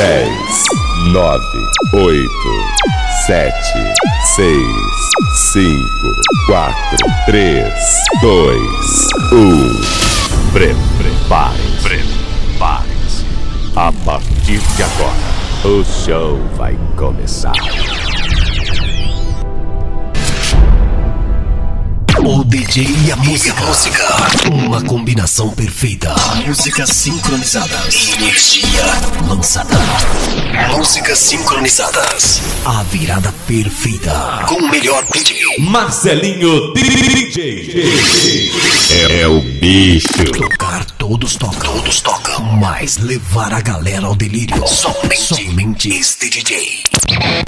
10, 0.00 0.30
9, 1.12 1.44
8, 1.92 2.26
7, 3.26 3.52
6, 4.34 4.56
5, 5.52 5.76
4, 6.46 6.74
3, 7.26 7.64
2, 8.22 8.56
1. 9.30 9.80
Prepare-se. 10.54 11.82
Prepare-se. 11.82 13.26
A 13.76 13.92
partir 14.06 14.60
de 14.74 14.82
agora, 14.82 15.12
o 15.66 15.84
show 15.84 16.38
vai 16.56 16.78
começar. 16.96 17.52
O 22.18 22.44
DJ 22.44 22.86
e 23.06 23.12
a 23.12 23.16
música. 23.16 23.54
música. 23.64 24.04
Uma 24.52 24.82
combinação 24.82 25.50
perfeita. 25.50 26.14
Músicas 26.46 26.90
sincronizadas. 26.90 28.10
Energia 28.18 28.84
lançada. 29.28 29.76
Músicas 30.76 31.18
sincronizadas. 31.18 32.42
A 32.64 32.82
virada 32.84 33.32
perfeita. 33.46 34.44
Com 34.48 34.56
o 34.56 34.70
melhor 34.70 35.04
DJ. 35.12 35.58
Marcelinho 35.60 36.74
DJ. 36.74 38.50
É, 38.90 39.20
é 39.22 39.28
o 39.28 39.40
bicho. 39.40 40.24
Tocar 40.32 40.84
todos 41.10 41.34
tocam. 41.34 41.72
Todos 41.72 42.00
tocam. 42.02 42.40
Mas 42.60 42.98
levar 42.98 43.52
a 43.52 43.60
galera 43.60 44.06
ao 44.06 44.14
delírio. 44.14 44.64
Somente, 44.64 45.16
Somente 45.16 45.88
este 45.88 46.30
DJ. 46.30 46.84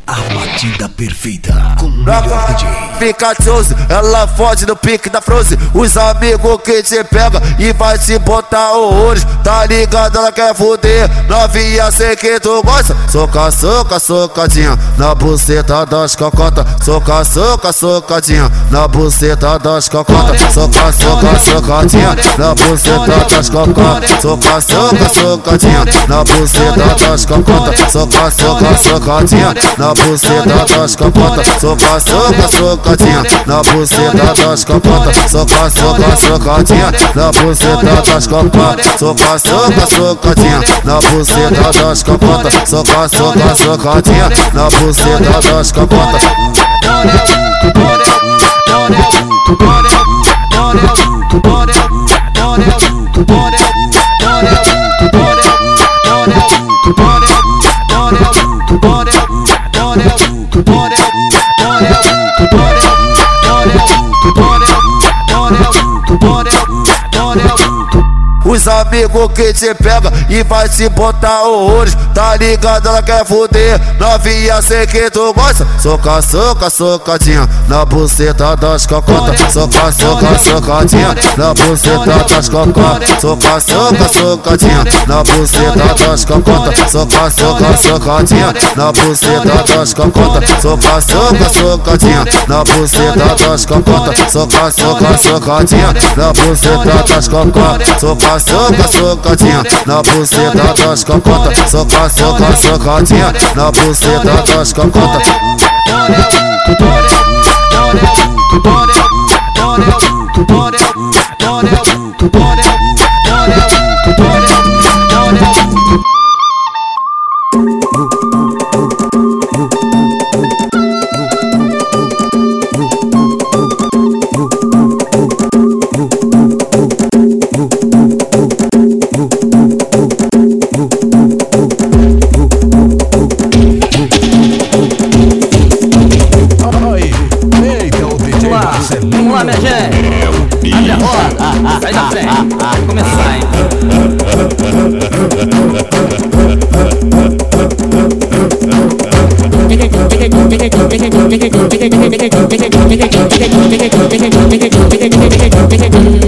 A 0.04 0.16
batida 0.34 0.88
perfeita. 0.88 1.76
Com 1.78 1.86
o 1.86 1.90
melhor 1.90 2.54
DJ. 2.54 2.68
Fica 2.98 3.34
tioso, 3.36 3.76
ela 3.88 4.26
fode 4.26 4.66
no 4.66 4.74
pique 4.74 5.08
da 5.08 5.20
Frozen. 5.20 5.56
Os 5.74 5.96
amigos 5.96 6.60
que 6.64 6.82
te 6.82 7.04
pega 7.04 7.40
e 7.56 7.72
vai 7.72 7.96
te 7.98 8.18
botar 8.18 8.72
horrores. 8.72 9.24
Tá 9.44 9.64
ligado? 9.66 10.18
Ela 10.18 10.32
quer 10.32 10.54
foder. 10.56 11.08
Novinha, 11.28 11.90
sei 11.92 12.16
que 12.16 12.40
tu 12.40 12.62
gosta. 12.64 12.96
Soca, 13.08 13.48
soca, 13.52 14.00
socadinha. 14.00 14.76
Na 14.98 15.14
buceta 15.14 15.86
das 15.86 16.16
cocotas. 16.16 16.66
Soca, 16.84 17.24
soca, 17.24 17.72
socadinha. 17.72 18.50
Na 18.72 18.88
buceta 18.88 19.56
das 19.60 19.88
cocotas. 19.88 20.52
Soca, 20.52 20.92
soca, 20.92 21.38
socadinha. 21.38 22.16
Na 22.36 22.54
buceta 22.56 23.24
das 23.30 23.51
cocotas. 23.52 24.10
Soca, 24.20 24.60
soca, 24.60 25.08
socadinha. 25.14 25.84
Na 26.08 26.24
buceta 26.24 26.96
das 26.98 27.26
cocotas. 27.26 27.92
Soca, 27.92 28.30
soca, 28.30 28.78
socadinha. 28.78 29.54
Na 29.78 29.94
buceta 29.94 30.64
das 30.66 30.96
cocotas. 30.96 31.46
Soca, 31.60 32.00
soca, 32.00 32.48
socadinha. 32.48 33.22
Na 33.46 33.62
buceta 33.62 34.34
das 34.34 34.64
cocotas. 34.64 35.16
Soca, 35.30 35.70
soca, 35.70 36.16
socadinha. 36.16 36.92
Na 37.14 37.30
buceta 37.30 38.02
das 38.02 38.26
cocotas. 38.26 38.86
Soca, 38.98 39.38
soca, 39.38 39.86
socadinha. 39.86 40.60
Na 40.84 41.00
buceta 41.00 41.72
das 41.72 42.02
cocotas. 42.02 42.54
Soca, 42.68 43.08
soca, 43.08 43.54
socadinha. 43.54 44.28
Na 44.54 44.68
buceta 44.70 45.40
das 45.40 45.72
cocotas. 60.52 61.01
Os 68.52 68.68
amigos 68.68 69.32
que 69.34 69.50
te 69.54 69.74
pega 69.74 70.12
e 70.28 70.42
vai 70.42 70.68
te 70.68 70.86
botar 70.90 71.44
horrores. 71.44 71.96
Tá 72.14 72.36
ligado? 72.36 72.86
Ela 72.86 73.02
quer 73.02 73.24
foder 73.24 73.80
Novinha, 73.98 74.60
sei 74.60 74.86
que 74.86 75.10
tu 75.10 75.32
gosta. 75.32 75.66
Soca, 75.78 76.20
soca, 76.20 76.68
socadinha 76.68 77.48
Na 77.66 77.84
buceta 77.84 78.54
das 78.56 78.86
cocotas 78.86 79.52
Soca, 79.52 79.90
soca, 79.92 80.38
socadinha 80.38 81.16
Na 81.36 81.54
buceta 81.54 82.24
das 82.28 82.48
cocotas 82.48 83.20
Soca, 83.20 83.60
soca, 83.60 84.08
socadinha 84.08 84.84
Na 85.06 85.22
buceta 85.22 85.94
das 86.06 86.24
cocotas 86.24 86.90
Soca, 86.90 87.30
soca, 87.30 87.76
socadinha 87.78 88.54
Na 88.76 88.92
buceta 88.92 89.74
das 89.74 89.94
cocotas 89.94 90.62
Soca, 90.62 91.00
soca, 91.00 91.48
socadinha 91.50 92.24
Na 92.46 92.64
buceta 92.64 93.46
das 93.46 93.66
cocotas 93.66 94.32
Soca, 94.32 94.70
soca, 94.70 95.18
socadinha 95.18 95.94
Na 96.16 96.32
buceta 96.32 97.04
das 97.08 97.28
cocotas 97.28 98.00
Soca, 98.00 98.38
soca, 98.42 98.88
socadinha 98.88 99.62
na 99.86 100.02
buceta 100.02 100.74
das 100.74 101.04
cacota. 101.04 101.68
Soca, 101.68 102.08
soca, 102.10 102.56
socadinha 102.56 103.32
na 103.54 103.70
buceta 103.70 104.42
das 104.46 104.72
cacota. 104.72 105.22
Tutorial, 108.50 110.02
tutorial. 110.34 112.01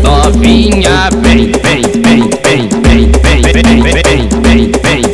Novinha, 0.02 1.08
vem, 1.22 1.52
vem, 1.62 1.82
vem, 2.02 2.28
vem, 2.42 2.68
vem, 2.82 3.08
vem, 3.22 3.42
vem, 3.42 3.62
vem, 3.62 3.92
vem, 4.02 4.28
vem, 4.42 4.72
vem, 4.82 5.13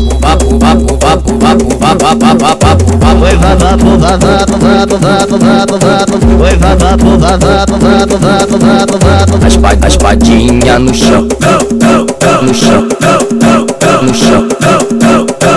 vapo, 1.01 1.33
vapo, 1.39 1.65
vapo, 1.79 2.05
vapo, 2.05 2.37
vapo, 2.37 2.57
vapo, 2.57 3.21
Oi, 3.23 3.35
vapo, 3.35 3.97
vapo, 3.97 4.27
vapo, 4.57 4.97
vapo, 4.97 5.37
vapo, 5.37 5.77
vapo. 5.77 6.15
Oi, 6.43 6.55
vapo, 6.57 7.17
vapo, 7.17 7.17
vapo, 7.17 7.77
vapo, 7.77 8.57
vapo, 8.57 8.97
vapo. 8.97 9.45
As 9.45 9.57
pa- 9.57 9.77
As 9.85 9.97
padinha 9.97 10.79
no 10.79 10.93
chão, 10.93 11.27
no 12.41 12.53
chão, 12.53 12.87
no 14.01 14.13
chão, 14.13 14.47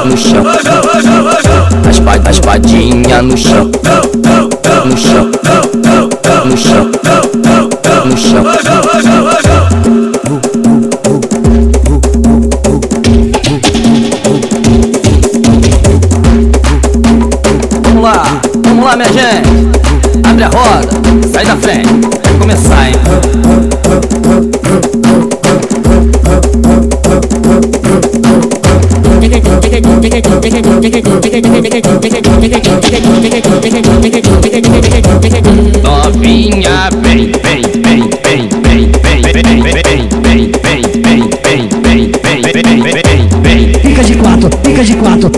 no 0.07 0.17
chão. 0.17 0.45
As 1.89 2.01
pa- 2.01 2.21
As 2.29 2.41
padinha 2.41 3.23
no 3.23 3.37
chão, 3.37 3.71
no 4.85 4.97
chão, 4.97 5.31
no 6.45 6.57
chão, 6.57 6.91
no 8.05 8.17
chão. 8.17 8.74
trem. 21.65 21.83
Vai 22.23 22.39
começar, 22.39 22.89
hein? 22.89 22.95
Novinha, 35.83 36.91
vem, 37.03 37.33
vem. 37.43 37.84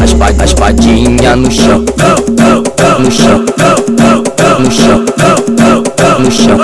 A 0.00 0.04
espa- 0.04 0.26
a 0.38 0.44
espadinha 0.44 1.34
no 1.36 1.50
chão, 1.50 1.84
no 2.98 3.10
chão, 3.10 3.44
no 4.58 4.70
chão, 4.70 5.04
no 6.18 6.30
chão. 6.30 6.58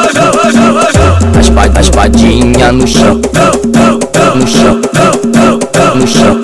A 1.35 1.41
espa- 1.41 1.71
a 1.75 1.81
espadinha 1.81 2.73
no 2.73 2.87
chão, 2.87 3.21
no 4.35 4.47
chão, 4.47 4.81
no 5.95 6.07
chão, 6.07 6.41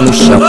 no 0.00 0.12
chão. 0.12 0.40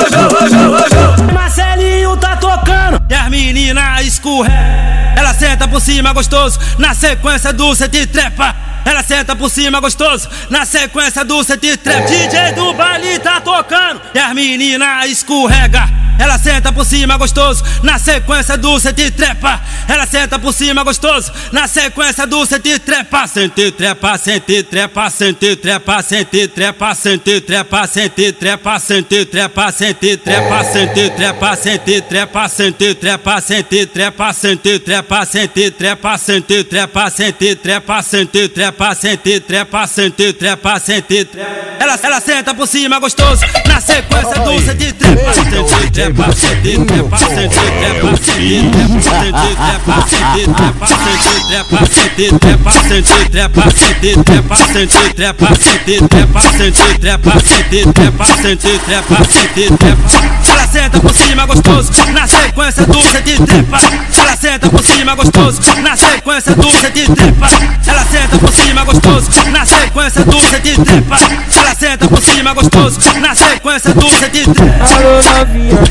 Marcelinho 1.34 2.18
tá 2.18 2.36
tocando 2.36 3.01
e 3.10 3.13
as 3.13 3.30
meninas 3.30 4.06
escorrega. 4.06 4.81
Ela 5.16 5.34
senta 5.34 5.68
por 5.68 5.80
cima 5.81 6.12
gostoso, 6.13 6.60
na 6.77 6.94
sequência 6.94 7.54
do 7.54 7.74
set 7.75 8.07
trepa. 8.07 8.56
Ela 8.86 9.04
senta 9.04 9.36
por 9.36 9.50
cima 9.50 9.80
gostoso, 9.80 10.30
na 10.50 10.66
sequência 10.66 11.24
do 11.24 11.44
set 11.44 11.78
trepa. 11.78 12.07
DJ 12.07 12.54
do 12.54 12.74
baile 12.74 13.19
tá 13.19 13.39
tocando 13.42 14.01
e 14.13 14.19
as 14.19 14.33
meninas 14.33 15.10
escorrega. 15.10 16.00
Ela 16.19 16.38
senta 16.38 16.72
por 16.72 16.86
cima 16.86 17.18
gostoso, 17.18 17.63
na 17.84 17.98
sequência 17.98 18.58
do 18.58 18.80
set 18.80 19.12
trepa. 19.12 19.62
Ela 19.88 20.06
senta 20.06 20.38
por 20.38 20.54
cima 20.54 20.84
gostoso, 20.84 21.31
na 21.52 21.68
sequência 21.68 22.28
do 22.28 22.46
set 22.46 22.80
trepa. 22.80 23.28
Sente 23.28 23.72
trepa, 23.72 24.18
sente 24.18 24.63
trepa, 24.63 25.10
sente 25.10 25.56
trepa, 25.56 26.02
sente 26.04 26.48
trepa, 26.48 26.94
sente 26.94 27.42
trepa, 27.42 27.88
sente 27.88 28.31
trepa, 28.31 28.80
sente 28.80 29.25
trepa, 29.25 29.80
sente 29.80 30.16
trepa, 30.18 30.69
sente 30.69 31.06
trepa, 31.16 31.56
sente 31.56 32.02
trepa, 32.02 32.46
sente 32.46 32.46
trepa, 32.48 32.48
sente 32.48 32.96
trepa, 33.02 33.46
sente 33.66 34.80
trepa, 34.80 35.25
sente 35.25 35.72
trepa, 35.72 36.18
sente 36.18 36.66
trepa, 36.66 37.10
sente 37.10 37.56
trepa, 37.56 38.02
sente 38.04 38.50
trepa, 38.50 38.96
sente 38.96 39.40
trepa, 39.40 39.88
sente 39.88 40.34
trepa, 40.34 40.80
sente 40.80 41.25
trepa. 41.25 41.52
Ela 41.80 42.00
ela 42.04 42.22
senta 42.22 42.54
por 42.54 42.68
cima 42.68 43.00
gostoso, 43.00 43.42
na 43.68 43.80
sequência 43.80 44.40
do. 44.40 44.62
Sente 44.62 44.94
trepa, 44.94 45.34
sente 46.01 46.09
trepa, 46.09 46.33
sente 46.33 46.86
trepa, 46.95 47.18
sente 47.18 47.59
trepa, 47.62 48.18
sente 48.18 48.38
trepa, 49.12 49.98
sente 50.07 50.42
trepa, 51.21 51.86
sente 51.86 52.31
trepa, 52.38 52.65
sente 52.81 53.18
trepa, 53.30 53.69
sente 53.69 54.24
trepa, 54.24 54.57
sente 54.65 55.03
trepa, 55.13 55.50
sente 55.51 56.01
trepa, 56.01 56.42
sente 56.57 56.86
trepa, 57.00 57.31
sente 57.45 57.94
trepa, 57.94 58.25
sente 58.42 58.80
trepa, 58.80 59.18
sente 59.30 59.77
trepa. 59.77 60.07
Ela 60.50 60.68
senta 60.68 61.00
por 61.00 61.13
cima 61.13 61.45
gostoso, 61.45 61.92
na 62.12 62.27
sequência 62.27 62.86
do 62.86 63.01
set 63.01 63.45
trepa. 63.45 63.77
Ela 64.18 64.36
senta 64.36 64.69
por 64.69 64.83
cima 64.83 65.15
gostoso, 65.15 65.62
na 65.81 65.95
sequência 65.95 66.56
do 66.56 66.69
set 66.71 67.12
trepa. 67.12 67.48
Ela 67.88 68.06
senta 68.06 68.38
por 68.39 68.51
cima 68.51 68.83
gostoso, 68.83 69.30
na 69.51 69.65
sequência 69.65 70.25
do 70.25 70.39
set 70.39 70.81
trepa. 70.83 71.18
Senta 71.81 72.07
por 72.07 72.21
cima 72.21 72.53
gostoso, 72.53 73.00
na 73.19 73.33
sequência 73.33 73.94
do 73.94 74.09
set 74.09 74.30
trepa. 74.30 74.86
Alô 74.95 75.24
novinha 75.39 75.91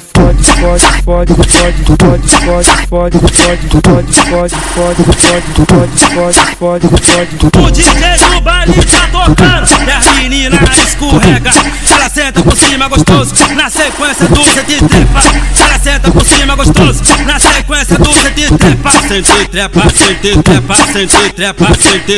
fode, 0.00 0.42
fode, 0.42 0.84
fode, 1.04 1.34
fode, 1.34 1.84
fode, 1.84 2.28
fode, 2.28 2.70
fode, 2.88 3.18
fode, 3.18 3.68
fode, 3.68 4.06
fode, 4.06 4.16
fode, 4.30 4.54
fode, 4.54 5.44
fode, 5.50 6.40
fode, 6.56 6.88
fode, 6.88 6.88
fode. 6.98 7.66
O 7.66 7.70
DJ 7.70 8.16
do 8.16 8.40
baile 8.40 8.72
tá 8.72 9.08
tocando 9.12 9.68
e 9.86 9.90
as 9.90 10.16
meninas 10.16 10.78
escorrega. 10.78 11.50
Ela 11.90 12.08
senta 12.08 12.42
por 12.42 12.56
cima 12.56 12.88
gostoso, 12.88 13.34
na 13.54 13.68
sequência 13.68 14.26
do 14.28 14.42
set 14.44 14.84
trepa. 14.84 15.20
Ela 15.60 15.78
senta 15.78 16.10
por 16.10 16.24
cima 16.24 16.56
gostoso, 16.56 17.02
na 17.26 17.38
sequência 17.38 17.98
do. 17.98 18.09
Sente 19.10 19.48
trepa, 19.48 19.80
sente 19.90 20.40
trepa, 20.40 20.74
sente 20.92 21.32
trepa, 21.32 21.66
sente. 21.74 22.16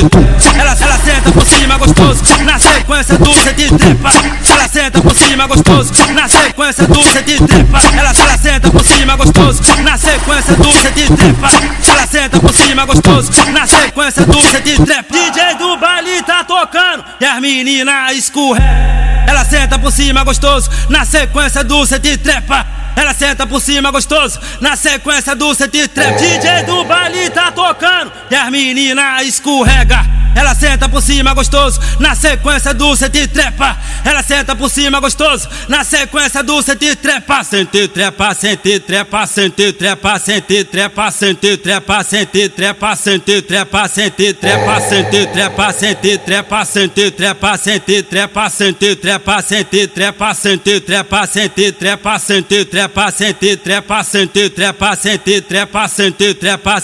Ela, 0.58 0.76
ela 0.78 0.98
senta 0.98 1.32
por 1.32 1.46
cima 1.46 1.78
gostoso, 1.78 2.22
na 2.44 2.58
sequência 2.58 3.16
do 3.16 3.32
set 3.32 3.74
trepa. 3.78 4.10
Ela 4.50 4.68
senta 4.68 5.00
por 5.00 5.16
cima 5.16 5.46
gostoso, 5.46 5.90
na 6.12 6.28
sequência 6.28 6.86
do 6.86 7.02
set 7.04 7.46
trepa. 7.46 7.78
Ela, 7.96 8.10
ela 8.10 8.36
senta 8.36 8.70
por 8.70 8.84
cima 8.84 9.16
gostoso, 9.16 9.62
na 9.82 9.96
sequência 9.96 10.54
do 10.54 10.70
set 10.70 11.16
trepa. 11.16 11.48
Ela 11.88 12.06
senta 12.06 12.38
por 12.38 12.52
cima 12.52 12.84
gostoso, 12.84 13.30
na 13.52 13.66
sequência 13.66 14.26
do 14.26 14.40
set 14.42 14.82
trepa. 14.84 15.06
DJ 15.10 15.54
do 15.54 15.78
baile 15.78 16.22
tá 16.24 16.44
tocando 16.44 17.04
e 17.18 17.24
as 17.24 17.40
meninas 17.40 18.12
escorrega. 18.18 18.66
Ela 19.26 19.46
senta 19.46 19.78
por 19.78 19.90
cima 19.90 20.24
gostoso, 20.24 20.68
na 20.90 21.06
sequência 21.06 21.64
do 21.64 21.86
set 21.86 22.18
trepa. 22.18 22.66
Ela 22.96 23.14
senta 23.14 23.46
por 23.46 23.60
cima 23.60 23.90
gostoso, 23.90 24.38
na 24.60 24.76
sequência 24.76 25.34
do 25.34 25.54
set 25.54 25.88
trepa. 25.88 26.18
DJ 26.18 26.64
do 26.64 26.84
baile 26.84 27.30
tá 27.30 27.50
tocando 27.50 28.12
e 28.30 28.34
as 28.34 28.50
meninas 28.50 29.26
escorrega. 29.26 30.22
Ela 30.34 30.54
senta 30.54 30.88
por 30.88 31.02
cima 31.02 31.34
gostoso, 31.34 31.78
na 31.98 32.14
sequência 32.14 32.72
do 32.72 32.96
set 32.96 33.26
trepa. 33.28 33.78
Ela 34.04 34.22
senta 34.22 34.56
por 34.56 34.70
cima 34.70 34.98
gostoso, 34.98 35.48
na 35.68 35.84
sequência 35.84 36.42
do 36.42 36.62
set 36.62 36.96
trepa. 36.96 37.44
Sente 37.44 37.86
trepa, 37.88 38.34
sente 38.34 38.80
trepa, 38.80 39.26
sente 39.26 39.72
trepa, 39.72 40.18
sente 40.18 40.64
trepa, 40.64 41.08
sente 41.08 41.48
trepa, 41.58 42.04
sente 42.04 42.48
trepa, 42.48 42.96
sente 42.96 43.38
trepa, 43.38 43.86
sente 43.86 44.22
trepa, 44.22 44.88
sente 44.88 45.26
trepa, 45.26 45.70
sente 45.70 46.06
trepa, 46.26 46.64
sente 46.64 47.10
trepa, 47.10 47.44
sente 47.44 47.92
trepa, 47.92 48.48
sente 48.48 48.48
trepa, 48.48 48.50
sente 48.50 48.96
trepa, 48.96 49.42
sente 49.42 49.86
trepa, 49.86 50.34
sente 50.34 50.80
trepa, 50.80 51.26
sente 51.26 51.72
trepa, 51.72 52.18
sente 52.18 52.64
trepa, 52.64 52.81
sente 53.12 53.56
trepa, 53.56 54.04
sente 54.04 54.50
trepa, 54.50 54.96
sente 54.96 55.40
trepa, 55.42 55.88
sente 55.88 56.34
trepa. 56.34 56.82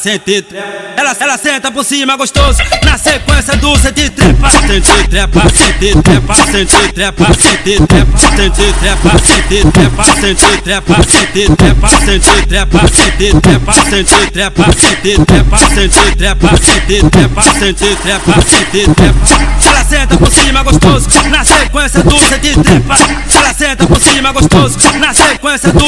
Ela 0.97 1.17
ela 1.21 1.39
senta 1.39 1.71
por 1.71 1.85
cima 1.85 2.17
gostoso, 2.17 2.63
na 2.85 2.99
sequência 2.99 3.57
do 3.57 3.77
sente 3.79 4.11
trepa, 4.11 4.51
sente 4.51 5.09
trepa, 5.09 5.43
sente 5.49 6.03
trepa, 6.03 6.35
sente 6.35 6.93
trepa, 6.93 7.27
sente 7.35 7.87
trepa, 7.87 8.19
sente 8.37 8.73
trepa, 8.73 9.19
sente 9.19 9.65
trepa, 9.73 10.09
sente 10.19 10.63
trepa, 10.63 11.03
sente 11.05 11.51
trepa, 11.53 11.97
sente 11.99 12.47
trepa, 12.47 12.89
sente 12.89 13.41
trepa, 13.41 13.83
sente 13.85 14.31
trepa, 14.31 14.65
sente 14.75 15.19
trepa, 15.25 15.67
sente 15.69 16.17
trepa, 16.17 16.57
sente 16.57 17.11
trepa, 17.11 17.43
sente 17.43 17.97
trepa, 17.97 18.35
sente 18.43 18.95
trepa. 18.95 19.49
Ela 19.67 19.85
senta 19.85 20.17
por 20.17 20.33
cima 20.33 20.63
gostoso, 20.63 21.09
na 21.31 21.45
sequência 21.45 22.03
do 22.03 22.19
sente 22.19 22.59
trepa. 22.61 22.97
Ela 23.35 23.55
senta 23.55 23.87
por 23.87 24.01
cima 24.01 24.33
gostoso, 24.33 24.79
na 24.99 25.15
sequência 25.15 25.73
do 25.73 25.88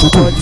fode, 0.09 0.41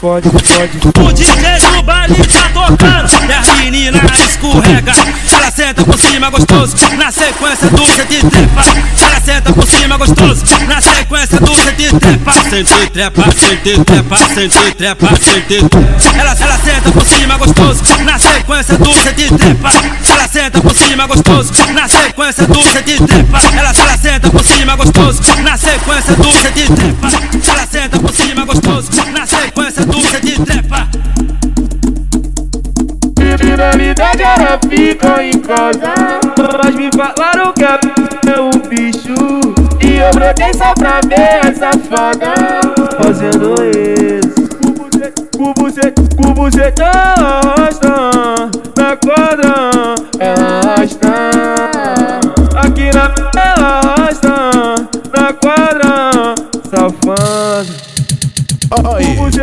fode, 0.00 0.30
fode, 0.40 0.78
O 1.06 1.12
DJ 1.12 1.58
do 1.76 1.82
baile 1.82 2.14
tá 2.14 2.50
tocando. 2.52 3.08
E 3.28 3.32
a 3.32 3.54
menina 3.56 4.00
escorrega. 4.24 4.92
Ela 5.32 5.50
senta 5.50 5.84
por 5.84 5.98
cima 5.98 6.30
gostoso. 6.30 6.76
Na 6.96 7.12
sequência 7.12 7.68
do 7.70 7.84
de 7.84 8.20
trepa. 8.20 8.62
Ela 9.00 9.20
senta 9.20 9.52
por 9.52 9.66
cima 9.66 9.96
gostoso. 9.96 10.44
Na 10.66 10.80
sequência 10.80 11.38
do 11.40 11.54
de 11.76 11.98
trepa. 12.00 12.32
Sente 12.50 12.90
trepa, 12.90 13.22
sente 13.32 13.84
trepa, 13.84 14.16
sente 14.34 14.74
trepa, 14.74 15.08
sente 15.16 15.64
trepa. 15.68 15.78
Ela, 16.18 16.36
ela 16.40 16.58
senta 16.58 16.90
por 16.90 17.04
cima 17.06 17.36
gostoso. 17.38 17.82
Na 18.04 18.18
sequência 18.18 18.76
do 18.78 18.90
de 18.90 19.38
trepa. 19.38 19.70
Ela 20.10 20.28
senta 20.28 20.60
por 20.60 20.74
cima 20.74 21.06
gostoso. 21.06 21.52
Na 21.72 21.88
sequência 21.88 22.46
do 22.46 22.60
de 22.82 23.06
trepa. 23.06 23.38
Ela, 23.56 23.72
ela 23.76 23.98
senta 23.98 24.30
por 24.30 24.44
cima 24.44 24.76
gostoso. 24.76 25.22
Na 25.42 25.56
sequência 25.56 26.14
do 26.16 26.32
de 26.52 26.66
trepa. 26.74 27.03
Ela 27.48 27.66
senta 27.66 27.98
por 27.98 28.12
cima 28.12 28.44
gostoso. 28.44 28.90
Na 29.12 29.26
sequência 29.26 29.84
do 29.86 30.00
de 30.20 30.44
trepa. 30.44 30.88
Criminalidade 33.36 34.22
ela 34.22 34.58
ficou 34.68 35.20
em 35.20 35.38
casa 35.40 35.92
Mas 36.62 36.74
me 36.74 36.90
falaram 36.92 37.52
que 37.52 37.64
é 37.64 38.40
um 38.40 38.50
bicho 38.68 39.40
E 39.82 39.98
eu 39.98 40.10
brotei 40.12 40.52
só 40.54 40.72
pra 40.74 41.00
ver 41.06 41.46
essa 41.46 41.72
safada 41.72 42.60
Fazendo 43.02 43.54
isso 43.64 44.34
Com 45.36 45.54
você, 45.54 45.92
com 46.16 46.34
você 46.34 46.70
tá 46.72 46.90
arrasta 47.16 47.88
Na 47.88 48.03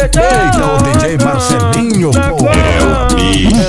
eita, 0.04 0.66
o 0.66 0.78
DJ 0.84 1.18
Marcelinho, 1.24 2.12
pô. 2.12 2.48
É 2.48 2.82
o 2.84 3.16
bicho. 3.16 3.62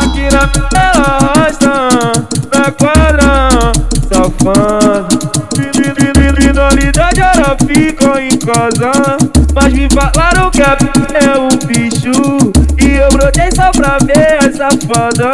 Aqui 0.00 0.24
na 0.32 0.42
arrasta, 0.90 1.72
na 2.54 2.70
quadra, 2.72 3.72
safado. 4.08 5.18
Criminalidade 5.72 7.20
ela 7.20 7.56
ficou 7.66 8.18
em 8.18 8.36
casa, 8.38 9.16
mas 9.54 9.72
me 9.72 9.88
falaram 9.90 10.50
que 10.50 10.62
é 10.62 11.38
um 11.38 11.48
bicho. 11.66 12.12
E 12.78 12.96
eu 12.98 13.08
brotei 13.10 13.50
só 13.54 13.70
pra 13.70 13.98
ver 13.98 14.38
a 14.38 14.52
safada 14.52 15.32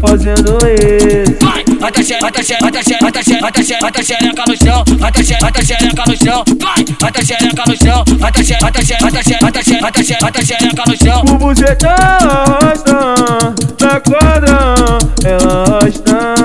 fazendo 0.00 0.58
isso. 0.66 1.57
Bota 1.88 2.02
xe, 2.02 2.18
bota 2.20 2.42
xe, 2.42 2.56
bota 2.60 2.82
xe, 2.82 2.98
bota 3.00 3.22
xe, 3.22 3.38
bota 3.40 3.62
xe, 3.62 3.78
bota 3.80 4.02
xereca 4.02 4.44
no 4.46 4.54
chão, 4.54 4.84
bota 4.98 5.22
xe, 5.24 5.36
bota 5.40 5.64
xereca 5.64 6.04
no 6.06 6.16
chão, 6.16 6.44
vai, 6.60 6.84
bota 7.00 7.24
xereca 7.24 7.64
no 7.66 7.76
chão, 7.76 8.04
bota 8.20 8.44
xe, 8.44 8.56
bota 8.60 8.84
xe, 8.84 8.96
bota 9.00 9.22
xe, 9.22 9.38
bota 9.40 9.62
xe, 9.62 9.78
bota 9.80 10.02
xe, 10.02 10.16
bota 10.20 10.44
xereca 10.44 10.84
no 10.86 10.96
chão. 10.98 11.24
O 11.40 11.48
arrasta, 11.88 13.14
na 13.80 14.00
quadra 14.00 14.98
ela 15.24 15.64
arrasta. 15.64 16.37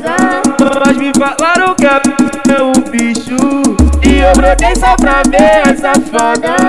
Casa 0.00 0.42
Mas 0.84 0.96
me 0.96 1.12
falaram 1.14 1.74
que 1.74 1.86
é 1.86 2.62
um 2.62 2.72
bicho. 2.90 3.36
E 4.02 4.20
eu 4.20 4.32
brotei 4.34 4.74
só 4.76 4.96
pra 4.96 5.22
ver 5.28 5.68
a 5.68 5.76
safada 5.76 6.65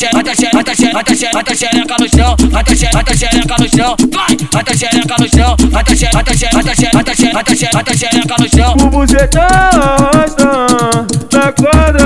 xereca, 0.00 0.16
bota 0.16 0.34
xereca, 0.34 0.56
bota 0.56 0.74
xereca, 0.74 1.36
bota 1.36 1.54
xereca 1.54 1.96
no 2.00 2.08
chão, 2.08 2.36
bota 2.50 2.74
xereca, 2.74 2.98
bota 2.98 3.14
xereca 3.16 3.56
no 3.58 3.68
chão, 3.68 3.96
vai, 4.10 4.36
bota 4.50 4.76
xereca 4.76 5.16
no 5.18 5.28
chão, 5.28 5.56
bota 5.70 5.96
xereca, 5.96 6.16
bota 6.16 6.34
xereca, 6.34 6.58
bota 6.96 7.54
xereca, 7.54 7.76
bota 7.76 7.94
xereca 7.98 8.36
no 8.38 8.48
chão. 8.48 8.72
O 8.80 8.90
bucetão 8.90 9.46
tá 11.28 11.52
quadra. 11.52 11.99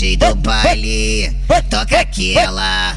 DJ 0.00 0.16
do 0.16 0.34
baile, 0.34 1.36
toca 1.68 2.00
aquela. 2.00 2.96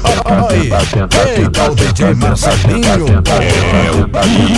sentar, 0.00 0.50
sentar, 0.50 0.86
sentar, 0.86 0.86
sentar, 0.86 1.26
sentar, 1.34 1.74
DJ 1.74 2.14
Marcelinho. 2.14 3.06
É 3.42 3.90
o 3.90 4.06
bicho. 4.06 4.54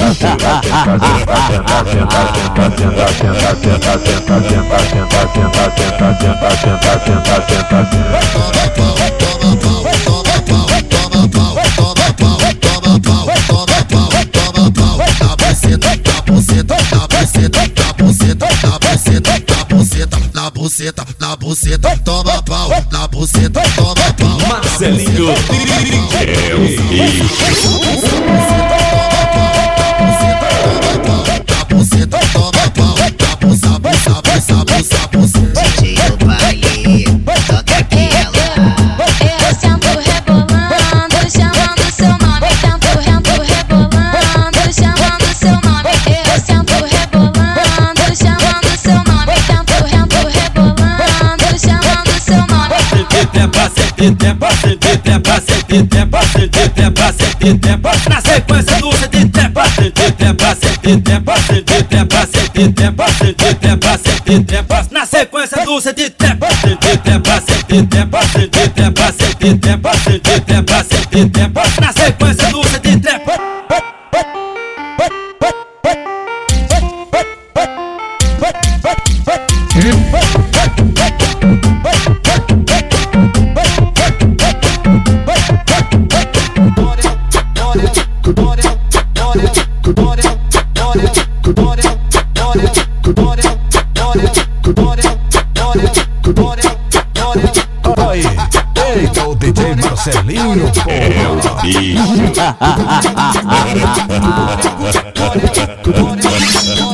buceta, 16.46 16.76
na 16.92 17.06
buceta, 17.08 17.60
na 17.76 17.92
buceta, 17.92 18.46
na 18.62 18.78
buceta, 18.78 19.32
na 19.48 19.64
buceta, 19.64 20.18
na 20.34 20.50
buceta, 20.50 21.06
na 21.20 21.36
buceta, 21.36 21.96
toma 22.04 22.42
pau, 22.42 22.70
na 22.92 23.08
buceta, 23.08 23.62
toma 23.74 23.94
pau. 24.14 24.38
Marcelinho, 24.48 25.30
é 25.30 26.54
o 26.54 26.58
bicho. 26.60 27.24
Na 27.34 27.54
buceta, 27.82 28.76
toma 28.78 29.26
pau, 29.34 29.56
na 29.78 29.88
buceta, 29.98 30.48
toma 30.62 30.94
pau, 31.04 31.24
na 31.48 31.64
buceta, 31.64 32.18
toma 32.32 32.70
pau. 32.70 33.15
Tepa, 55.66 55.88
sente 55.88 55.88
tepa, 55.88 56.23
sente 56.23 56.68
tepa, 56.68 57.12
sente 57.12 57.58
tepa. 57.58 57.92
Na 58.08 58.20
sequência 58.20 58.76
do 58.76 58.92
sente 58.96 59.28
tepa, 59.28 59.68
sente 59.68 60.12
tepa, 60.12 60.54
sente 60.54 60.96
tepa, 61.02 61.37
sente 61.37 61.82
tepa, 61.82 62.26
sente 62.26 62.73
tepa, 62.73 63.08
sente 63.08 63.54
tepa, 63.54 63.99
sente 63.99 64.44
tepa. 64.44 64.87
Na 64.90 65.06
sequência 65.06 65.64
do 65.64 65.80
sente 65.80 66.11
tepa, 66.11 66.49
sente 66.50 66.96
tepa, 66.99 67.40
sente 67.40 67.87
tepa, 67.87 68.23
sente 68.23 68.68
tepa, 68.68 69.12
sente 69.12 69.54
tepa, 69.58 69.94
sente 69.96 70.40
tepa, 70.40 70.85
sente 70.85 71.30
tepa. 71.30 71.62
Na 71.80 71.92
sequência 71.92 72.50
do 72.50 72.64
sente 72.64 73.00
tepa. 73.00 73.56
Aí, 98.11 98.23
eita, 99.00 99.28
o 99.28 99.35
DJ 99.35 99.76
Marcelinho, 99.76 100.71
É 100.87 101.28
o 101.28 101.37
bicho. 101.62 101.97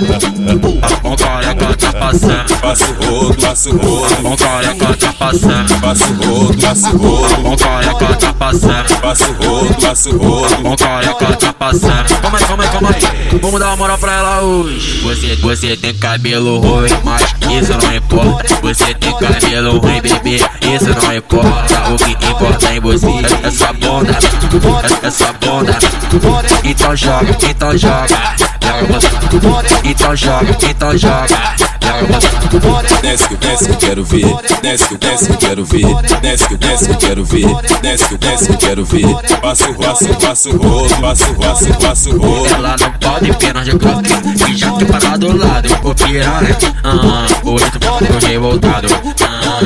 Um 0.02 1.16
careca 1.16 1.76
tá 1.76 1.92
passando, 1.92 2.60
Passa 2.60 2.84
o 2.90 3.04
rodo, 3.04 3.36
passa 3.40 3.70
o 3.70 3.76
rodo. 3.76 4.28
um 4.28 4.36
careca 4.36 4.96
tá 4.96 5.12
passando, 5.12 5.80
Passa 5.80 6.04
o 6.06 6.14
rodo, 6.14 6.58
passa 6.58 6.88
o 6.90 6.96
rodo. 6.98 7.48
um 7.48 7.56
careca 7.56 8.16
tá 8.16 8.32
passando, 8.32 9.00
Passa 9.00 9.24
o 9.30 9.32
rodo, 9.34 9.74
passa 9.80 10.10
o 10.10 10.18
rodo. 10.18 10.68
um 10.68 10.76
careca 10.76 11.36
tá 11.36 11.52
passando. 11.52 12.20
Calma 12.20 12.38
aí, 12.38 12.44
calma 12.44 12.64
aí, 12.64 12.70
calma 12.70 12.88
aí. 12.90 13.38
Vamos 13.40 13.60
dar 13.60 13.66
uma 13.68 13.76
moral 13.76 13.98
pra 13.98 14.12
ela 14.12 14.40
hoje. 14.42 15.00
Você, 15.02 15.36
você 15.36 15.76
tem 15.76 15.94
cabelo 15.94 16.58
ruim, 16.58 16.88
mas 17.04 17.22
isso 17.22 17.72
não 17.80 17.94
importa. 17.96 18.54
Você 18.62 18.94
tem 18.94 19.12
cabelo 19.18 19.78
ruim, 19.78 20.00
bebê, 20.00 20.36
isso 20.36 20.88
não 21.06 21.14
importa. 21.16 21.92
O 21.92 21.96
que 21.96 22.10
importa 22.26 22.74
em 22.74 22.80
você 22.80 23.06
é 23.06 23.46
essa 23.46 23.72
bunda, 23.72 24.18
é 25.02 25.06
essa 25.06 25.32
bunda. 25.34 25.78
Então 26.64 26.96
joga, 26.96 27.36
então 27.48 27.76
joga. 27.78 28.06
Joga 28.62 29.00
você. 29.00 29.08
Então 29.92 30.16
joga, 30.16 30.56
então 30.70 30.96
joga. 30.96 31.26
Desce 33.02 33.28
que 33.28 33.36
desce 33.36 33.66
que 33.66 33.72
eu 33.72 33.76
quero 33.76 34.04
ver. 34.04 34.26
Desce 34.62 34.88
que 34.88 34.96
desce 34.96 35.26
que 35.26 35.36
quero 35.36 35.64
ver. 35.66 35.86
Desce 36.22 36.48
que 36.48 36.56
desce 36.56 36.88
que 36.88 36.96
quero 36.96 37.24
ver. 37.26 37.46
Desce 37.82 38.08
que 38.08 38.16
desce 38.16 38.46
que 38.46 38.56
quero 38.56 38.84
ver. 38.86 39.06
Passa 39.42 39.70
o 39.70 39.74
passo, 39.74 40.08
passa 40.14 40.48
o 40.48 40.58
passa 40.98 41.30
o 41.30 41.34
passo, 41.34 41.74
passa 41.78 42.10
o. 42.10 42.46
Ela 42.46 42.76
não 42.80 42.92
pode 42.92 43.36
pernas 43.36 43.66
de 43.66 43.78
croque 43.78 44.10
E 44.48 44.56
já 44.56 44.72
que 44.72 44.84
parar 44.86 45.18
do 45.18 45.36
lado 45.36 45.68
O 45.82 45.94
piranha 45.94 46.56
ah, 46.84 47.26
O 47.44 47.56
ritmo 47.56 47.98
do 47.98 48.26
revoltado 48.26 48.88
ah, 49.20 49.60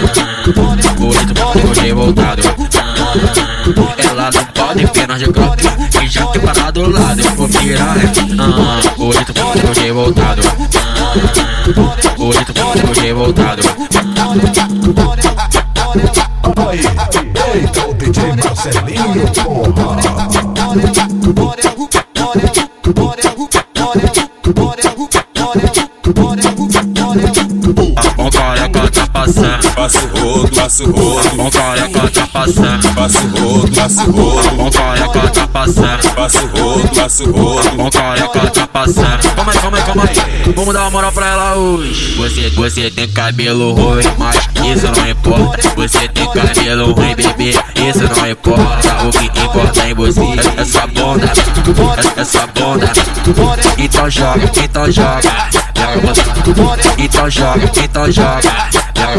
O 0.99 1.11
ritmo 1.11 1.73
do 1.75 1.80
revoltado 1.80 2.55
Ela 4.08 4.30
não 4.30 4.44
pode 4.46 4.87
pernas 4.88 5.18
de 5.18 5.32
croque 5.32 5.66
E 6.02 6.08
já 6.08 6.26
que 6.26 6.38
parar 6.40 6.70
do 6.70 6.90
lado 6.90 7.23
O 7.38 7.49
piranha 7.49 8.12
ah, 8.38 8.80
O 8.99 9.11
ritmo 9.11 9.52
do 9.54 9.80
revoltado 9.80 10.42
ah, 10.76 11.14
O 12.18 12.30
ritmo 12.30 12.75
do 12.75 13.00
revoltado 13.00 13.62
Aí, 16.68 16.80
eita, 17.54 17.87
o 17.87 17.94
DJ 17.94 18.32
Marcelinho, 18.37 19.26
porra. 19.44 20.06
Um 28.26 28.30
careca 28.30 28.91
tá 28.91 29.06
passando 29.06 29.75
Passa 29.76 29.99
o 30.04 30.19
rodo, 30.19 30.50
passa 30.56 30.82
o 30.82 30.91
rodo. 30.91 31.43
Um 31.43 31.49
careca 31.49 32.10
tá 32.10 32.26
passando 32.26 32.95
Passa 32.95 33.21
o 33.21 33.28
rodo, 33.28 33.73
passa 33.73 34.02
o 34.02 34.10
rodo. 34.10 34.62
Um 34.62 34.71
careca 34.71 35.30
tá 35.30 35.47
passando 35.47 36.15
Passa 36.17 36.43
o 36.43 36.47
rodo, 36.49 36.89
passa 36.89 37.23
o 37.23 37.32
rodo. 37.32 37.82
Um 37.82 37.89
careca 37.91 38.50
tá 38.50 38.67
passando. 38.67 39.34
Calma 39.36 39.52
aí, 39.52 39.58
calma 39.58 39.78
aí, 39.78 39.84
calma 39.84 40.04
aí. 40.04 40.52
Vamos 40.54 40.75
dar 40.75 40.80
uma 40.82 40.91
moral 40.91 41.12
pra 41.12 41.26
ela 41.26 41.54
hoje. 41.54 42.15
Você, 42.17 42.50
você 42.50 42.91
tem 42.91 43.08
cabelo 43.08 43.75
ruim, 43.75 44.02
mas 44.19 44.36
isso 44.36 44.86
não 44.97 45.08
importa. 45.08 45.69
Você 45.76 46.08
tem 46.08 46.26
cabelo 46.32 46.93
ruim, 46.93 47.15
bebê, 47.15 47.50
isso 47.50 48.02
não 48.02 48.30
importa. 48.30 49.06
O 49.06 49.10
que 49.10 49.41
importa 49.41 49.89
em 49.89 49.95
você 49.95 50.21
é 50.21 50.60
essa 50.60 50.86
bunda, 50.89 51.32
é 52.17 52.21
essa 52.21 52.47
bunda. 52.49 52.93
Então 53.78 54.10
joga, 54.10 54.50
então 54.62 54.91
joga. 54.91 55.21
Então 56.99 57.30
joga, 57.30 57.73
então 57.82 58.10
joga. 58.10 58.15
Joga 58.16 58.56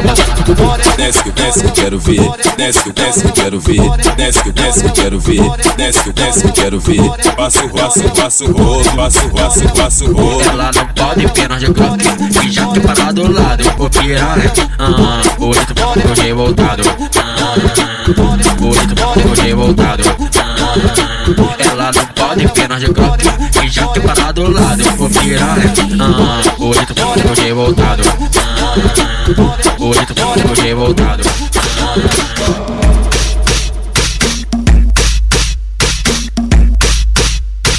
você. 0.06 0.96
Desce 0.98 1.24
que 1.24 1.32
desce 1.32 1.60
que 1.62 1.68
eu 1.68 1.72
quero 1.72 2.00
ver. 2.00 2.22
Desce 2.58 2.84
que 2.84 2.92
desce 2.92 3.22
que 3.22 3.28
eu 3.28 3.34
quero 3.34 3.60
ver. 3.60 3.82
Desce 4.16 4.44
que 4.44 4.52
desce 4.52 4.82
que 4.82 4.88
eu 4.88 4.94
quero 4.94 5.20
ver. 5.20 5.42
Desce 5.78 6.04
que 6.04 6.14
desce 6.14 6.42
que 6.42 6.48
eu 6.48 6.54
quero 6.54 6.80
ver. 6.80 7.02
Passo, 7.36 7.70
passa 7.70 8.46
o 8.46 8.52
rodo, 8.52 8.90
passa 8.96 9.26
o 9.26 9.30
passo, 9.30 9.70
passa 9.76 10.06
o 10.06 10.14
rodo. 10.14 10.50
Ela 10.50 10.72
não 10.74 10.88
pode 10.88 11.28
pernas 11.32 11.60
de 11.60 11.74
croque 11.74 12.06
E 12.44 12.52
já 12.52 12.68
que 12.68 12.80
parar 12.80 13.14
do 13.14 13.32
lado 13.32 13.64
O 13.78 13.90
piranha 13.90 14.52
ah, 14.80 15.22
O 15.38 15.52
ritmo 15.52 15.94
do 15.94 16.22
revoltado 16.22 16.84
ah, 17.18 17.56
O 18.60 18.72
ritmo 18.72 19.36
do 19.36 19.42
revoltado 19.42 20.04
ah, 20.40 20.76
Ela 21.72 21.92
não 21.94 22.17
pode 22.28 22.48
pernas 22.50 22.82
de 22.82 22.94
croque 22.94 23.28
E 23.64 23.70
já 23.70 23.88
que 23.88 24.02
parar 24.02 24.34
do 24.34 24.52
lado. 24.52 24.84
O 25.00 25.10
piranha. 25.10 25.74
Ah, 26.00 26.42
O 26.60 26.72
ritmo 26.72 27.16
do 27.16 27.42
revoltado 27.42 28.04
ah, 28.48 28.76
O 29.80 29.92
ritmo 29.92 30.36
do 30.36 30.62
revoltado 30.62 31.24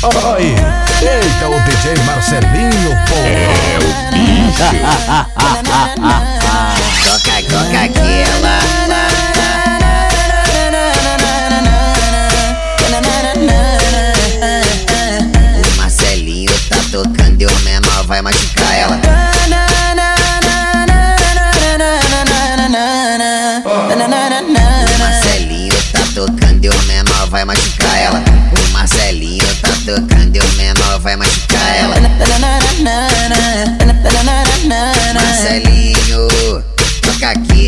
Aí, 0.01 0.55
eita, 1.03 1.49
o 1.49 1.61
DJ 1.65 1.97
Marcelinho, 2.05 2.91
porra. 3.09 3.79
Toca, 5.39 6.28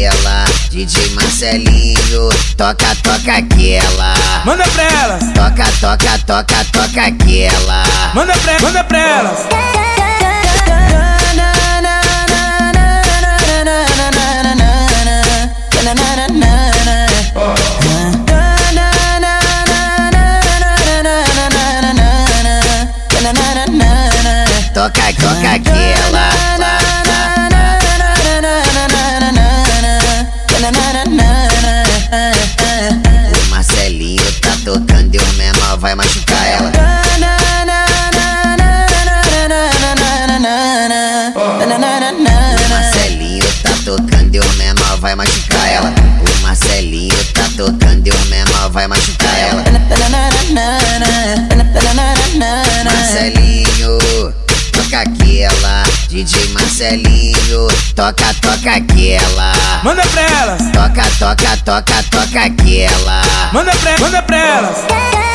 aquela. 0.00 0.44
DJ 0.70 1.10
Marcelinho, 1.10 2.28
toca, 2.56 2.94
toca 3.02 3.36
aquela. 3.36 4.14
Manda 4.44 4.64
pra 4.68 4.82
elas, 4.82 5.24
Toca, 5.34 5.64
toca, 5.80 6.18
toca, 6.26 6.64
toca 6.72 7.06
aquela. 7.06 7.82
manda 8.14 8.32
pra, 8.38 8.60
manda 8.60 8.84
pra 8.84 8.98
elas. 8.98 9.89
Aquela. 55.40 55.82
DJ 56.08 56.48
Marcelinho, 56.48 57.66
toca, 57.94 58.34
toca 58.40 58.74
aquela. 58.76 59.52
Manda 59.82 60.02
pra 60.02 60.22
elas, 60.22 60.62
Toca, 60.72 61.02
toca, 61.18 61.56
toca, 61.64 62.02
toca 62.10 62.44
aquela. 62.44 63.22
manda 63.52 63.72
pra, 63.72 63.98
manda 63.98 64.22
pra 64.22 64.36
elas. 64.36 65.29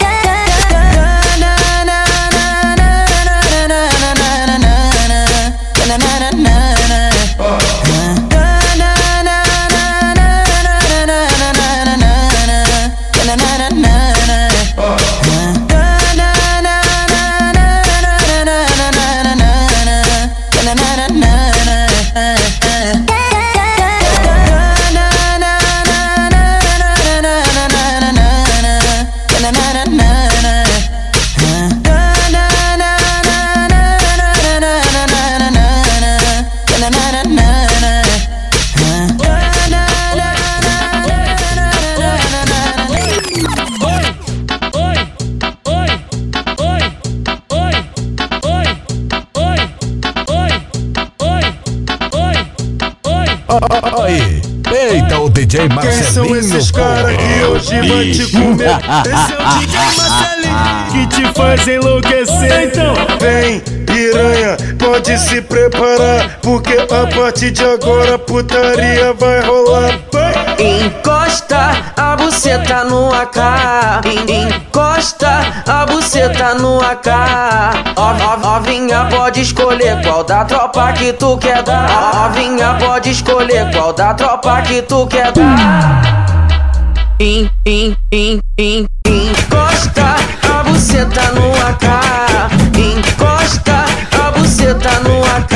Esses 56.57 56.71
caras 56.71 57.15
que 57.17 57.43
hoje 57.43 57.81
vai 57.87 58.11
te 58.11 58.31
comer? 58.31 58.69
Esse 59.05 59.33
é 59.33 59.37
o 59.37 59.59
DJ 59.59 59.79
Marcelinho 59.97 60.85
que 60.91 61.07
te 61.07 61.33
faz 61.33 61.67
enlouquecer. 61.67 62.63
Então 62.71 62.93
vem, 63.19 63.59
piranha, 63.85 64.57
pode 64.79 65.17
se 65.19 65.41
preparar, 65.41 66.39
porque 66.41 66.73
a 66.73 67.07
partir 67.07 67.51
de 67.51 67.63
agora 67.63 68.15
a 68.15 68.19
putaria 68.19 69.13
vai 69.19 69.41
rolar. 69.41 69.99
Encosta 70.57 71.93
a 71.97 72.15
buceta 72.15 72.83
no 72.85 73.13
AK. 73.13 73.37
En- 74.05 74.45
Encosta 74.47 75.63
a 75.67 75.85
buceta 75.85 76.53
no 76.55 76.79
AK. 76.79 77.07
Ó, 77.97 78.13
ó, 78.13 78.37
Novinha 78.37 79.07
pode 79.09 79.41
escolher 79.41 80.01
qual 80.01 80.23
da 80.23 80.45
tropa 80.45 80.93
que 80.93 81.11
tu 81.13 81.37
quer 81.37 81.61
dar. 81.63 81.89
Ó, 82.15 82.29
Novinha 82.29 82.77
pode 82.79 83.11
escolher 83.11 83.69
qual 83.73 83.91
da 83.93 84.13
tropa 84.13 84.61
que 84.61 84.81
tu 84.83 85.05
quer 85.07 85.31
dar. 85.33 86.25
En- 87.19 87.49
en- 87.65 87.95
en- 88.11 88.41
en- 88.57 88.87
Encosta 89.07 90.15
a 90.43 90.63
buceta 90.63 91.31
no 91.31 91.53
AK. 91.69 91.85
Encosta 92.77 93.85
a 94.21 94.31
buceta 94.31 94.99
no 95.05 95.23
AK. 95.23 95.55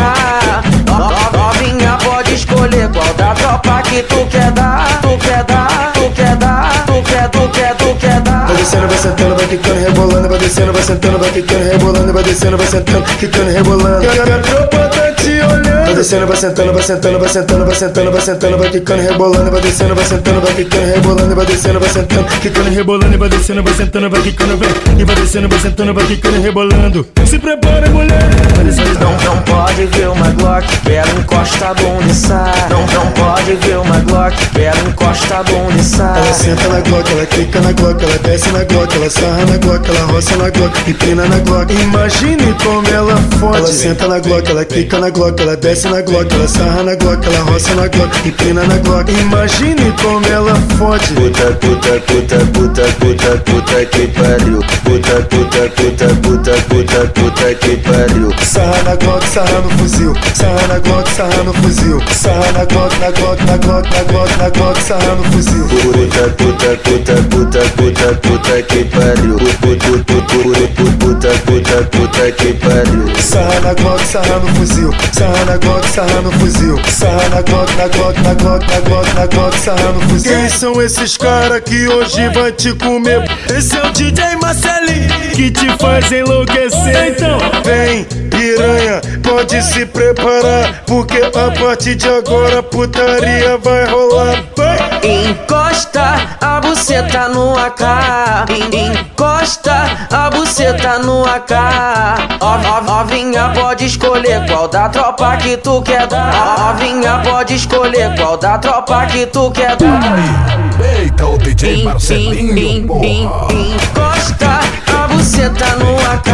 Novinha 1.34 1.98
pode 2.04 2.34
escolher 2.36 2.90
qual 2.90 3.14
da 3.16 3.34
tropa 3.34 3.82
que 3.84 4.04
tu 4.04 4.26
quer 4.32 4.52
dar. 4.52 5.02
Tu 5.02 5.18
quer 5.18 5.44
dar, 5.44 5.92
tu 5.94 6.10
quer 6.16 6.36
dar, 6.38 6.86
tu 6.86 7.02
quer, 7.04 7.30
tu 7.30 7.50
quer, 7.50 7.76
tu 7.76 7.96
quer 8.00 8.22
dar. 8.22 8.48
Vai 8.48 8.56
descendo, 8.56 8.88
vai 8.88 8.98
sentando, 8.98 9.36
vai 9.36 9.48
quicando, 9.48 9.80
rebolando, 9.80 10.30
vai 10.30 10.40
descendo, 10.40 10.74
vai 10.74 10.84
sentando, 10.84 11.20
vai 11.20 11.30
quicando, 11.32 11.64
rebolando, 11.72 12.14
vai 12.14 12.24
descendo, 12.24 12.58
vai 12.58 12.68
sentando, 12.68 13.04
quicando, 13.20 13.52
rebolando. 13.52 14.04
E 14.06 14.08
a 14.08 14.40
tropa 14.40 14.78
tá 14.88 15.12
te 15.14 15.30
olhando. 15.30 15.39
Vai 15.86 15.96
descendo, 15.96 16.28
vai 16.28 16.38
sentando, 16.38 16.74
vai 16.74 16.84
sentando, 16.84 17.20
vai 17.20 17.30
sentando, 17.30 17.66
vai 17.66 17.76
sentando, 17.76 18.12
vai 18.12 18.22
sentando, 18.22 18.58
vai 18.58 18.70
quicando, 18.70 19.02
rebolando, 19.02 19.52
vai 19.52 19.62
descendo, 19.62 19.96
vai 19.96 20.06
sentando, 20.06 20.42
vai 20.42 20.54
quicando, 20.54 20.86
rebolando, 20.86 21.36
vai 21.36 21.46
descendo, 21.46 21.80
vai 21.80 21.90
sentando, 21.90 22.26
quicando, 22.42 22.70
rebolando, 22.70 23.18
vai 23.18 23.30
descendo, 23.30 23.64
vai 23.64 23.74
sentando, 23.74 24.10
vai 24.10 24.22
quicando, 24.22 24.58
vem. 24.58 24.70
E 25.00 25.04
vai 25.04 25.16
descendo, 25.16 25.50
vai 25.50 25.60
sentando, 25.60 25.94
vai 25.94 26.06
quicando, 26.06 26.42
rebolando. 26.42 27.08
Se 27.26 27.40
prepara, 27.40 27.90
mulher. 27.90 28.30
Não, 29.00 29.36
não 29.36 29.42
pode 29.44 29.86
ver 29.86 30.10
uma 30.10 30.30
Glock, 30.32 30.66
ela 30.90 31.10
encosta 31.20 31.70
a 31.70 31.74
bunda 31.74 32.06
e 32.06 32.14
sai. 32.14 32.70
Não, 32.70 32.82
não 32.88 33.12
pode 33.12 33.54
ver 33.56 33.78
uma 33.78 34.00
Glock, 34.00 34.36
ela 34.60 34.80
encosta 34.88 35.38
a 35.38 35.44
bunda 35.44 35.74
e 35.80 35.84
sai. 35.84 36.20
Ela 36.20 36.34
senta 36.34 36.68
na 36.68 36.80
Glock, 36.82 37.12
ela 37.12 37.26
quica 37.26 37.62
na 37.62 37.72
Glock, 37.72 38.04
ela 38.04 38.18
desce 38.20 38.52
na 38.52 38.64
Glock, 38.64 38.96
ela 38.96 39.10
sarra 39.10 39.46
na 39.46 39.58
Glock, 39.58 39.90
ela 39.90 40.12
roça 40.12 40.36
na 40.38 40.50
Glock, 40.50 40.90
empina 40.90 41.26
na 41.26 41.40
Glock. 41.40 41.74
Imagine 41.74 42.56
como 42.64 42.88
ela 42.90 43.16
fode. 43.40 43.58
Ela 43.58 43.68
senta 43.68 44.08
na 44.08 44.20
Glock, 44.20 44.50
ela 44.50 44.66
quica 44.66 45.00
na 45.00 45.10
Glock, 45.10 45.39
ela 45.42 45.56
desce 45.56 45.88
na 45.88 46.02
Glock, 46.02 46.34
ela 46.34 46.48
sarra 46.48 46.84
na 46.84 46.96
Glock, 46.96 47.26
ela 47.26 47.40
roça 47.40 47.74
na 47.76 47.88
Glock, 47.88 48.28
empina 48.28 48.64
na 48.64 48.78
Glock. 48.78 49.10
Imagine 49.10 49.94
como 50.02 50.26
ela 50.28 50.56
fode. 50.78 51.14
Puta, 51.14 51.52
puta, 51.54 52.00
puta, 52.02 52.38
puta, 52.54 52.84
puta, 53.00 53.38
puta 53.46 53.86
que 53.86 54.08
pariu. 54.08 54.60
Puta, 54.84 55.22
puta, 55.30 55.70
puta, 55.76 56.08
puta, 56.22 56.54
puta, 56.70 57.08
puta 57.14 57.56
que 57.56 57.78
pariu. 57.78 58.34
Sarra 58.44 58.84
na 58.84 58.96
Glock, 58.96 59.24
sarra 59.28 59.62
no 59.62 59.70
fuzil. 59.78 60.14
Sarra 60.34 60.68
na 60.68 60.80
Glock, 60.80 61.10
sarra 61.10 61.44
no 61.44 61.54
fuzil. 61.54 62.02
Sarra 62.12 62.52
na 62.52 62.66
Glock, 62.66 63.00
na 63.00 63.12
Glock, 63.12 63.42
na 63.46 63.58
Glock, 63.58 63.90
na 63.90 64.04
Glock, 64.04 64.38
na 64.38 64.50
Glock, 64.50 64.82
sarra 64.82 65.16
no 65.16 65.24
fuzil. 65.32 65.66
Puta, 65.68 66.30
puta, 66.38 66.78
puta, 66.84 67.16
puta, 67.30 67.62
puta, 67.78 68.16
puta 68.22 68.62
que 68.64 68.84
pariu. 68.86 69.38
Puta, 69.38 69.90
puta, 70.06 70.28
puta, 70.36 71.30
puta, 71.46 71.84
puta 71.92 72.32
que 72.32 72.54
pariu. 72.54 73.06
Sarra 73.22 73.60
na 73.62 73.74
Glock, 73.74 74.02
sarra 74.06 74.40
no 74.40 74.48
fuzil. 74.56 74.94
Sarra 75.14 75.29
na 75.46 75.58
Glock, 75.58 75.88
sarra 75.90 76.22
no 76.22 76.32
fuzil. 76.34 76.80
Sarra 76.88 77.30
na 77.30 77.42
Glock, 77.42 77.74
na 77.76 77.88
Glock, 77.88 78.20
na 78.22 78.34
Glock, 78.34 78.66
na 78.72 78.80
Glock, 78.82 79.14
na 79.16 79.26
Glock, 79.28 79.58
sarra 79.60 79.92
no 79.92 80.02
fuzil. 80.10 80.32
Quem 80.32 80.50
são 80.50 80.82
esses 80.82 81.18
caras 81.18 81.62
que 81.62 81.88
hoje 81.88 82.30
vai 82.30 82.52
te 82.52 82.74
comer? 82.74 83.24
Esse 83.56 83.78
é 83.78 83.84
o 83.86 83.92
DJ 83.92 84.36
Marcelinho 84.42 85.10
que 85.36 85.52
te 85.52 85.68
faz 85.78 86.12
enlouquecer. 86.12 87.14
Então 87.16 87.38
vem, 87.64 88.04
piranha, 88.30 89.02
pode 89.24 89.62
se 89.64 89.86
preparar, 89.86 90.84
porque 90.86 91.18
a 91.18 91.52
partir 91.52 91.96
de 91.96 92.08
agora 92.08 92.60
a 92.60 92.64
putaria 92.64 93.58
vai 93.64 93.86
rolar. 93.86 94.44
Vai. 94.56 94.80
Encosta 95.04 96.38
a 96.42 96.60
buceta 96.60 97.30
no 97.30 97.58
AK. 97.58 97.82
En- 98.50 98.90
Encosta 98.90 100.08
a 100.12 100.30
buceta 100.30 101.00
no 101.00 101.24
AK. 101.26 101.54
Ó, 102.42 102.82
Novinha 102.82 103.52
pode 103.54 103.86
escolher 103.86 104.46
qual 104.48 104.68
da 104.68 104.90
tropa 104.90 105.19
que 105.20 105.58
tu 105.58 105.82
quer 105.82 106.08
dar. 106.08 106.34
Ó, 106.34 106.74
Novinha 106.74 107.22
pode 107.24 107.56
escolher 107.56 108.16
qual 108.16 108.38
da 108.38 108.58
tropa 108.58 109.06
que 109.08 109.26
tu 109.26 109.52
quer 109.52 109.76
dar. 109.76 110.02
Eita 110.98 111.26
o 111.26 111.38
DJ 111.38 111.84
Marcelinho. 111.84 113.02
Encosta 113.52 114.62
a 114.88 115.08
buceta 115.08 115.76
no 115.76 115.98
AK. 116.00 116.30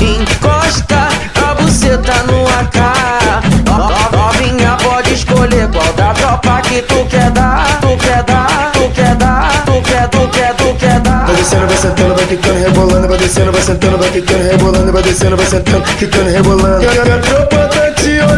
Encosta 0.00 1.08
a 1.44 1.54
buceta 1.54 2.22
no 2.24 2.46
AK. 2.46 2.78
Novinha 4.12 4.76
pode 4.80 5.14
escolher 5.14 5.68
qual 5.68 5.92
da 5.94 6.14
tropa 6.14 6.60
que 6.62 6.82
tu 6.82 7.04
quer 7.06 7.30
dar. 7.32 7.80
Tu 7.80 7.96
quer 7.96 8.22
dar, 8.22 8.70
tu 8.74 8.88
quer 8.90 9.14
dar, 9.16 9.64
tu 9.64 9.82
quer, 9.82 10.08
tu 10.08 10.28
quer, 10.28 10.54
tu 10.54 10.74
quer 10.78 11.00
dar. 11.00 11.26
Vai 11.26 11.34
descendo, 11.34 11.66
vai 11.66 11.76
sentando, 11.76 12.14
vai 12.14 12.26
quicando, 12.26 12.58
rebolando, 12.60 13.08
vai 13.08 13.18
descendo, 13.18 13.50
vai 13.52 13.62
sentando, 13.62 13.98
vai 13.98 14.10
quicando, 14.10 14.42
rebolando, 14.44 14.92
vai 14.92 15.02
descendo, 15.02 15.36
vai 15.36 15.46
sentando, 15.46 15.82
quicando, 15.98 16.30
rebolando. 16.30 17.77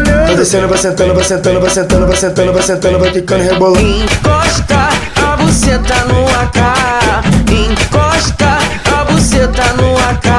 Tá. 0.05 0.24
Vai 0.26 0.37
descendo, 0.37 0.68
vai 0.68 0.79
sentando, 0.79 1.14
vai 1.14 1.24
sentando, 1.24 1.61
vai 1.61 1.70
sentando, 1.70 2.07
vai 2.07 2.16
sentando, 2.16 2.53
vai 2.53 2.62
sentando, 2.62 2.98
vai 2.98 3.11
quicando, 3.11 3.42
rebolando. 3.42 3.81
Encosta 3.81 4.88
a 5.16 5.37
buceta 5.37 5.94
no 6.07 6.26
AK. 6.29 6.59
Encosta 7.50 8.59
a 8.98 9.05
buceta 9.05 9.72
no 9.74 9.96
AK. 9.98 10.31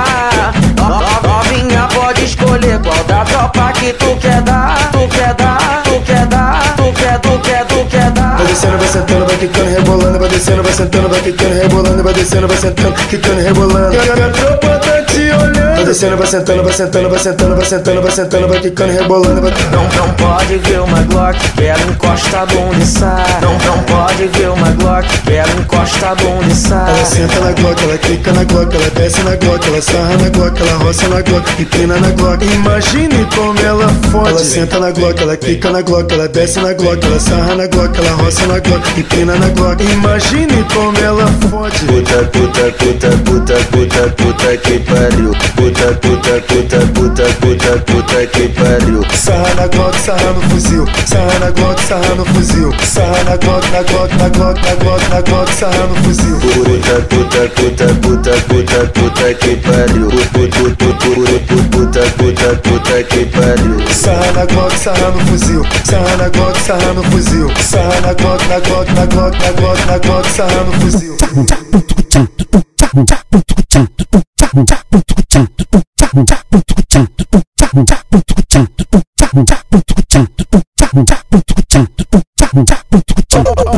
Novinha 1.24 1.88
pode 1.94 2.24
escolher 2.24 2.80
qual 2.80 3.04
da 3.04 3.26
tropa 3.26 3.72
que 3.74 3.94
tu 3.94 4.16
quer 4.18 4.42
dar. 4.42 4.92
Tu 4.92 5.08
quer 5.10 5.34
dar, 5.36 5.84
tu 5.84 6.02
quer 6.02 6.26
dar, 6.28 6.76
tu 6.76 6.94
quer, 6.94 7.20
tu 7.20 7.40
quer, 7.40 7.66
tu 7.66 7.86
quer 7.90 8.12
dar. 8.12 8.38
Vai 8.38 8.48
descendo, 8.48 8.78
vai 8.78 8.88
sentando, 8.88 9.26
vai 9.26 9.38
quicando, 9.38 9.70
rebolando, 9.70 10.20
vai 10.20 10.30
descendo, 10.30 10.64
vai 10.64 10.74
sentando, 10.74 11.10
vai 11.10 11.22
quicando, 11.22 11.54
rebolando, 11.56 12.04
vai 12.04 12.14
descendo, 12.14 12.48
vai 12.48 12.58
sentando, 12.58 12.94
quicando, 13.10 13.42
rebolando. 13.42 13.94
E 13.94 13.98
a 13.98 14.30
tropa 14.30 14.80
tá 14.80 15.02
te 15.04 15.20
olhando. 15.20 15.71
Vai 15.82 15.88
descendo, 15.88 16.16
vai 16.16 16.28
sentando, 16.28 16.64
vai 16.64 16.74
sentando, 16.74 17.10
vai 17.10 17.18
sentando, 17.18 17.56
vai 17.56 17.66
sentando, 17.66 18.02
vai 18.04 18.12
sentando, 18.12 18.48
vai 18.48 18.60
quicando, 18.60 18.94
rebolando, 18.94 19.42
vai 19.42 19.52
Não, 19.72 19.84
não 19.96 20.14
pode 20.14 20.58
ver 20.58 20.80
uma 20.80 21.02
Glock, 21.02 21.40
ela 21.60 21.82
encosta 21.82 22.42
a 22.42 22.46
bunda 22.46 22.78
e 22.78 22.86
sai. 22.86 23.42
Não, 23.42 23.54
não 23.54 23.84
pode 23.86 24.28
ver 24.28 24.50
uma 24.50 24.70
Glock, 24.74 25.08
ela 25.28 25.52
encosta 25.54 26.10
a 26.10 26.16
bunda 26.16 26.46
e 26.46 26.54
sai. 26.54 26.88
Ela 26.88 27.06
senta 27.06 27.40
na 27.40 27.52
Glock, 27.54 27.84
ela 27.84 27.98
quica 27.98 28.32
na 28.32 28.44
Glock, 28.44 28.76
ela 28.76 28.90
desce 28.92 29.24
na 29.24 29.36
Glock, 29.38 29.68
ela 29.68 29.82
sarra 29.82 30.18
na 30.18 30.30
Glock, 30.30 30.62
ela 30.62 30.84
roça 30.84 31.08
na 31.08 31.22
Glock, 31.24 31.62
empina 31.62 31.98
na 31.98 32.10
Glock. 32.12 32.46
Imagine 32.46 33.28
como 33.36 33.60
ela 33.62 33.88
fode. 34.12 34.30
Ela 34.30 34.40
senta 34.40 34.80
na 34.80 34.92
Glock, 34.92 35.20
ela 35.20 35.36
quica 35.36 35.72
na 35.72 35.82
Glock, 35.82 36.14
ela 36.14 36.28
desce 36.28 36.60
na 36.60 36.74
Glock, 36.74 37.04
ela 37.04 37.20
sarra 37.20 37.56
na 37.56 37.66
Glock, 37.66 37.98
ela 37.98 38.12
roça 38.22 38.46
na 38.46 38.60
Glock, 38.60 39.00
empina 39.00 39.36
na 39.36 39.48
Glock. 39.50 39.84
Imagine 39.84 40.64
como 40.76 40.96
ela 41.00 41.26
fode. 41.50 41.80
Puta, 41.86 42.24
puta, 42.26 42.72
puta, 42.72 43.10
puta, 43.26 43.56
puta, 43.72 44.10
puta 44.16 44.58
que 44.58 44.80
pariu. 44.80 45.32
Puta, 45.56 45.71
puta, 45.72 45.96
puta, 46.02 46.42
puta, 46.48 46.80
puta, 46.94 47.24
puta, 47.40 47.86
puta 47.86 48.28
que 48.28 48.50
pariu. 48.50 49.04
Sarra 49.16 49.54
na 49.56 49.68
Glock, 49.68 49.96
sarra 49.96 50.34
no 50.34 50.42
fuzil. 50.50 50.86
Sarra 51.06 51.40
na 51.40 51.52
Glock, 51.52 51.80
sarra 51.82 52.16
no 52.16 52.26
fuzil. 52.26 52.74
Sarra 52.84 53.24
na 53.24 53.38
Glock, 53.38 53.64
na 53.72 53.84
Glock, 53.84 54.12
na 54.18 54.30
Glock, 54.30 54.60
na 54.62 54.76
Glock, 54.76 55.10
na 55.10 55.22
Glock, 55.22 55.50
sarra 55.50 55.88
no 55.88 55.96
fuzil. 56.04 56.40
Puta, 56.40 57.02
puta, 57.10 57.50
puta, 57.56 57.88
puta, 58.02 58.32
puta, 58.48 58.88
puta 58.94 59.34
que 59.34 59.56
pariu. 59.58 60.10
Puta, 60.10 60.60
puta, 60.60 60.86
puta, 61.00 61.40
puta, 61.70 62.02
puta, 62.18 62.56
puta 62.64 63.04
que 63.04 63.26
pariu. 63.26 63.90
Sarra 63.90 64.32
na 64.34 64.46
Glock, 64.46 64.76
sarra 64.78 65.12
no 65.12 65.26
fuzil. 65.26 65.66
Sarra 65.86 66.18
na 66.18 66.30
Glock, 66.30 66.58
sarra 66.60 66.94
no 66.94 67.04
fuzil. 67.04 67.50
Sarra 67.62 68.02
na 68.02 68.14
Glock, 68.14 68.42
na 68.48 68.60
Glock, 68.60 68.90
na 68.92 69.06
Glock, 69.06 69.38
na 69.40 69.52
Glock, 69.52 69.86
na 69.86 69.98
Glock, 70.00 70.26
sarra 70.30 70.64
no 70.64 70.74
fuzil. 70.74 71.18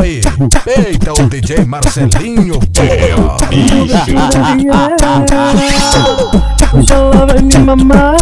Aí, 0.02 0.22
eita 0.66 1.14
o 1.14 1.30
DJ 1.30 1.64
Marcelinho 1.66 2.60
Hoje 6.74 6.92
ela 6.92 7.26
vai 7.28 7.42
me 7.44 7.58
mamar 7.60 8.18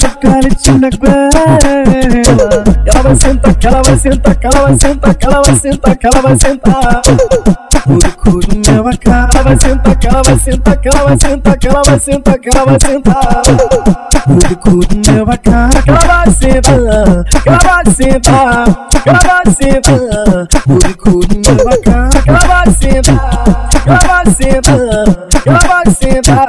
Chocolate 0.00 0.72
na 0.72 0.90
goela 0.90 1.30
Ela 1.62 2.25
vai 3.16 3.32
sentar, 3.32 3.54
que 3.54 3.66
ela 3.66 3.82
vai 3.82 3.98
sentar, 3.98 4.34
que 4.34 4.46
ela 4.46 4.62
vai 4.62 4.76
sentar, 4.76 5.14
que 5.14 5.26
ela 5.26 5.42
vai 5.42 5.56
sentar, 5.56 5.96
que 5.96 6.06
ela 6.06 6.22
vai 6.22 6.36
sentar 6.36 7.02
Curucu 7.84 8.40
no 8.54 8.72
meu 8.72 8.88
acá 8.88 9.28
Ela 9.32 9.42
vai 9.42 9.56
sentar, 9.56 9.96
que 9.96 10.06
ela 10.06 10.22
vai 10.22 10.38
sentar, 10.38 10.76
que 10.76 10.88
ela 10.88 11.04
vai 11.04 11.18
sentar, 11.18 11.58
que 11.58 11.68
ela 11.68 11.82
vai 11.82 11.98
sentar, 11.98 12.38
que 12.38 12.48
ela 12.48 12.64
vai 12.64 12.78
sentar 12.80 13.42
Curucu 14.24 14.70
no 14.70 15.12
meu 15.12 15.30
acá 15.30 15.70
ela 15.86 15.98
vai 15.98 16.30
sentar, 16.30 17.24
que 17.24 17.48
ela 17.48 17.58
vai 17.58 17.94
sentar, 17.94 18.64
que 18.90 19.08
ela 19.08 19.18
vai 19.18 19.54
sentar 19.54 20.48
Curucu 20.64 21.10
no 21.10 21.54
meu 21.54 21.68
acá 21.68 22.10
ela 22.26 22.38
vai 22.38 22.70
sentar, 22.74 23.68
que 23.70 23.88
ela 23.88 23.98
vai 23.98 24.26
sentar, 24.34 25.42
que 25.42 25.48
ela 25.48 25.58
vai 25.58 25.94
sentar 25.94 26.48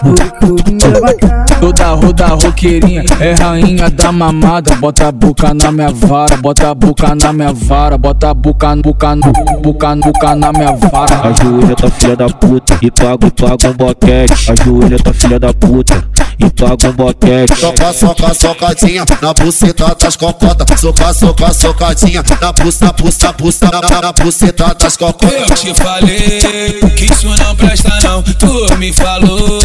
Curucu 0.00 0.56
no 0.70 0.90
meu 0.90 1.06
acá 1.06 1.51
Toda 1.62 1.92
roda 1.92 2.26
roqueirinha 2.26 3.04
é 3.20 3.34
rainha 3.34 3.88
da 3.88 4.10
mamada. 4.10 4.74
Bota 4.74 5.06
a 5.06 5.12
boca 5.12 5.54
na 5.54 5.70
minha 5.70 5.92
vara, 5.92 6.36
bota 6.36 6.70
a 6.70 6.74
boca 6.74 7.14
na 7.14 7.32
minha 7.32 7.52
vara, 7.52 7.96
bota 7.96 8.30
a 8.30 8.34
boca, 8.34 8.74
boca, 8.74 9.14
boca, 9.62 9.94
boca 9.94 10.34
na 10.34 10.52
minha 10.52 10.72
vara. 10.72 11.28
Ajoelha 11.28 11.76
tua 11.76 11.90
filha 11.92 12.16
da 12.16 12.28
puta 12.28 12.76
e 12.82 12.90
paga, 12.90 13.30
paga 13.30 13.68
um 13.68 13.74
boquete. 13.74 14.50
Ajoelha 14.50 14.98
tua 14.98 15.14
filha 15.14 15.38
da 15.38 15.54
puta 15.54 16.04
paga 16.50 16.88
um 16.88 16.92
boquete. 16.92 17.56
Soca, 17.56 17.92
soca, 17.92 18.34
socadinha 18.34 19.04
na 19.20 19.34
buceta 19.34 19.94
das 19.94 20.16
cocotas. 20.16 20.80
Soca, 20.80 21.14
soca, 21.14 21.54
socadinha 21.54 22.22
na 22.40 22.52
busta, 22.52 22.92
busta, 22.92 23.32
busta, 23.32 23.70
na, 23.70 23.80
na, 23.80 24.00
na 24.00 24.12
buceta 24.12 24.74
das 24.74 24.96
cocotas. 24.96 25.64
Eu 25.64 25.74
te 25.74 25.74
falei 25.74 26.40
que 26.96 27.12
isso 27.12 27.28
não 27.28 27.56
presta 27.56 27.98
não. 28.02 28.22
Tu 28.22 28.76
me 28.78 28.92
falou 28.92 29.60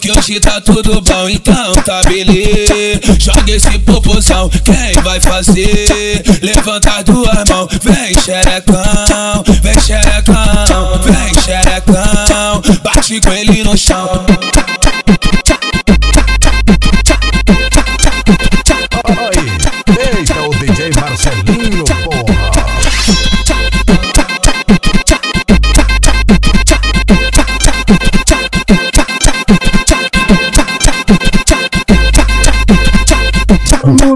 que 0.00 0.10
hoje 0.12 0.40
tá 0.40 0.60
tudo 0.60 1.00
bom, 1.00 1.28
então 1.28 1.72
tá 1.84 2.02
beleza. 2.02 2.74
Joga 3.18 3.52
esse 3.52 3.78
popozão, 3.80 4.50
quem 4.64 5.02
vai 5.02 5.20
fazer? 5.20 6.22
Levanta 6.42 6.90
as 6.98 7.04
duas 7.04 7.44
mãos, 7.48 7.68
vem 7.82 8.14
xerecão, 8.20 9.44
vem 9.62 9.80
xerecão, 9.80 11.00
vem 11.02 11.42
xerecão. 11.42 12.62
Bate 12.82 13.20
com 13.20 13.32
ele 13.32 13.62
no 13.64 13.76
chão. 13.76 14.24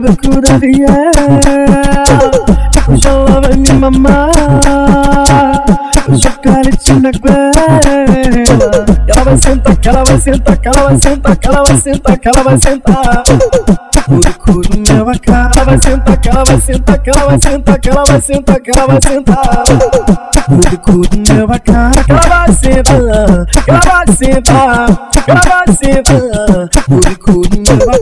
Da 0.03 0.59
viela 0.59 0.93
Hoje 2.89 3.07
ela 3.07 3.41
vai 3.41 3.57
me 3.57 3.73
mamar 3.73 4.31
Chocolate 6.21 6.93
na 6.95 7.11
goela 7.13 7.53
Ela 9.07 9.25
vai 9.25 9.37
sentar, 9.37 9.77
que 9.77 9.89
ela 9.89 10.05
vai 10.05 10.19
sentar, 10.19 10.57
que 10.57 10.69
ela 10.69 10.83
vai 10.83 10.99
sentar, 10.99 11.37
que 11.37 11.49
ela 11.49 11.63
vai 11.63 11.77
sentar, 11.77 12.19
que 12.19 12.29
ela 12.29 12.43
vai 12.43 12.59
sentar 12.59 13.23
Curucu 14.05 14.61
no 14.75 14.95
meu 14.95 15.09
acá 15.09 15.51
Ela 15.55 15.65
vai 15.65 15.79
sentar, 15.81 16.17
que 16.17 16.29
ela 16.29 16.45
vai 16.45 16.61
sentar, 16.61 16.99
que 16.99 17.11
ela 17.11 17.27
vai 17.27 17.41
sentar, 17.41 17.79
que 17.79 17.91
ela 17.91 18.05
vai 18.05 18.21
sentar, 18.21 18.61
que 18.61 18.71
ela 18.71 18.87
vai 18.87 19.01
sentar 19.01 19.65
Curucu 20.47 21.03
no 21.17 21.35
meu 21.35 21.53
acá 21.53 21.91
Que 22.05 22.13
ela 22.13 22.21
vai 22.29 22.53
sentar, 22.53 23.47
que 23.47 23.71
ela 23.71 23.81
vai 23.87 24.17
sentar, 24.17 24.87
que 25.13 25.31
ela 25.31 25.41
vai 25.41 25.67
sentar 25.77 26.71
no 26.89 27.77
meu 27.77 27.91
acá 27.91 28.02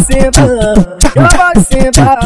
sentar, 0.00 0.74
ela 1.14 1.28
vai 1.36 1.54
sentar 1.62 2.19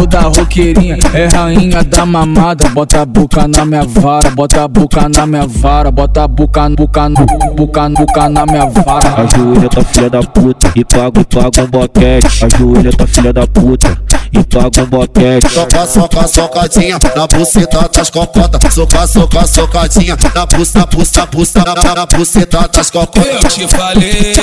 Toda 0.00 0.20
roqueirinha 0.20 0.96
é 1.12 1.26
rainha 1.26 1.84
da 1.84 2.06
mamada. 2.06 2.70
Bota 2.70 3.02
a 3.02 3.04
boca 3.04 3.46
na 3.46 3.66
minha 3.66 3.84
vara, 3.84 4.30
bota 4.30 4.64
a 4.64 4.66
boca 4.66 5.06
na 5.10 5.26
minha 5.26 5.46
vara, 5.46 5.90
bota 5.90 6.24
a 6.24 6.28
boca, 6.28 6.70
boca, 6.70 7.10
boca, 7.54 7.90
boca 7.90 8.28
na 8.30 8.46
minha 8.46 8.64
vara. 8.64 9.14
Ajoelha 9.20 9.68
tua 9.68 9.84
filha 9.84 10.08
da 10.08 10.22
puta 10.22 10.72
e 10.74 10.82
paga, 10.86 11.22
paga 11.22 11.64
um 11.64 11.66
boquete. 11.66 12.46
Ajoelha 12.46 12.90
tua 12.92 13.06
filha 13.06 13.30
da 13.30 13.46
puta 13.46 14.02
e 14.32 14.42
paga 14.42 14.82
um 14.82 14.86
boquete. 14.86 15.52
Soca, 15.52 15.86
soca, 15.86 16.26
socadinha 16.26 16.98
na 17.14 17.26
buceta 17.26 17.90
das 17.94 18.08
cocotas. 18.08 18.72
Soca, 18.72 19.06
soca, 19.06 19.46
socadinha 19.46 20.16
na 20.34 20.46
busta, 20.46 20.78
na 20.78 20.86
busta, 20.86 21.26
busta, 21.26 21.62
na, 21.62 21.74
na, 21.74 21.94
na 21.94 22.06
buceta 22.06 22.66
das 22.72 22.90
cocotas. 22.90 23.26
Eu 23.26 23.48
te 23.50 23.68
falei 23.68 24.34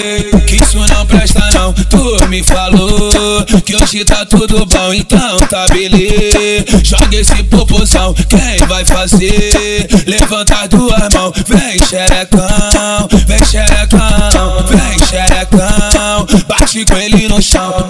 que 0.46 0.56
isso 0.58 0.78
não 0.78 1.04
presta 1.08 1.42
não. 1.56 1.74
Tu 1.74 2.28
me 2.28 2.44
falou 2.44 3.10
que 3.66 3.76
hoje 3.76 4.06
tá 4.06 4.24
tudo 4.24 4.64
bom, 4.68 4.94
então 4.94 5.47
tá 5.48 5.66
beleza. 5.68 6.66
Joga 6.84 7.16
esse 7.16 7.44
popozão, 7.44 8.14
quem 8.14 8.68
vai 8.68 8.86
fazer? 8.86 9.88
Levanta 10.06 10.56
as 10.56 10.70
duas 10.70 11.14
mãos, 11.14 11.34
vem 11.48 11.80
xerecão, 11.88 13.08
vem 13.26 13.46
xerecão, 13.46 14.66
vem 14.68 15.08
xerecão. 15.08 16.28
Bate 16.48 16.86
com 16.86 16.98
ele 16.98 17.28
no 17.28 17.42
chão. 17.42 17.90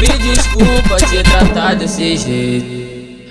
Me 0.00 0.18
desculpa 0.18 0.96
te 0.96 1.22
tratar 1.22 1.74
desse 1.74 2.16
jeito. 2.16 2.83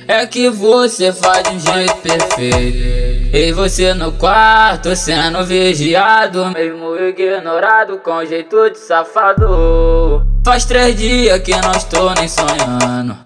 É 0.07 0.25
que 0.25 0.49
você 0.49 1.13
faz 1.13 1.43
de 1.43 1.55
um 1.55 1.59
jeito 1.59 1.95
perfeito. 1.97 3.35
E 3.35 3.51
você 3.51 3.93
no 3.93 4.11
quarto 4.11 4.95
sendo 4.95 5.43
vigiado, 5.43 6.51
mesmo 6.51 6.95
ignorado 6.97 7.97
com 7.99 8.23
jeito 8.25 8.69
de 8.69 8.77
safado. 8.77 10.25
Faz 10.45 10.65
três 10.65 10.95
dias 10.95 11.39
que 11.39 11.55
não 11.55 11.71
estou 11.71 12.13
nem 12.15 12.27
sonhando. 12.27 13.17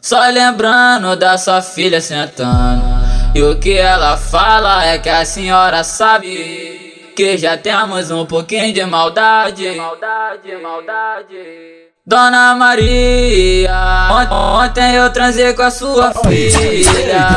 Só 0.00 0.20
lembrando 0.28 1.14
da 1.16 1.38
sua 1.38 1.62
filha 1.62 2.00
sentando. 2.00 2.82
E 3.34 3.42
o 3.42 3.58
que 3.58 3.78
ela 3.78 4.16
fala 4.16 4.84
é 4.84 4.98
que 4.98 5.08
a 5.08 5.24
senhora 5.24 5.84
sabe 5.84 7.12
que 7.14 7.38
já 7.38 7.56
temos 7.56 8.10
um 8.10 8.26
pouquinho 8.26 8.72
de 8.72 8.84
maldade. 8.84 9.70
Maldade, 9.76 10.56
maldade. 10.60 11.81
Dona 12.12 12.56
Maria, 12.56 13.70
ont- 14.10 14.32
ontem 14.32 14.94
eu 14.96 15.08
transei 15.10 15.52
com 15.52 15.62
a 15.62 15.70
sua 15.70 16.12
filha. 16.12 17.28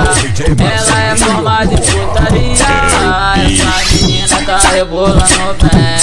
Ela 0.57 1.01
é 1.03 1.15
formada 1.15 1.71
em 1.71 1.77
putaria. 1.77 2.55
Essa 3.45 3.93
menina 3.93 4.41
tá 4.43 4.57
rebolando 4.69 5.67
bem. 5.71 5.95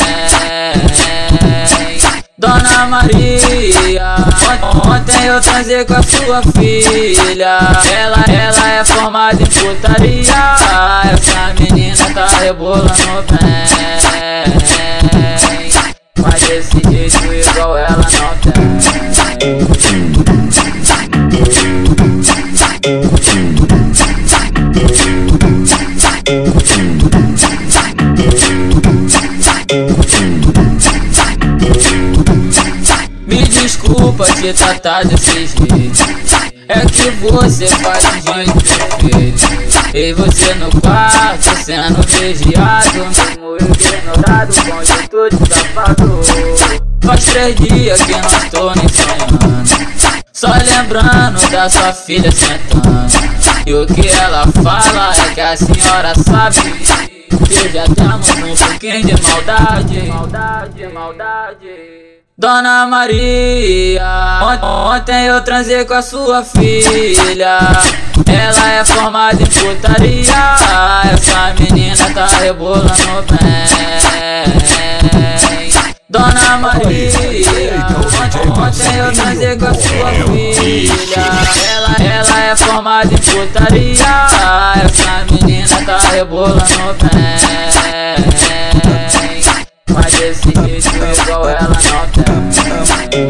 Dona 2.38 2.86
Maria, 2.86 4.14
ont- 4.48 4.86
ontem 4.86 5.24
eu 5.26 5.40
transei 5.40 5.84
com 5.84 5.94
a 5.94 6.02
sua 6.04 6.40
filha. 6.56 7.58
Ela, 7.92 8.24
ela 8.28 8.68
é 8.70 8.84
formada 8.84 9.42
em 9.42 9.46
putaria. 9.46 10.22
Essa 11.12 11.52
menina 11.58 12.14
tá 12.14 12.26
rebolando 12.38 12.94
bem. 13.40 13.62
Mas 16.18 16.42
desse 16.42 16.70
jeito 16.90 17.32
igual 17.32 17.78
ela 17.78 17.96
não 17.96 18.04
tem 18.38 18.52
Me 33.26 33.42
desculpa 33.48 34.26
te 34.26 34.52
tratar 34.52 35.04
desse 35.06 35.32
jeito 35.32 35.56
É 36.68 36.80
que 36.80 37.10
você 37.10 37.66
faz 37.68 38.02
de 38.02 38.20
jeito 38.20 38.60
feito 39.00 39.61
e 39.94 40.12
você 40.14 40.54
no 40.54 40.70
quarto, 40.80 41.54
sendo 41.62 42.00
vigiado, 42.08 43.04
mesmo 43.04 43.56
ignorado, 43.56 44.54
com 44.64 45.28
de 45.28 45.54
safado. 45.54 46.20
Faz 47.02 47.24
três 47.26 47.56
dias 47.56 48.02
que 48.02 48.12
não 48.12 48.28
estou 48.28 48.72
nem 48.74 48.88
sonhando. 48.88 50.22
Só 50.32 50.48
lembrando 50.48 51.50
da 51.50 51.68
sua 51.68 51.92
filha 51.92 52.32
sentando. 52.32 53.12
E 53.66 53.74
o 53.74 53.86
que 53.86 54.08
ela 54.08 54.46
fala 54.62 55.12
é 55.14 55.34
que 55.34 55.40
a 55.40 55.56
senhora 55.58 56.14
sabe 56.14 56.72
que 57.46 57.68
já 57.68 57.84
temos 57.84 58.30
um 58.30 58.66
pouquinho 58.66 59.04
de 59.04 59.22
maldade. 59.22 60.02
Maldade, 60.08 60.88
maldade. 60.88 62.11
Dona 62.46 62.86
Maria, 62.88 64.02
ont- 64.42 64.64
ontem 64.64 65.26
eu 65.26 65.40
transei 65.42 65.84
com 65.84 65.94
a 65.94 66.02
sua 66.02 66.42
filha. 66.42 67.60
Ela 68.26 68.68
é 68.72 68.84
formada 68.84 69.40
em 69.40 69.46
putaria. 69.46 70.24
Essa 71.12 71.54
menina 71.56 72.10
tá 72.12 72.26
rebolando 72.40 72.90
bem. 73.30 73.62
Dona 76.10 76.58
Maria, 76.58 77.12
ontem, 78.58 78.96
eu 78.98 79.12
transei 79.12 79.56
com 79.56 79.66
a 79.66 79.74
sua 79.74 80.10
filha. 80.26 81.24
Ela, 81.70 81.94
ela 82.12 82.40
é 82.40 82.56
formada 82.56 83.14
em 83.14 83.18
putaria. 83.18 83.94
Essa 84.84 85.24
menina 85.30 85.84
tá 85.86 85.98
rebolando 86.10 86.64
bem. 87.14 87.22
Mas 89.94 90.14
desse 90.14 90.50
jeito 90.54 91.20
igual 91.22 91.48
ela 91.48 91.71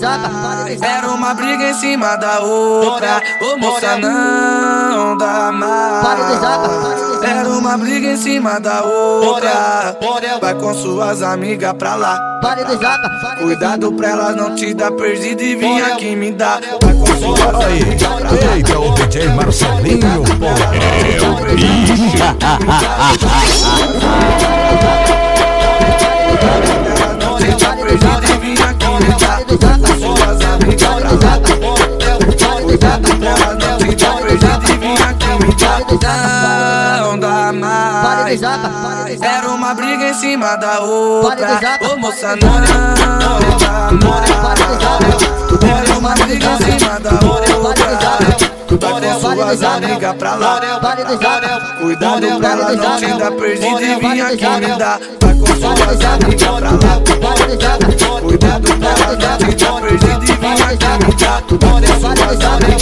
mais. 0.00 0.80
Era 0.80 1.08
uma 1.08 1.34
briga 1.34 1.70
em 1.70 1.74
cima 1.74 2.16
da 2.16 2.40
outra. 2.40 3.22
Ô 3.40 3.56
moça, 3.56 3.98
não 3.98 5.16
dá 5.16 5.52
mais. 5.52 7.22
Era 7.22 7.48
uma 7.48 7.76
briga 7.78 8.08
em 8.08 8.16
cima 8.16 8.60
da 8.60 8.82
outra. 8.82 9.96
Vai 10.40 10.54
com 10.54 10.74
suas 10.74 11.22
amigas 11.22 11.72
pra 11.74 11.94
lá. 11.94 12.40
Cuidado 13.38 13.92
pra 13.92 14.08
elas 14.08 14.36
não 14.36 14.54
te 14.54 14.74
dar 14.74 14.92
perdido 14.92 15.42
e 15.42 15.56
vir 15.56 15.82
aqui 15.82 16.14
me 16.14 16.32
dar. 16.32 16.60
Vai 16.82 16.94
com 16.94 17.06
suas 17.06 17.40
amigas 17.40 18.02
pra 18.02 18.30
lá. 18.30 18.54
Eita, 18.54 18.78
o 18.78 18.94
DJ 18.94 19.28
Marcelinho, 19.28 20.24
É 25.00 25.00
o 25.00 25.03
Não 36.02 37.18
dá 37.18 37.52
mais. 37.52 38.42
Era 38.42 39.48
uma 39.48 39.74
briga 39.74 40.08
em 40.08 40.14
cima 40.14 40.56
da 40.56 40.80
outra. 40.80 41.58
Ô 41.92 41.96
moça, 41.96 42.34
não 42.36 42.60
dá 42.60 43.90
mais. 44.04 44.30
Era 45.62 45.98
uma 45.98 46.14
briga 46.14 46.46
em 46.46 46.56
cima 46.78 46.98
da 47.00 47.10
outra. 47.26 47.54
Vai 48.80 49.00
com 49.00 49.20
suas 49.20 49.62
amigas 49.62 50.14
pra 50.16 50.34
lá. 50.34 50.60
Cuidado 51.80 52.26
pra 52.38 52.50
ela 52.50 52.72
não 52.72 52.96
te 52.96 53.06
dar 53.06 53.30
perdido 53.32 53.82
e 53.82 53.94
vir 53.94 54.20
aqui 54.22 54.48
me 54.60 54.76
dar. 54.76 54.98
Vai 55.20 55.34
com 55.34 55.46
suas 55.46 56.04
amigas 56.04 56.42
pra 56.42 56.70
lá. 56.70 56.78
Cuidado 58.20 58.66
pra 58.78 58.90
ela 58.90 59.12
não 59.12 59.38
te 59.38 59.54
dar 59.64 59.74
perdido 59.80 60.24
e 60.24 60.36
vir 60.36 60.62
aqui 60.62 60.88
me 61.06 61.14
dar. 61.14 61.42
Vai 61.60 61.82
com 61.82 61.94
suas 62.00 62.40
amigas 62.44 62.73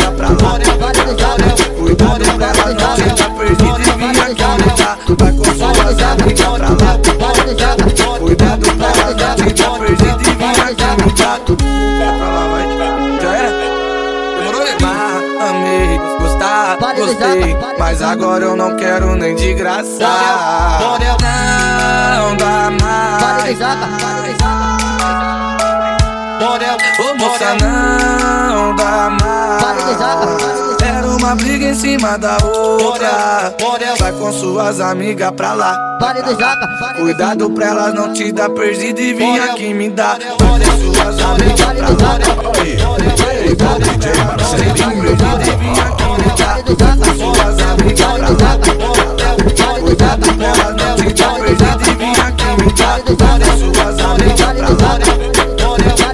Mas 17.85 18.01
agora 18.01 18.45
eu 18.45 18.57
não 18.57 18.77
quero 18.77 19.17
nem 19.17 19.35
de 19.35 19.55
graça. 19.55 20.07
Não 22.15 22.37
dá 22.37 22.71
mais. 22.81 23.59
Ô 27.01 27.15
moça, 27.19 27.57
não 27.61 28.77
dá 28.77 29.11
mais. 29.21 30.01
Era 30.81 31.09
uma 31.09 31.35
briga 31.35 31.67
em 31.67 31.75
cima 31.75 32.17
da 32.17 32.37
outra. 32.45 33.53
Vai 33.99 34.13
com 34.13 34.33
suas 34.33 34.81
amigas 34.81 35.33
pra 35.33 35.53
lá. 35.53 35.99
Cuidado 36.97 37.51
pra 37.51 37.67
elas 37.67 37.95
não 37.95 38.13
te 38.13 38.31
dar 38.31 38.49
perdido 38.51 39.01
e 39.01 39.13
vir 39.13 39.41
aqui 39.41 39.75
me 39.75 39.91
dar. 39.91 40.19
Vai 40.39 40.61
com 40.61 40.95
suas 40.95 41.21
amigas 41.21 41.61
pra 41.61 41.89
lá. 41.89 42.19
Vir 45.03 45.81
aqui 45.81 46.02
Cuidado 50.43 50.83
elas 50.83 51.01
não 51.01 51.13
te 51.13 51.23
dar 51.23 51.35
perdido 51.35 51.89
e 51.89 51.95
me 51.95 52.73
dar. 52.73 52.99
Vai 53.17 53.39
com 53.39 53.55
suas 53.59 53.97
amigas 54.01 54.41
pra 54.41 54.69
lá. 54.71 54.99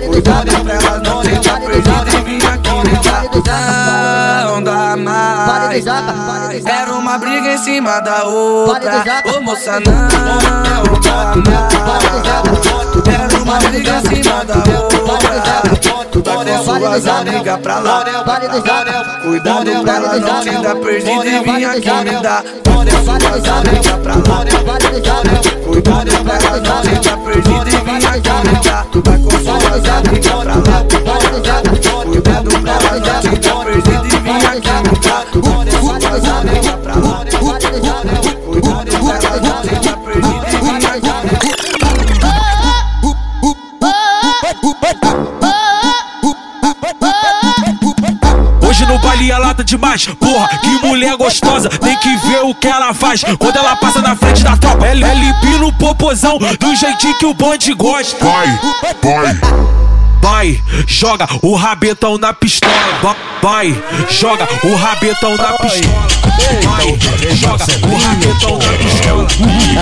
Cuidado 0.06 0.52
pra 0.64 0.74
elas 0.74 1.00
não 1.02 1.22
te 1.22 1.32
dar 1.48 1.58
perdido 1.60 2.10
e 2.12 2.20
me 2.26 2.38
dar. 3.42 4.44
Não 4.44 4.62
dá 4.62 4.96
mais. 4.98 5.86
Era 6.66 6.92
uma 6.92 7.16
briga 7.16 7.54
em 7.54 7.58
cima 7.58 8.00
da 8.00 8.24
outra. 8.24 9.02
Ô 9.34 9.40
moça, 9.40 9.80
não 9.80 10.08
dá 11.00 11.34
mais. 11.36 12.04
Era 13.08 13.38
uma 13.42 13.58
briga 13.60 13.92
em 13.96 14.22
cima 14.22 14.44
da 14.44 14.56
outra. 14.56 15.77
Vai 16.24 16.44
com 16.44 16.64
suas 16.64 17.06
amigas 17.06 17.58
pra 17.60 17.78
lá. 17.78 18.04
Cuidado 19.22 19.82
pra 19.82 19.94
elas 19.96 20.20
não 20.20 20.40
te 20.40 20.50
dar 20.62 20.76
perdido 20.76 21.26
e 21.26 21.40
vir 21.40 21.64
aqui 21.64 21.92
me 22.04 22.22
dar. 22.22 22.42
Com 22.64 22.84
suas 23.04 23.48
amigas 23.48 23.86
pra 24.02 24.14
lá. 24.14 24.44
Cuidado 25.64 26.10
pra 26.24 26.34
elas 26.34 26.62
não 26.62 26.82
te 26.82 26.94
dar 27.08 27.18
perdido 27.18 27.68
e 27.68 27.70
vir 27.70 28.06
aqui 28.06 28.32
me 28.48 28.54
dar. 28.64 28.86
Vai 29.04 29.18
com 29.18 29.30
suas 29.30 29.88
amigas 29.88 30.32
pra 30.42 30.54
lá. 30.54 31.67
No 48.88 48.98
baile 48.98 49.30
é 49.30 49.38
lata 49.38 49.62
demais, 49.62 50.06
porra, 50.06 50.48
que 50.58 50.86
mulher 50.86 51.14
gostosa, 51.16 51.68
tem 51.68 51.96
que 51.98 52.16
ver 52.26 52.40
o 52.42 52.54
que 52.54 52.66
ela 52.66 52.94
faz. 52.94 53.22
Quando 53.38 53.56
ela 53.56 53.76
passa 53.76 54.00
na 54.00 54.16
frente 54.16 54.42
da 54.42 54.56
tropa, 54.56 54.86
ela, 54.86 55.06
ela 55.06 55.24
empina 55.24 55.66
o 55.66 55.72
popozão 55.74 56.38
do 56.38 56.74
jeitinho 56.74 57.14
que 57.18 57.26
o 57.26 57.34
bonde 57.34 57.74
gosta. 57.74 58.24
Vai, 58.24 58.46
vai. 59.02 59.87
Vai, 60.20 60.62
joga 60.86 61.26
o 61.42 61.54
rabetão 61.54 62.18
na 62.18 62.32
pistola. 62.32 62.72
Va- 63.02 63.16
Vai, 63.40 63.72
joga 64.10 64.48
o 64.64 64.74
rabetão 64.74 65.36
na 65.36 65.52
pistola. 65.52 66.08
Vai, 66.64 66.98
joga 67.36 67.64
o 67.84 67.98
rabetão 67.98 68.58
na 68.58 68.72
pistola. 68.74 69.28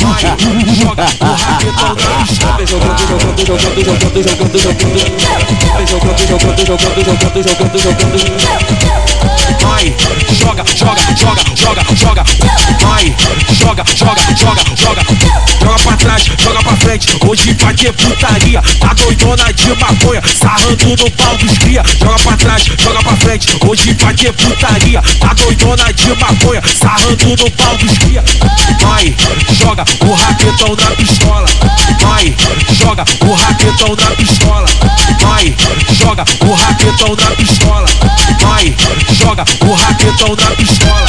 Vai, 0.00 0.66
joga 5.86 6.06
o 6.06 6.12
rabetão 6.12 7.46
na 8.74 9.05
Vai, 9.76 9.94
joga, 10.40 10.64
joga, 10.74 11.00
joga, 11.14 11.42
joga, 11.54 11.84
joga. 11.94 12.24
Vai, 12.80 13.14
joga, 13.52 13.84
joga, 13.94 14.22
joga, 14.34 14.62
joga. 14.74 15.02
Joga 15.60 15.78
pra 15.82 15.96
trás, 15.98 16.22
joga 16.38 16.62
pra 16.62 16.76
frente. 16.76 17.08
Hoje 17.28 17.54
vai 17.60 17.74
ter 17.74 17.92
putaria. 17.92 18.62
Tá 18.80 18.94
doidona 18.94 19.52
de 19.52 19.68
maconha, 19.74 20.22
sarrando 20.40 20.96
no 20.96 21.10
pau 21.10 21.36
dos 21.36 21.58
cria. 21.58 21.82
Joga 22.00 22.18
pra 22.20 22.36
trás, 22.38 22.62
joga 22.78 23.02
pra 23.02 23.16
frente. 23.16 23.48
Hoje 23.68 23.94
vai 24.00 24.14
ter 24.14 24.32
putaria. 24.32 25.02
Tá 25.20 25.34
doidona 25.34 25.92
de 25.92 26.08
maconha, 26.14 26.62
sarrando 26.80 27.36
no 27.36 27.50
pau 27.50 27.76
dos 27.76 27.98
cria. 27.98 28.24
Vai, 28.80 29.14
joga 29.52 29.84
o 30.06 30.14
raquetão 30.14 30.74
na 30.74 30.90
pistola. 30.96 31.46
Vai, 32.00 32.34
joga 32.72 33.04
o 33.26 33.34
raquetão 33.34 33.94
na 33.94 34.16
pistola. 34.16 34.68
Vai, 35.20 35.54
joga 35.92 36.24
o 36.46 36.54
raquetão 36.54 37.14
na 37.14 37.30
pistola. 37.36 37.86
Vai, 38.40 38.74
joga 39.12 39.44
o 39.66 39.74
raquetão 39.74 40.36
na 40.36 40.56
pistola. 40.56 41.06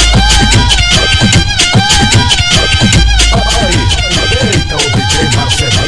Eita, 4.42 4.76
o 4.76 4.78
DJ 4.78 5.36
Marcelinho. 5.36 5.87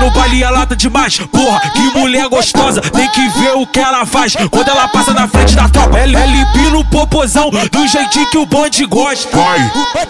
No 0.00 0.10
baile 0.10 0.42
é 0.42 0.50
lata 0.50 0.74
demais, 0.74 1.18
porra, 1.18 1.60
que 1.70 1.98
mulher 1.98 2.26
gostosa, 2.28 2.80
tem 2.80 3.08
que 3.10 3.28
ver 3.38 3.52
o 3.52 3.66
que 3.66 3.78
ela 3.78 4.06
faz. 4.06 4.34
Quando 4.50 4.68
ela 4.68 4.88
passa 4.88 5.12
na 5.12 5.28
frente 5.28 5.54
da 5.54 5.68
tropa, 5.68 5.98
ela, 5.98 6.18
ela 6.18 6.36
empina 6.36 6.78
o 6.78 6.84
popozão 6.86 7.50
do 7.50 7.86
jeitinho 7.86 8.26
que 8.30 8.38
o 8.38 8.46
bonde 8.46 8.86
gosta. 8.86 9.36
Vai, 9.36 9.58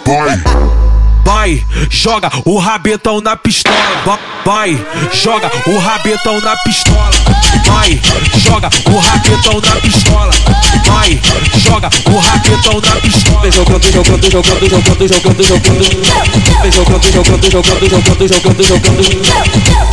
vai. 0.05 1.00
Vai, 1.23 1.63
joga 1.89 2.29
o 2.45 2.57
rabetão 2.57 3.21
na 3.21 3.35
pistola. 3.35 3.75
Va- 4.05 4.19
Vai, 4.43 4.75
joga 5.13 5.51
o 5.67 5.77
rabetão 5.77 6.41
na 6.41 6.55
pistola. 6.57 7.11
Vai, 7.67 8.01
joga 8.37 8.69
o 8.91 8.97
rabetão 8.97 9.61
na 9.61 9.75
pistola. 9.81 10.31
Vai, 10.87 11.21
joga 11.57 11.89
o 12.11 12.17
rabetão 12.17 12.81
na 12.81 12.95
pistola. 13.01 13.41
Vem 13.41 13.51
jogando, 13.51 13.91
jogando, 13.91 14.31
jogando, 14.31 14.69
jogando, 14.69 15.07
jogando, 15.07 15.43
jogando. 15.43 16.61
Vem 16.61 16.71
jogando, 16.71 17.11
jogando, 17.11 17.51
jogando, 17.51 17.89
jogando, 17.89 18.27
jogando, 18.27 18.63
jogando. 18.63 19.90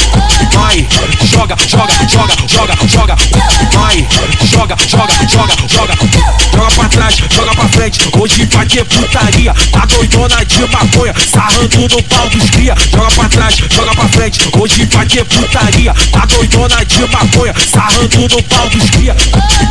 Vai, 0.68 0.86
joga, 1.24 1.56
joga, 1.66 1.94
joga, 2.06 2.34
joga, 2.46 2.76
joga. 2.86 3.16
Vai, 3.72 4.06
joga, 4.44 4.76
joga, 4.86 5.14
joga, 5.26 5.54
joga. 5.66 5.94
Joga 6.52 6.70
pra 6.74 6.88
trás, 6.90 7.14
joga 7.30 7.54
pra 7.54 7.68
frente. 7.68 8.00
Hoje 8.18 8.46
vai 8.52 8.66
ter 8.66 8.84
putaria. 8.84 9.54
Tá 9.72 9.86
doidona 9.86 10.44
de 10.44 10.66
maconha, 10.66 11.14
sarrando 11.32 11.88
no 11.88 12.02
pau 12.02 12.28
dos 12.28 12.50
cria. 12.50 12.74
Joga 12.92 13.10
pra 13.12 13.28
trás, 13.30 13.56
joga 13.70 13.94
pra 13.94 14.08
frente. 14.08 14.40
Hoje 14.60 14.86
vai 14.92 15.06
ter 15.06 15.24
putaria. 15.24 15.94
Tá 16.12 16.26
doidona 16.26 16.84
de 16.84 17.00
maconha, 17.06 17.54
sarrando 17.72 18.28
no 18.28 18.42
pau 18.42 18.68
dos 18.68 18.90
cria. 18.90 19.16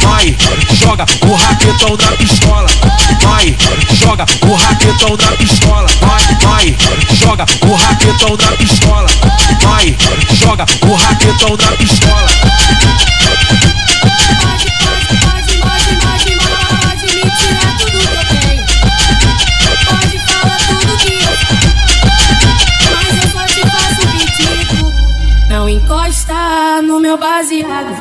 Vai, 0.01 0.35
joga 0.73 1.05
o 1.27 1.35
raquetão 1.35 1.95
na 1.95 2.11
pistola. 2.17 2.67
Vai, 3.21 3.55
joga 3.93 4.25
o 4.47 4.55
raquetão 4.55 5.15
na 5.15 5.31
pistola. 5.37 5.87
Vai, 6.01 6.37
vai, 6.41 6.77
joga 7.13 7.45
o 7.67 7.75
raquetão 7.75 8.35
na 8.35 8.57
pistola. 8.57 9.07
Vai, 9.61 9.95
joga 10.47 10.65
o 10.87 10.93
raquetão 10.93 11.57
na 11.57 11.75
pistola. 11.75 12.27
Pode 16.79 17.05
me 17.15 17.21
tirar 17.35 17.77
tudo 17.77 17.99
que 17.99 18.15
eu 18.15 18.25
tenho. 18.39 18.65
Pode 19.85 20.19
falar 20.19 20.57
tudo 20.67 20.97
que 20.99 21.13
eu 21.15 21.33
Mas 22.95 23.13
eu 23.23 23.29
só 23.29 23.43
te 23.45 23.61
faço 23.69 24.03
pedido. 24.13 24.93
Não 25.49 25.67
encosta 25.67 26.81
no 26.81 26.97
meu 27.01 27.17
baseado. 27.17 27.93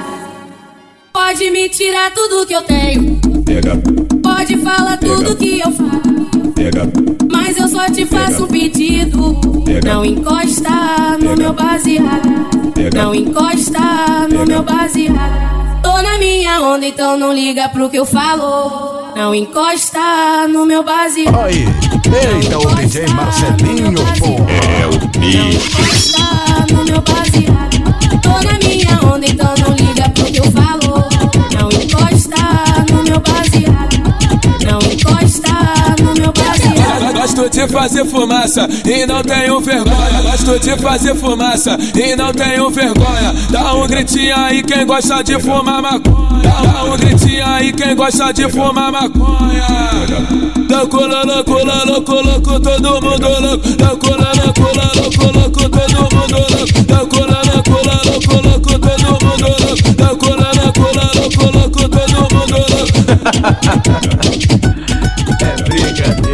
Pode 1.13 1.51
me 1.51 1.69
tirar 1.69 2.13
tudo 2.13 2.47
que 2.47 2.55
eu 2.55 2.63
tenho. 2.63 3.21
Pode 4.23 4.57
falar 4.59 4.97
tudo 4.99 5.35
que 5.35 5.59
eu 5.59 5.73
faço. 5.73 6.16
Mas 7.31 7.57
eu 7.59 7.69
só 7.69 7.87
te 7.87 8.05
faço 8.05 8.45
um 8.45 8.49
pedido. 8.49 9.41
Não 9.85 10.05
encosta 10.05 11.17
no 11.23 11.37
meu 11.37 11.53
baseado. 11.53 12.29
Não 12.93 13.15
encosta 13.15 14.27
no 14.31 14.45
meu 14.45 14.63
baseado. 14.63 15.81
Tô 15.83 16.03
na 16.03 16.19
minha 16.19 16.61
onda, 16.61 16.87
então 16.87 17.17
não 17.17 17.33
liga 17.33 17.69
pro 17.69 17.89
que 17.89 17.99
eu 17.99 18.05
falo. 18.05 19.13
Não 19.15 19.35
encosta 19.35 20.49
no 20.49 20.67
meu 20.67 20.83
baseado. 20.83 21.37
Aí, 21.37 21.65
eita, 22.43 22.59
o 22.59 22.75
DJ 22.75 23.07
Marcelinho, 23.09 23.95
porra. 24.19 24.47
É 24.83 24.87
o 24.87 25.21
bicho. 25.21 25.39
Encosta 25.39 26.75
no 26.75 26.85
meu 26.85 27.01
baseado. 27.01 28.21
Tô 28.21 28.31
na 28.45 28.59
minha 28.59 29.15
onda, 29.15 29.27
então 29.27 29.56
Gosto 37.47 37.61
de 37.61 37.69
fazer 37.69 38.05
fumaça 38.05 38.69
e 38.85 39.07
não 39.07 39.23
tenho 39.23 39.61
vergonha. 39.61 40.23
Gosto 40.23 40.59
de 40.59 40.77
fazer 40.79 41.15
fumaça 41.15 41.79
e 41.95 42.17
não 42.17 42.33
tenho 42.33 42.69
vergonha. 42.71 43.33
Dá 43.51 43.73
um 43.75 43.87
gritinho 43.87 44.37
aí 44.37 44.65
quem 44.65 44.85
gosta 44.85 45.23
de 45.23 45.39
fumar 45.39 45.81
maconha. 45.81 46.43
Dá 46.43 46.85
um 46.85 46.97
gritinho 46.97 47.47
aí 47.47 47.73
quem 47.73 47.95
gosta 47.95 48.33
de 48.33 48.49
fumar 48.51 48.91
maconha. 48.91 49.65
Louco, 50.69 51.07
louco, 51.07 51.53
louco, 51.87 52.15
louco, 52.15 52.59
todo 52.59 53.01
mundo 53.01 53.29
louco. 53.41 53.69
Louco, 53.79 54.09
louco, 54.09 54.63
louco, 54.75 55.31
louco, 55.33 55.69
todo 55.71 55.99
mundo 56.17 56.39
louco. 56.51 56.75
Louco, 56.89 57.21
louco, 57.21 57.77
louco, 58.07 58.35
louco, 58.43 58.75
todo 58.81 59.07
mundo 59.23 59.47
louco. 59.63 59.87
Louco, 60.03 60.31
louco, 60.35 60.85
louco, 61.15 61.45
louco, 61.57 61.83
todo 61.89 62.17
mundo 62.35 62.59
louco. 62.59 62.99
É 65.43 65.63
brincadeira, 65.63 66.26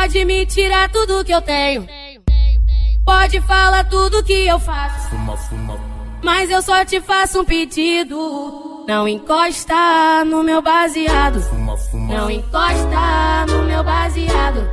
Pode 0.00 0.24
me 0.24 0.46
tirar 0.46 0.88
tudo 0.88 1.22
que 1.22 1.30
eu 1.30 1.42
tenho. 1.42 1.86
Pode 3.04 3.38
falar 3.42 3.84
tudo 3.84 4.24
que 4.24 4.46
eu 4.46 4.58
faço. 4.58 5.14
Mas 6.22 6.50
eu 6.50 6.62
só 6.62 6.82
te 6.86 7.02
faço 7.02 7.42
um 7.42 7.44
pedido. 7.44 8.86
Não 8.88 9.06
encosta 9.06 10.24
no 10.24 10.42
meu 10.42 10.62
baseado. 10.62 11.44
Não 11.92 12.30
encosta 12.30 13.46
no 13.46 13.62
meu 13.64 13.84
baseado. 13.84 14.70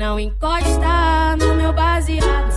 Não 0.00 0.18
encosta 0.18 1.36
no 1.38 1.54
meu 1.54 1.72
baseado. 1.74 2.52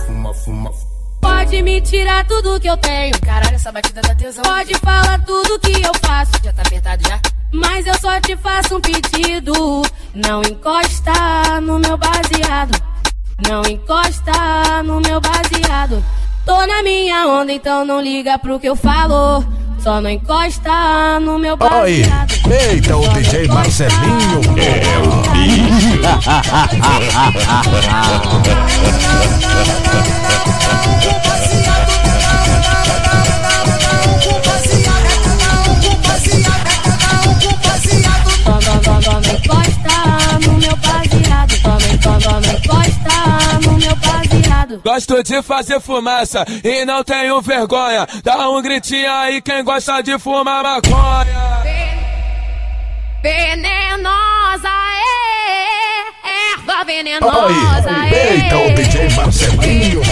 Pode 1.20 1.62
me 1.62 1.82
tirar 1.82 2.26
tudo 2.26 2.58
que 2.58 2.66
eu 2.66 2.78
tenho. 2.78 3.20
Caralho, 3.20 3.56
essa 3.56 3.70
batida 3.70 4.00
da 4.00 4.14
tesão. 4.14 4.42
Pode 4.42 4.74
falar 4.78 5.22
tudo 5.22 5.60
que 5.60 5.82
eu 5.82 5.92
faço. 6.02 6.32
Já 6.42 6.50
tá 6.50 6.62
apertado 6.62 7.06
já? 7.06 7.20
Mas 7.56 7.86
eu 7.86 7.98
só 7.98 8.20
te 8.20 8.36
faço 8.36 8.76
um 8.76 8.80
pedido. 8.80 9.82
Não 10.14 10.42
encosta 10.42 11.60
no 11.62 11.78
meu 11.78 11.96
baseado. 11.96 12.78
Não 13.48 13.62
encosta 13.62 14.82
no 14.84 15.00
meu 15.00 15.20
baseado. 15.20 16.04
Tô 16.44 16.66
na 16.66 16.82
minha 16.82 17.26
onda, 17.26 17.52
então 17.52 17.84
não 17.84 18.00
liga 18.00 18.38
pro 18.38 18.60
que 18.60 18.68
eu 18.68 18.76
falo. 18.76 19.42
Só 19.78 20.00
não 20.00 20.10
encosta 20.10 21.18
no 21.20 21.38
meu 21.38 21.56
baseado. 21.56 22.34
eita, 22.70 22.96
o 22.96 23.08
DJ 23.08 23.48
Marcelinho. 23.48 24.40
É 24.58 24.98
o 24.98 25.26
Toma, 31.16 31.36
encosta 39.34 40.38
no 40.46 40.52
meu 40.58 40.76
baseado. 40.76 41.62
Toma, 41.62 42.20
toma, 42.20 42.46
encosta 42.54 43.58
no 43.64 43.72
meu 43.78 43.96
baseado. 43.96 44.80
Gosto 44.84 45.22
de 45.22 45.42
fazer 45.42 45.80
fumaça 45.80 46.44
e 46.64 46.84
não 46.84 47.02
tenho 47.04 47.40
vergonha. 47.40 48.06
Dá 48.22 48.48
um 48.50 48.60
gritinho 48.62 49.10
aí 49.10 49.40
quem 49.40 49.62
gosta 49.64 50.02
de 50.02 50.18
fumar 50.18 50.62
maconha. 50.62 51.56
Venenosa, 53.22 54.68
é, 56.24 56.52
erva 56.52 56.84
venenosa, 56.84 57.90
Aí, 57.90 58.12
é. 58.14 58.34
eita, 58.34 58.56
o 58.56 58.74
DJ 58.74 59.08
Marcelinho. 59.16 60.02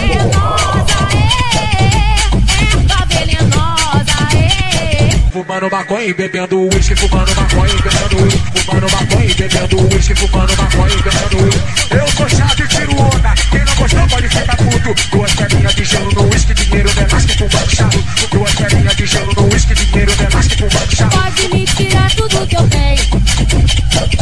Fumando 5.34 5.68
maconha 5.68 6.06
e 6.06 6.14
bebendo 6.14 6.60
uísque, 6.60 6.94
fumando 6.94 7.34
maconha 7.34 7.74
e 7.74 7.82
bebendo 7.82 8.22
uísque, 8.22 8.52
fumando 8.54 8.92
maconha 8.92 9.26
e 9.26 9.34
bebendo 9.34 9.92
uísque, 9.92 10.14
fumando 10.14 10.56
maconha 10.56 10.94
e 10.94 11.02
bebendo 11.02 11.44
uísque. 11.44 11.60
Eu 11.90 12.08
sou 12.12 12.28
chato 12.28 12.62
e 12.62 12.68
tiro 12.68 13.02
onda, 13.02 13.34
quem 13.50 13.64
não 13.64 13.74
gostou 13.74 14.08
pode 14.10 14.28
ficar 14.28 14.56
puto. 14.56 14.94
Duas 15.10 15.34
pedrinhas 15.34 15.74
de 15.74 15.84
gelo 15.84 16.12
no 16.12 16.30
uísque, 16.30 16.54
dinheiro 16.54 16.90
não 16.94 17.18
que 17.18 17.36
fumando 17.36 17.74
chato. 17.74 18.04
Duas 18.30 18.54
pedrinhas 18.54 18.96
de 18.96 19.06
gelo 19.06 19.32
no 19.36 19.52
uísque, 19.52 19.74
dinheiro 19.74 20.12
não 20.20 20.40
que 20.40 20.56
fumando 20.56 20.96
chato. 20.96 21.18
Pode 21.18 21.48
me 21.48 21.64
tirar 21.64 22.10
tudo 22.14 22.46
que 22.46 22.56
eu 22.56 22.68
tenho. 22.68 23.02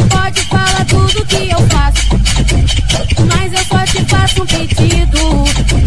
Pode 0.09 0.41
falar 0.45 0.85
tudo 0.85 1.25
que 1.27 1.51
eu 1.51 1.67
faço. 1.67 2.07
Mas 3.27 3.53
eu 3.53 3.65
só 3.65 3.85
te 3.85 4.03
faço 4.05 4.41
um 4.41 4.45
pedido. 4.47 5.43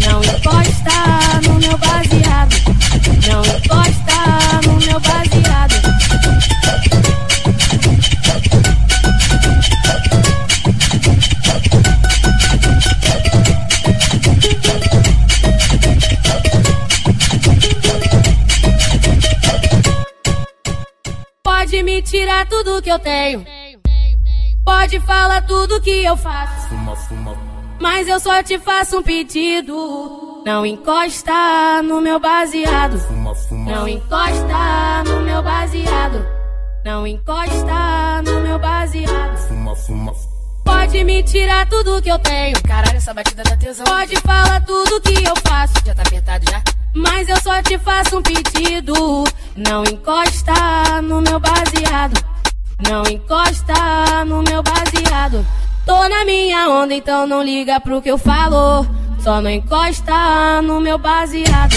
Não 0.07 0.23
encosta 0.23 1.16
me 22.37 22.43
tirar 22.43 22.45
tudo 22.45 22.81
que 22.81 22.89
eu 22.89 22.99
tenho. 22.99 23.45
Pode 24.63 24.99
falar 24.99 25.41
tudo 25.41 25.81
que 25.81 26.03
eu 26.03 26.15
faço. 26.17 26.67
Mas 27.79 28.07
eu 28.07 28.19
só 28.19 28.43
te 28.43 28.59
faço 28.59 28.99
um 28.99 29.03
pedido. 29.03 30.43
Não 30.45 30.65
encosta 30.65 31.81
no 31.83 32.01
meu 32.01 32.19
baseado. 32.19 32.97
Não 33.65 33.87
encosta 33.87 35.03
no 35.05 35.21
meu 35.21 35.41
baseado. 35.41 36.25
Não 36.85 37.07
encosta 37.07 38.21
no 38.23 38.39
meu 38.41 38.59
baseado. 38.59 39.37
Pode 40.63 41.03
me 41.03 41.23
tirar 41.23 41.67
tudo 41.67 42.01
que 42.01 42.09
eu 42.09 42.19
tenho. 42.19 42.61
Caralho, 42.63 42.97
essa 42.97 43.13
batida 43.13 43.43
da 43.43 43.57
tesão. 43.57 43.85
Pode 43.85 44.15
falar 44.17 44.63
tudo 44.65 45.01
que 45.01 45.23
eu 45.23 45.33
faço. 45.47 45.73
Já 45.85 45.95
tá 45.95 46.01
apertado 46.01 46.45
já? 46.49 46.61
Mas 46.97 47.29
eu 47.29 47.39
só 47.41 47.61
te 47.61 47.77
faço 47.77 48.17
um 48.17 48.21
pedido. 48.21 49.23
Não 49.55 49.83
encosta 49.83 51.01
no 51.03 51.21
meu 51.21 51.39
baseado. 51.39 52.23
Não 52.89 53.03
encosta 53.03 54.25
no 54.25 54.41
meu 54.41 54.63
baseado. 54.63 55.45
Tô 55.85 56.09
na 56.09 56.25
minha 56.25 56.67
onda, 56.69 56.93
então 56.93 57.27
não 57.27 57.43
liga 57.43 57.79
pro 57.79 58.01
que 58.01 58.09
eu 58.09 58.17
falo. 58.17 58.85
Só 59.19 59.39
não 59.41 59.49
encosta 59.49 60.61
no 60.63 60.79
meu 60.79 60.97
baseado. 60.97 61.75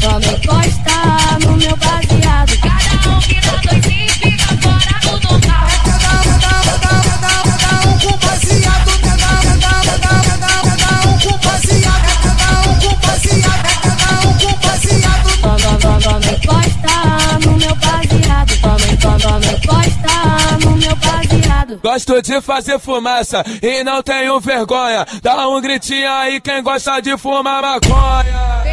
Só 0.00 0.20
não 0.20 0.32
encosta 0.38 1.38
no 1.44 1.56
meu 1.56 1.76
baseado. 1.76 2.52
Cada 2.60 3.10
um 3.10 3.20
que 3.20 3.40
dá 3.40 3.56
dois 3.56 3.86
e 3.86 4.08
fica 4.08 4.56
fora 4.62 5.18
do 5.18 5.28
normal. 5.28 5.73
Encosta 19.14 20.58
no 20.64 20.76
meu 20.76 20.96
baseado. 20.96 21.80
Gosto 21.80 22.20
de 22.20 22.40
fazer 22.40 22.80
fumaça 22.80 23.44
e 23.62 23.84
não 23.84 24.02
tenho 24.02 24.40
vergonha. 24.40 25.06
Dá 25.22 25.48
um 25.48 25.60
gritinho 25.60 26.10
aí 26.10 26.40
quem 26.40 26.62
gosta 26.62 27.00
de 27.00 27.16
fumar 27.16 27.62
maconha. 27.62 28.64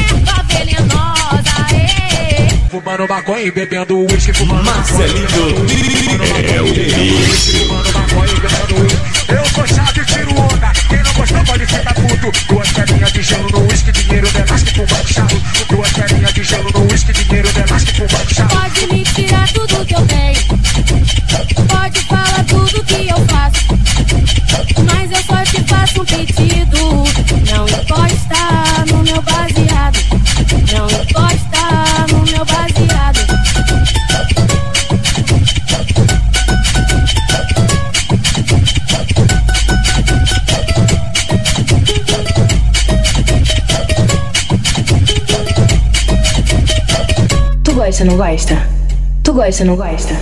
erva 0.07 0.43
venenosa, 0.43 1.55
é. 1.73 2.69
Fumando 2.69 3.07
maconha 3.07 3.43
e 3.43 3.51
bebendo 3.51 3.97
uísque, 3.97 4.33
fumando 4.33 4.63
Marcelinho 4.65 5.81
é 6.47 6.61
o. 6.61 7.70
Eu 9.31 9.45
sou 9.45 9.65
chave, 9.65 10.05
tiro 10.05 10.37
onda. 10.37 10.71
Quem 10.89 11.01
não 11.03 11.13
gostou 11.13 11.43
pode 11.45 11.65
ficar 11.65 11.93
puto. 11.93 12.31
Duas 12.49 12.71
pedrinhas 12.71 13.11
de 13.13 13.21
gelo 13.21 13.49
no 13.49 13.67
uísque, 13.67 13.91
dinheiro 13.91 14.29
de 14.29 14.37
elástico, 14.37 14.85
banco 14.85 15.13
chato. 15.13 15.41
Duas 15.69 15.91
pedrinhas 15.93 16.33
de 16.33 16.43
gelo 16.43 16.69
no 16.73 16.91
uísque, 16.91 17.13
dinheiro 17.13 17.53
de 17.53 17.59
elástico, 17.59 17.99
banco 18.01 18.33
chato. 18.33 18.57
Pode 18.57 18.87
me 18.87 19.03
tirar 19.03 19.47
tudo 19.53 19.85
que 19.85 19.95
eu 19.95 20.05
tenho. 20.07 20.41
Pode 21.67 21.99
falar 22.01 22.43
tudo 22.45 22.83
que 22.83 23.09
eu 23.09 23.25
faço. 23.27 23.67
Mas 24.85 25.11
eu 25.11 25.23
só 25.23 25.43
te 25.43 25.63
faço 25.63 26.01
um 26.01 26.05
pedido. 26.05 27.03
Não 27.49 27.65
encosta 27.67 28.70
gosta, 48.01 48.05
não 48.05 48.17
gosta? 48.17 48.67
Tu 49.23 49.33
gosta, 49.33 49.65
não 49.65 49.75
gosta? 49.75 50.15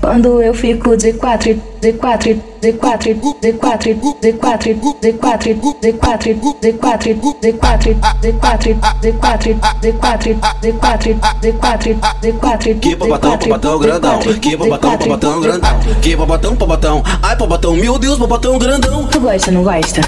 Quando 0.00 0.42
eu 0.42 0.54
fico 0.54 0.96
de 0.96 1.12
quatro, 1.14 1.60
de 1.80 1.92
quatro, 1.94 2.40
de 2.60 2.72
quatro, 2.74 3.14
de 3.40 3.52
quatro, 3.52 3.94
de 3.94 3.94
quatro, 3.94 3.94
de 4.20 4.32
quatro, 4.32 4.74
de 5.00 5.12
quatro, 5.12 5.54
de 5.80 5.92
quatro, 5.92 6.34
de 6.60 6.72
quatro, 6.72 7.14
de 7.40 7.52
quatro, 7.52 7.94
de 8.20 8.32
quatro, 8.32 8.74
de 9.00 9.12
quatro, 9.12 10.34
de 10.60 10.72
quatro, 10.72 11.14
de 11.40 11.52
quatro, 11.52 11.94
de 12.20 12.32
quatro, 12.32 12.74
Que 12.76 12.94
babatão, 12.94 13.38
babatão 13.38 13.78
grandão. 13.78 14.18
Que 14.18 14.56
babatão, 14.56 14.96
babatão 14.98 15.40
grandão. 15.40 15.80
Que 16.00 16.16
babatão, 16.16 16.54
babatão. 16.54 17.02
Ai, 17.22 17.36
babatão, 17.36 17.74
meu 17.74 17.98
Deus, 17.98 18.18
babatão 18.18 18.58
grandão. 18.58 19.06
Tu 19.06 19.20
gosta, 19.20 19.50
não 19.50 19.62
gosta? 19.62 20.00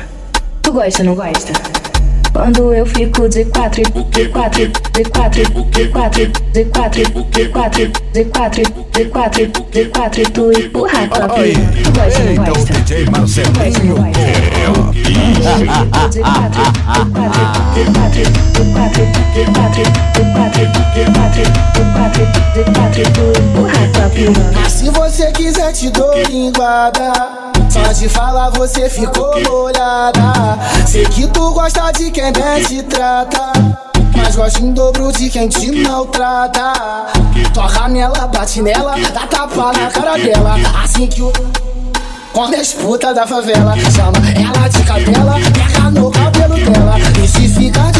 Tu 0.62 0.72
gosta, 0.72 1.02
não 1.02 1.14
gosta? 1.14 1.89
Quando 2.32 2.72
eu 2.72 2.86
fico 2.86 3.28
de 3.28 3.44
quatro, 3.46 3.82
de 3.82 4.28
quatro, 4.28 4.68
de 4.92 5.04
quatro, 5.04 5.42
de 5.42 5.84
quatro, 5.88 6.26
de 6.52 6.64
quatro, 6.64 7.02
de 7.32 7.44
quatro, 7.46 7.92
de 8.12 8.24
quatro, 8.26 8.62
de 8.92 9.04
quatro, 9.06 9.46
de 9.72 9.84
quatro, 9.86 10.22
tu 10.32 10.52
empurra 10.52 11.08
tua 11.08 11.28
pica. 11.28 11.60
Tu 11.82 11.90
gosta, 11.92 12.22
não 12.24 12.44
gosta? 12.44 12.72
Tu 12.72 13.10
gosta, 13.10 13.42
não 13.42 13.52
gosta? 13.96 14.20
É 14.20 14.68
o 14.68 14.72
bicho. 14.92 15.10
De 15.10 15.66
quatro, 15.66 16.08
de 16.10 16.20
quatro, 16.20 16.64
de 17.74 17.84
quatro, 17.90 18.24
de 18.24 18.64
quatro, 18.72 19.04
de 19.34 19.44
quatro, 19.50 19.84
de 20.14 20.24
quatro, 20.32 20.64
de 20.94 21.04
quatro, 21.12 21.44
de 21.44 21.84
quatro, 21.92 22.24
de 22.54 22.62
quatro, 22.72 23.02
tu 23.12 23.24
empurra 23.40 23.82
tua 23.92 24.06
pica. 24.10 24.44
Mas 24.54 24.72
se 24.72 24.86
você 24.90 25.26
quiser 25.32 25.72
te 25.72 25.90
dou 25.90 26.14
linguada 26.28 27.49
Só 27.70 27.92
de 27.92 28.08
falar 28.08 28.50
você 28.50 28.90
ficou 28.90 29.30
molhada. 29.42 30.58
Sei 30.86 31.04
que 31.06 31.28
tu 31.28 31.52
gosta 31.52 31.92
de 31.92 32.10
quem 32.10 32.32
bem 32.32 32.64
te 32.64 32.82
trata 32.82 33.52
Mas 34.16 34.34
gosta 34.34 34.60
em 34.60 34.72
dobro 34.72 35.12
de 35.12 35.30
quem 35.30 35.48
te 35.48 35.70
maltrata. 35.70 36.72
Toca 37.54 37.88
nela, 37.88 38.26
bate 38.26 38.60
nela, 38.60 38.96
dá 39.14 39.26
tapa 39.26 39.72
na 39.72 39.86
cara 39.86 40.18
dela. 40.18 40.56
Assim 40.82 41.06
que 41.06 41.22
o... 41.22 41.32
Quando 42.32 42.54
as 42.54 42.72
putas 42.72 43.14
da 43.14 43.26
favela 43.26 43.74
chama 43.76 44.18
ela 44.34 44.68
de 44.68 44.82
capela, 44.84 45.34
pega 45.52 45.90
no 45.90 46.10
cabelo 46.10 46.56
dela. 46.56 46.96
E 47.22 47.28
se 47.28 47.48
ficar 47.48 47.92
de 47.92 47.99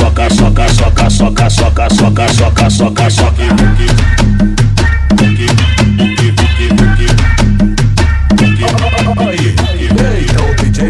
soca, 0.01 0.29
soca, 0.29 0.69
soca, 0.69 1.09
soca, 1.09 1.49
soca, 1.49 1.89
soca, 2.33 2.69
soca, 2.69 3.09
soca. 3.09 3.43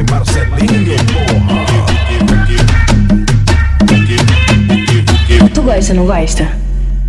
Marcelinho, 0.10 0.96
porra. 1.12 1.62
Tu 5.54 5.62
gosta, 5.62 5.94
não 5.94 6.06
gosta? 6.06 6.48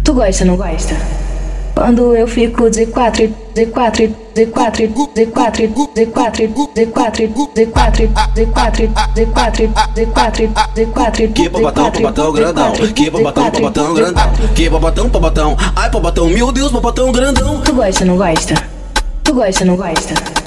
Tu 0.02 0.12
gosta, 0.12 0.44
não 0.44 0.56
gosta? 0.56 1.21
Quando 1.82 2.14
eu 2.14 2.28
fico 2.28 2.70
de 2.70 2.86
quatro, 2.86 3.34
de 3.56 3.66
quatro, 3.66 4.06
de 4.36 4.46
quatro, 4.46 4.86
de 4.86 5.26
quatro, 5.26 5.66
de 5.66 5.66
quatro, 5.66 5.66
de 5.96 6.06
quatro, 6.06 6.46
de 6.76 6.86
quatro, 6.86 7.26
de 7.26 7.66
quatro, 7.66 8.06
de 8.36 8.46
quatro, 8.46 8.86
de 9.16 9.26
quatro, 9.26 10.48
de 10.76 10.86
quatro, 10.86 11.28
Que 11.32 11.48
babatão, 11.48 11.90
babatão 11.90 12.32
grandão. 12.32 12.72
Que 12.94 13.10
babatão, 13.10 13.50
babatão 13.50 13.94
grandão. 13.94 14.32
Que 14.54 14.68
babatão, 14.68 15.08
babatão. 15.08 15.56
Ai, 15.74 15.90
babatão, 15.90 16.28
meu 16.28 16.52
Deus, 16.52 16.70
babatão 16.70 17.10
grandão. 17.10 17.60
Tu 17.62 17.72
gosta, 17.72 18.04
não 18.04 18.16
gosta? 18.16 18.54
Tu 19.24 19.34
gosta, 19.34 19.64
não 19.64 19.74
gosta? 19.74 20.41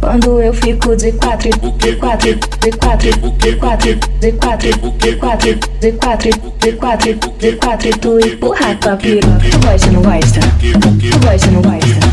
Quando 0.00 0.40
eu 0.40 0.54
fico 0.54 0.96
de 0.96 1.12
quatro, 1.12 1.50
de 1.50 1.96
quatro, 1.96 2.34
de 2.60 2.70
quatro, 2.72 3.10
de 3.40 3.52
quatro, 3.52 3.98
de 4.20 4.32
quatro, 4.32 4.70
de 5.00 5.12
quatro, 5.12 5.58
de 5.80 5.92
quatro, 5.92 6.30
de 6.60 6.72
quatro, 6.72 7.14
de 7.38 7.52
quatro, 7.56 7.90
tu 7.98 8.18
empurra 8.20 8.74
tua 8.76 8.96
pica. 8.96 9.26
Tu 9.50 9.58
gosta, 9.58 9.90
não 9.90 10.02
gosta? 10.02 10.40
Tu 10.60 11.18
gosta, 11.18 11.50
não 11.50 11.62
gosta? 11.62 12.08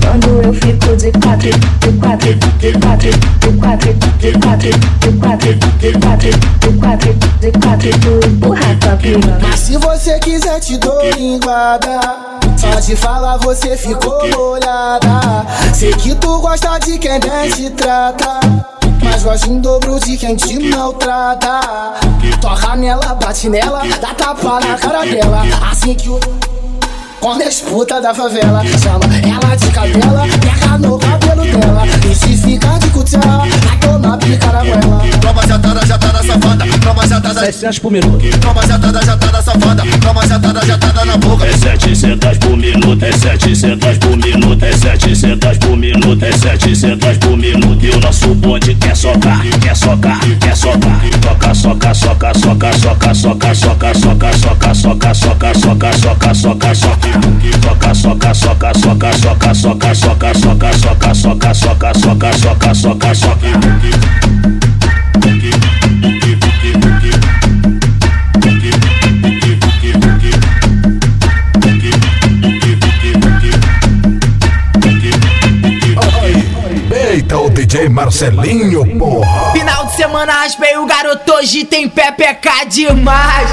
Quando 0.00 0.42
eu 0.42 0.54
fico 0.54 0.96
de 0.96 1.10
quatro, 1.12 1.50
de 1.50 1.92
quatro, 1.98 2.34
de 2.58 2.72
quatro, 2.72 3.10
de 3.40 3.52
quatro, 3.58 3.92
de 4.18 4.32
quatro, 4.38 4.70
de 5.00 5.12
quatro, 5.18 5.54
de 5.78 5.92
quatro, 5.98 6.30
de 6.60 6.72
quatro, 6.78 7.14
de 7.40 7.50
quatro, 7.52 7.90
tu 8.00 8.28
empurra 8.28 8.74
tua. 8.80 9.38
Mas 9.42 9.60
se 9.60 9.76
você 9.76 10.18
quiser 10.20 10.60
te 10.60 10.78
dou 10.78 10.98
linguada 11.16 12.27
Só 12.58 12.80
de 12.80 12.96
falar 12.96 13.36
você 13.36 13.76
ficou 13.76 14.18
molhada. 14.36 15.46
Sei 15.72 15.92
que 15.94 16.12
tu 16.16 16.40
gosta 16.40 16.76
de 16.80 16.98
quem 16.98 17.20
bem 17.20 17.48
te 17.52 17.70
trata 17.70 18.40
Mas 19.00 19.22
gosta 19.22 19.48
em 19.48 19.60
dobro 19.60 20.00
de 20.00 20.16
quem 20.16 20.34
te 20.34 20.58
maltrata. 20.68 21.60
Toca 22.40 22.74
nela, 22.74 23.14
bate 23.14 23.48
nela, 23.48 23.82
dá 24.00 24.12
tapa 24.12 24.58
na 24.58 24.76
cara 24.76 25.04
dela. 25.06 25.44
Assim 25.70 25.94
que 25.94 26.08
o. 26.08 26.18
Quando 27.20 27.42
as 27.42 27.60
putas 27.60 28.02
da 28.02 28.12
favela 28.12 28.62
chama 28.64 29.06
ela 29.22 29.54
de 29.54 29.70
cadela, 29.70 30.24
pega 30.40 30.78
no 30.78 30.98
cabelo 30.98 31.44
dela. 31.44 31.84
E 32.10 32.14
se 32.14 32.36
ficar 32.36 32.78
de 32.80 32.88
pica 32.88 33.87
na 33.98 34.16
goela. 34.16 35.02
Toma 35.20 35.46
jatada, 35.46 35.86
jatada 35.86 36.22
safada, 36.22 36.64
toma 36.80 37.06
jatada. 37.06 37.40
700 37.40 37.78
por 37.78 37.92
minuto. 37.92 38.38
Toma 38.40 38.66
jatada, 38.66 39.04
jatada 39.04 39.42
safada, 39.42 39.82
toma 40.00 40.26
jatada, 40.26 40.66
jatada 40.66 41.04
na 41.04 41.16
boca. 41.16 41.46
É 41.46 41.52
700 41.56 42.38
por 42.38 42.56
minuto, 42.56 43.04
é 43.04 43.12
700 43.12 43.98
por 43.98 44.16
minuto, 44.16 44.64
é 44.64 44.72
700 44.72 45.58
por 45.58 45.76
minuto, 45.76 46.24
é 46.24 46.32
700 46.32 47.18
por 47.18 47.36
minuto. 47.36 47.84
E 47.84 47.90
o 47.90 48.00
nosso 48.00 48.34
bonde 48.34 48.74
quer 48.74 48.96
socar, 48.96 49.42
quer 49.60 49.76
socar, 49.76 50.20
quer 50.40 50.56
socar. 50.56 51.00
Soca, 51.18 51.54
soca, 51.54 51.94
soca, 51.94 52.32
soca, 52.34 52.72
soca, 52.74 53.14
soca, 53.14 53.54
soca, 53.54 53.54
soca, 53.54 54.34
soca, 54.34 55.14
soca, 55.14 55.14
soca, 55.14 55.54
soca, 55.54 56.34
soca, 56.34 56.34
soca, 56.34 56.74
soca. 56.74 56.98
Soca, 57.62 57.94
soca, 57.94 58.34
soca, 58.34 58.74
soca, 58.74 59.14
soca, 59.14 59.54
soca, 59.54 59.94
soca, 59.94 60.34
soca, 60.34 60.34
soca, 60.34 61.14
soca, 61.14 61.54
soca, 61.54 61.94
soca, 61.94 62.32
soca, 62.34 62.74
soca, 62.74 63.14
soca. 63.14 63.87
Brasil. 63.90 64.57
DJ 77.88 77.90
Marcelinho, 77.90 78.98
porra. 78.98 79.52
Final 79.52 79.86
de 79.86 79.94
semana 79.94 80.32
raspei 80.32 80.76
o 80.76 80.86
garoto, 80.86 81.32
hoje 81.32 81.64
tem 81.64 81.88
pepeca 81.88 82.64
demais. 82.66 83.48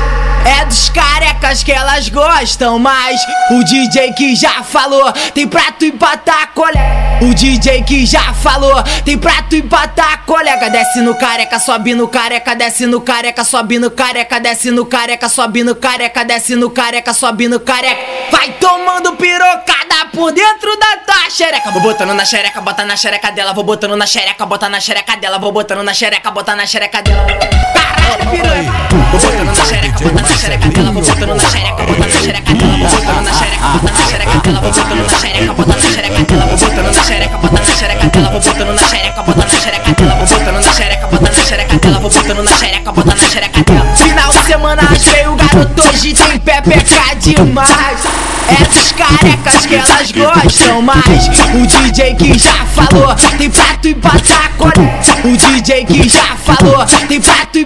É 0.46 0.64
dos 0.66 0.90
carecas 0.90 1.64
que 1.64 1.72
elas 1.72 2.08
gostam 2.10 2.78
mais. 2.78 3.20
O 3.50 3.64
DJ 3.64 4.14
que 4.14 4.36
já 4.36 4.62
falou, 4.64 5.12
tem 5.34 5.48
prato 5.48 5.86
e 5.86 5.88
empatar, 5.88 6.52
colega. 6.54 7.20
O 7.22 7.34
DJ 7.34 7.82
que 7.84 8.06
já 8.06 8.34
falou, 8.34 8.84
tem 9.04 9.18
prato 9.18 9.56
e 9.56 9.60
empatar, 9.60 10.24
colega. 10.26 10.70
Desce 10.70 11.02
no 11.02 11.16
careca, 11.16 11.58
sobe 11.58 11.96
no 11.96 12.08
careca, 12.08 12.54
desce 12.54 12.86
no 12.86 13.02
careca, 13.02 13.44
sobe 13.44 13.80
no 13.80 13.90
careca, 13.90 14.40
desce 14.40 14.70
no 14.70 14.86
careca, 14.86 15.30
sobe 15.30 15.64
no 15.64 15.76
careca, 15.76 16.24
desce 16.24 16.56
no 16.56 16.70
careca, 16.70 17.14
sobe 17.14 17.48
no 17.48 17.60
careca. 17.60 18.02
Vai 18.32 18.52
tomando 18.60 19.16
pirocada 19.16 20.06
por 20.14 20.32
dentro 20.32 20.78
da 20.78 20.98
tua 21.06 21.30
xereca. 21.30 21.72
Vou 21.72 21.82
botando 21.82 22.14
na 22.14 22.24
xereca, 22.24 22.62
bota 22.62 22.86
na 22.86 22.96
xereca 22.96 23.32
dela. 23.32 23.54
Vou 23.54 23.64
botando 23.64 23.96
na 23.98 24.06
xereca, 24.06 24.25
bota 24.46 24.70
na 24.70 24.80
xereca 24.80 25.16
dela. 25.18 25.38
Vou 25.38 25.52
botando 25.52 25.84
na 25.84 25.94
xereca, 25.94 26.32
bota 26.32 26.56
na 26.56 26.66
xereca 26.66 27.02
dela. 27.02 27.26
Caralho, 27.28 28.30
piranha. 28.32 28.72
Vou 29.12 29.20
botando 29.20 29.46
na 29.46 29.54
xereca, 29.54 30.00
bota 30.00 30.22
na 30.22 30.38
xereca 30.38 30.70
dela. 30.70 30.92
Vou 30.92 31.04
botando 31.04 31.36
na 31.36 31.50
xereca, 31.50 31.84
bota 31.84 32.00
na 32.00 32.22
xereca 32.22 32.54
dela. 32.54 32.65
Botando 32.90 33.22
na 33.22 33.34
xereca, 33.34 33.68
bota 33.68 33.92
na 33.92 34.02
xereca. 34.06 34.32
Vou 34.62 34.72
botando 34.72 35.02
na 35.02 35.18
xereca, 35.20 35.54
bota 35.54 35.76
na 35.76 35.82
xereca. 35.82 36.26
Vou 36.46 36.58
botando 36.58 36.96
na 36.96 37.04
xereca, 37.04 37.38
bota 37.38 37.60
na 37.60 37.74
xereca. 37.76 38.06
Vou 38.16 38.42
botando 38.42 38.74
na 38.74 38.88
xereca, 38.88 39.24
bota 39.24 39.42
na 39.42 39.60
xereca. 39.60 39.92
Vou 39.92 40.28
botando 40.28 40.54
na 40.54 40.74
xereca, 40.74 41.08
bota 41.08 41.26
na 41.26 41.44
xereca. 41.44 41.76
Vou 42.00 42.10
botando 42.10 42.44
na 42.44 42.52
xereca, 42.52 42.92
bota 42.92 43.16
na 43.16 43.28
xereca. 43.28 43.60
Final 43.96 44.30
de 44.32 44.40
semana 44.44 44.82
raspei 44.84 45.28
o 45.28 45.36
garoto, 45.36 45.82
hoje 45.90 46.14
tem 46.14 46.40
pepeca 46.40 47.16
demais. 47.20 48.00
É 48.48 48.64
dos 48.64 48.92
carecas 48.92 49.66
que 49.66 49.74
elas 49.74 50.12
gostam 50.12 50.82
mais. 50.82 51.28
O 51.56 51.66
DJ 51.66 52.14
que 52.16 52.38
já 52.38 52.66
falou, 52.68 53.16
tem 53.38 53.50
prato 53.50 53.88
e 53.88 53.96
colega. 53.96 54.94
O 55.24 55.36
DJ 55.36 55.86
que 55.86 56.08
já 56.08 56.36
falou, 56.36 56.86
tem 57.08 57.20
prato 57.20 57.58
e 57.58 57.66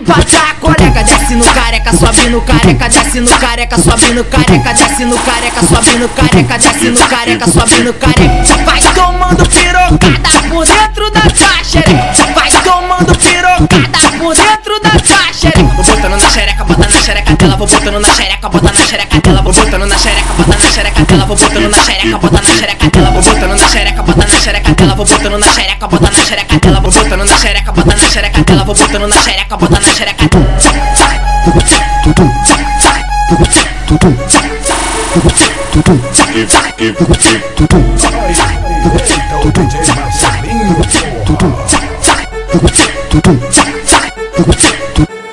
colega. 0.61 1.03
Desce 1.03 1.35
no 1.35 1.45
careca, 1.45 1.91
sobe 1.97 2.29
no 2.29 2.41
careca, 2.41 2.89
desce 2.89 3.19
no 3.19 3.37
careca, 3.37 3.77
sobe 3.77 4.13
no 4.13 4.23
careca, 4.23 4.73
desce 4.73 5.05
no 5.05 5.08
careca, 5.17 5.61
sobe 5.61 5.97
no 5.97 6.09
careca, 6.09 6.57
desce 6.57 6.91
no 6.91 7.07
careca, 7.07 7.47
sobe 7.47 7.83
no 7.83 7.93
careca. 7.93 8.63
Vai 8.65 8.81
tomando 8.93 9.43
pirocada 9.45 10.49
por 10.49 10.65
dentro 10.65 11.09
da 11.11 11.21
tua 11.21 11.63
xereca. 11.63 12.33
Vai 12.35 12.51
tomando 12.63 13.13
pirocada 13.15 14.11
por 14.19 14.35
dentro 14.35 14.79
da 14.81 14.89
tua 14.91 15.33
xereca. 15.33 15.63
Vou 15.75 15.83
botando 15.83 16.17
na 16.17 16.29
xereca, 16.29 16.63
bota 16.63 16.87
na 16.87 16.99
xereca 17.01 17.35
dela. 17.35 17.55
Vou 17.55 17.67
botando 17.67 17.99
na 17.99 18.13
xereca, 18.13 18.49
bota 18.49 18.71
na 18.71 18.85
xereca 18.85 19.19
dela. 19.21 19.41
Vou 19.41 19.53
botando 19.53 19.85
na 19.85 19.97
xereca, 19.97 20.33
bota 20.33 20.57
na 20.57 20.69
xereca 20.69 21.05
dela. 21.05 21.25
Vou 21.25 21.35
botando 21.37 21.69
na 21.69 21.77
xereca, 21.77 22.17
bota 22.19 22.41
na 22.41 22.49
xereca 22.49 22.89
dela. 22.89 23.11
Vou 23.11 23.23
botando 23.23 23.49
na 23.49 23.65
xereca, 23.65 24.03
bota 24.03 24.25
na 24.25 24.35
xereca 24.39 24.75
dela. 24.75 24.95
Vou 24.95 25.05
botando 25.05 25.37
na 25.37 25.47
xereca, 25.47 25.87
bota 25.87 26.11
na 26.11 26.23
xereca 26.23 26.59
dela. 26.59 26.79
Vou 26.79 26.91
botando 26.91 27.25
na 27.25 27.35
xereca, 27.35 27.71
bota 27.71 27.95
na 27.95 28.03
xereca 28.09 28.43
dela. 28.43 28.63
Vou 28.63 28.75
botando 28.75 29.07
na 29.07 29.15
xereca, 29.15 29.57
bota 29.57 29.79
na 29.79 29.93
xereca 29.93 30.29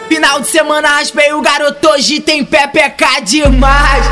Final 0.09 0.41
de 0.41 0.47
semana 0.47 0.89
raspei 0.89 1.33
o 1.35 1.43
garoto, 1.43 1.89
hoje 1.91 2.20
tem 2.20 2.43
pepeca 2.43 3.20
demais. 3.20 4.07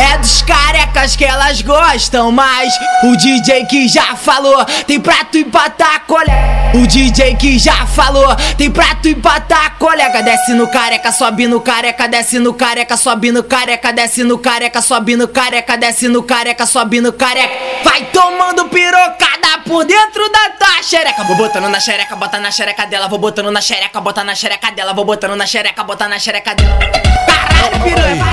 É 0.00 0.16
dos 0.16 0.40
carecas 0.40 1.14
que 1.14 1.26
elas 1.26 1.60
gostam 1.60 2.32
mais. 2.32 2.72
O 3.04 3.14
DJ 3.18 3.66
que 3.66 3.86
já 3.86 4.16
falou, 4.16 4.64
tem 4.86 4.98
prato 4.98 5.36
e 5.36 5.42
empatar, 5.42 6.04
colega. 6.06 6.72
O 6.72 6.86
DJ 6.86 7.36
que 7.36 7.58
já 7.58 7.86
falou, 7.86 8.34
tem 8.56 8.70
prato 8.70 9.08
e 9.08 9.12
empatar, 9.12 9.76
colega. 9.78 10.22
Desce 10.22 10.54
no 10.54 10.68
careca, 10.68 11.12
sobe 11.12 11.46
no 11.46 11.60
careca, 11.60 12.08
desce 12.08 12.38
no 12.38 12.54
careca, 12.54 12.96
sobe 12.96 13.30
no 13.30 13.42
careca, 13.42 13.92
desce 13.92 14.24
no 14.24 14.38
careca, 14.38 14.80
sobe 14.80 15.16
no 15.16 15.28
careca, 15.28 15.76
desce 15.76 16.08
no 16.08 16.22
careca, 16.22 16.64
sobe 16.64 17.02
no 17.02 17.12
careca. 17.12 17.52
Vai 17.84 18.06
tomando 18.06 18.68
pirocada 18.68 19.58
por 19.66 19.84
dentro 19.84 20.32
da 20.32 20.50
tua 20.58 20.82
xereca. 20.82 21.24
Vou 21.24 21.36
botando 21.36 21.68
na 21.68 21.78
xereca, 21.78 22.16
bota 22.16 22.40
na 22.40 22.50
xereca 22.50 22.86
dela. 22.86 23.06
Vou 23.06 23.18
botando 23.18 23.50
na 23.50 23.60
xereca, 23.60 24.00
bota 24.00 24.24
na 24.24 24.34
xereca 24.34 24.70
dela. 24.72 24.94
Vou 24.94 25.04
botando 25.04 25.36
na 25.36 25.46
xereca, 25.46 25.84
bota 25.84 26.08
na 26.08 26.18
xereca 26.18 26.54
dela. 26.54 26.78
Caralho, 27.26 27.82
piranha. 27.82 28.24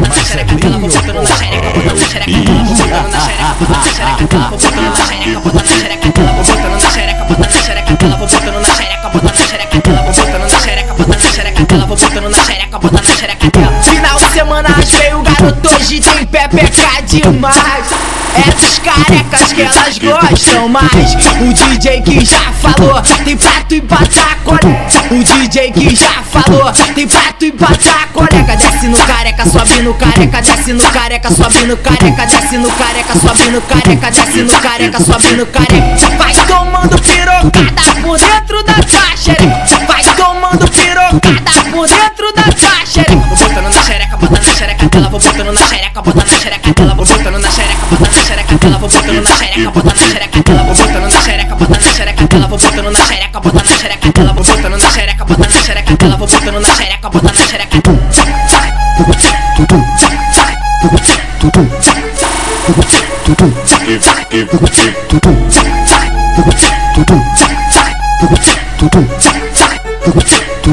Na 0.00 0.23
xereca, 0.24 0.54
dela. 0.56 0.78
Vou 0.78 0.88
botando 0.88 1.22
na 1.22 1.36
xereca, 1.36 1.70
bota 1.70 1.94
na 1.94 2.06
xereca 2.06 2.38
dela. 2.44 2.64
Vou 2.64 2.74
botando 2.74 3.08
na 3.12 3.20
xereca, 3.20 3.54
bota 3.60 3.72
na 3.72 3.80
xereca 3.84 4.26
dela. 4.26 4.48
Vou 4.48 4.58
botando 4.58 4.80
na 4.84 5.04
xereca, 5.04 5.40
bota 5.40 5.58
na 5.58 5.64
xereca 5.64 6.10
dela. 6.10 6.32
Vou 6.34 6.44
botando 6.44 6.74
na 6.74 6.90
xereca, 6.90 7.24
bota 7.24 7.40
na 7.40 7.58
xereca 7.58 7.94
dela. 7.94 8.16
Vou 8.16 8.28
botando 8.28 8.60
na 8.60 8.70
xereca, 8.74 9.08
bota 9.10 9.26
na 9.26 9.34
xereca 9.34 9.78
dela. 9.80 10.02
Vou 10.02 10.14
botando 10.14 10.38
na 10.40 10.58
xereca, 10.60 10.94
bota 10.94 11.08
na 11.08 11.18
xereca 11.18 11.64
dela. 11.64 11.86
Vou 11.86 11.96
botando 11.96 12.28
na 12.28 12.38
xereca, 12.44 12.78
bota 12.78 12.96
na 12.96 13.02
xereca 13.02 13.83
semana 14.44 14.68
raspei 14.68 15.14
o 15.14 15.22
garoto, 15.22 15.74
hoje 15.74 16.00
tem 16.00 16.26
pepeca 16.26 17.02
demais. 17.06 17.86
É 18.36 18.50
dos 18.50 18.78
carecas 18.80 19.52
que 19.52 19.62
elas 19.62 19.98
gostam 19.98 20.68
mais. 20.68 21.14
O 21.40 21.52
DJ 21.54 22.02
que 22.02 22.24
já 22.24 22.52
falou, 22.52 23.00
tem 23.24 23.36
prato 23.36 23.74
e 23.74 23.78
empatar, 23.78 24.38
colega. 24.44 24.86
O 25.10 25.24
DJ 25.24 25.72
que 25.72 25.96
já 25.96 26.22
falou, 26.24 26.70
tem 26.94 27.06
prato 27.06 27.44
e 27.44 27.48
empatar, 27.48 28.08
colega. 28.12 28.56
Desce 28.56 28.88
no 28.88 28.98
careca, 28.98 29.48
sobe 29.48 29.82
no 29.82 29.94
careca, 29.94 30.42
desce 30.42 30.72
no 30.72 30.82
careca, 30.90 31.30
sobe 31.30 31.66
no 31.66 31.76
careca, 31.76 32.26
desce 32.26 32.58
no 32.58 32.70
careca, 32.72 33.14
sobe 33.14 33.50
no 33.50 33.60
careca, 33.62 34.10
desce 34.10 34.42
no 34.42 34.60
careca, 34.60 35.00
sobe 35.00 35.36
no 35.36 35.46
careca. 35.46 36.16
Vai 36.18 36.34
tomando 36.46 37.00
pirocada 37.00 38.00
por 38.02 38.18
dentro 38.18 38.62
da 38.64 38.74
xereca. 39.16 39.86
Vai 39.86 40.04
tomando 40.16 40.68
pirocada 40.68 41.70
por 41.70 41.88
dentro 41.88 42.32
da 42.32 42.84
xereca. 42.84 43.16
Vou 43.16 43.36
botando 43.36 43.72
na 43.72 43.83
bota 44.28 44.40
na 44.40 44.54
xereca 44.54 44.88
dela. 44.88 45.08
Vou 45.08 45.20
botando 45.20 45.52
na 45.52 45.60
xereca, 45.60 46.02
bota 46.02 46.24
na 46.24 46.38
xereca 46.38 46.72
dela. 46.74 46.94
Vou 46.94 47.06
botando 47.06 47.38
na 47.38 47.50
xereca, 47.50 47.86
bota 47.90 48.04
na 48.04 48.22
xereca 48.22 48.58
dela. 48.58 48.78
Vou 48.78 48.88
botando 48.88 49.22
na 49.22 49.30
xereca, 49.30 49.70
bota 49.70 49.94
na 49.94 49.94
xereca 49.94 50.42
dela. 50.42 50.62
Vou 50.64 50.74
botando 50.74 51.10
na 51.10 51.20
xereca, 51.20 51.54
bota 51.54 51.74
na 51.74 51.80
xereca 51.80 52.28
dela. 52.28 52.46
Vou 52.48 52.58
botando 52.58 52.90
na 52.90 53.00
xereca, 53.00 53.40
bota 53.40 53.60
na 53.60 53.70
xereca 53.70 54.12
dela. 54.12 54.32
Vou 54.32 54.44
botando 54.44 54.78
na 54.78 54.90
xereca, 54.90 55.24
bota 55.24 55.48
na 55.48 55.60
xereca 55.60 55.96
dela. 55.96 56.16
Vou 56.16 56.26
botando 56.26 56.60
na 56.60 56.68
xereca, 56.68 57.10
bota 57.10 57.32
na 57.32 57.34
xereca 57.34 57.74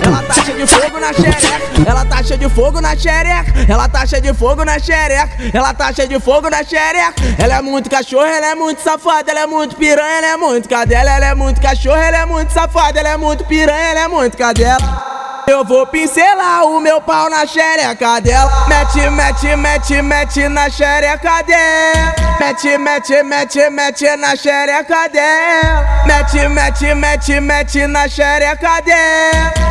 Ela 0.04 0.24
tá 0.24 0.41
de 0.62 0.68
fogo 0.68 1.00
na 1.00 1.12
xereca, 1.12 1.90
ela 1.90 2.06
tá 2.06 2.24
cheia 2.24 2.38
de 2.38 2.50
fogo 2.50 2.82
na 2.82 2.96
xereca, 2.96 3.54
ela 3.68 3.90
tá 3.90 4.06
cheia 4.06 4.22
de 4.22 4.34
fogo 4.34 4.64
na 4.64 4.78
xereca, 4.78 5.30
ela 5.52 5.74
tá 5.74 5.92
cheia 5.92 6.08
de 6.08 6.20
fogo 6.20 6.50
na 6.50 6.64
xereca. 6.64 7.14
Ela 7.40 7.56
é 7.56 7.62
muito 7.62 7.90
cachorro, 7.90 8.26
ela 8.26 8.46
é 8.46 8.56
muito 8.56 8.80
safada, 8.82 9.32
ela 9.32 9.40
é 9.42 9.48
muito 9.48 9.76
piranha, 9.76 10.18
ela 10.18 10.28
é 10.28 10.38
muito 10.38 10.70
cadela, 10.70 11.10
ela 11.10 11.26
é 11.26 11.34
muito 11.34 11.60
cachorro, 11.60 11.98
ela 11.98 12.18
é 12.18 12.26
muito 12.26 12.52
safada, 12.54 13.00
ela 13.00 13.10
é 13.10 13.18
muito 13.18 13.44
piranha, 13.46 13.90
ela 13.90 14.00
é 14.02 14.08
muito 14.08 14.38
cadela. 14.38 15.12
Eu 15.48 15.66
vou 15.66 15.88
pincelar 15.88 16.64
o 16.66 16.80
meu 16.80 17.02
pau 17.02 17.28
na 17.28 17.46
xereca 17.48 18.22
dela. 18.22 18.68
Mete, 18.68 19.10
mete, 19.10 19.56
mete, 19.56 20.02
mete 20.02 20.48
na 20.48 20.70
xereca 20.70 21.42
dela. 21.42 22.14
Mete, 22.40 22.78
mete, 22.78 23.24
mete, 23.24 23.70
mete 23.70 24.16
na 24.16 24.36
xereca 24.36 25.10
dela. 25.10 26.06
Mete, 26.06 26.48
mete, 26.48 26.94
mete, 26.94 27.40
mete 27.40 27.88
na 27.88 28.08
xereca 28.08 28.82
dela. 28.82 29.71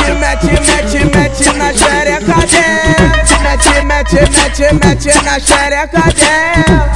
Mete, 0.00 0.12
mete, 0.14 0.50
mete, 0.66 1.04
mete 1.16 1.52
na 1.58 1.72
xereca 1.72 2.46
dela. 2.46 3.20
Mete, 3.42 3.82
mete, 3.84 4.20
mete, 4.30 4.74
mete 4.74 5.12
na 5.24 5.38
xereca 5.38 6.02
dela. 6.14 6.90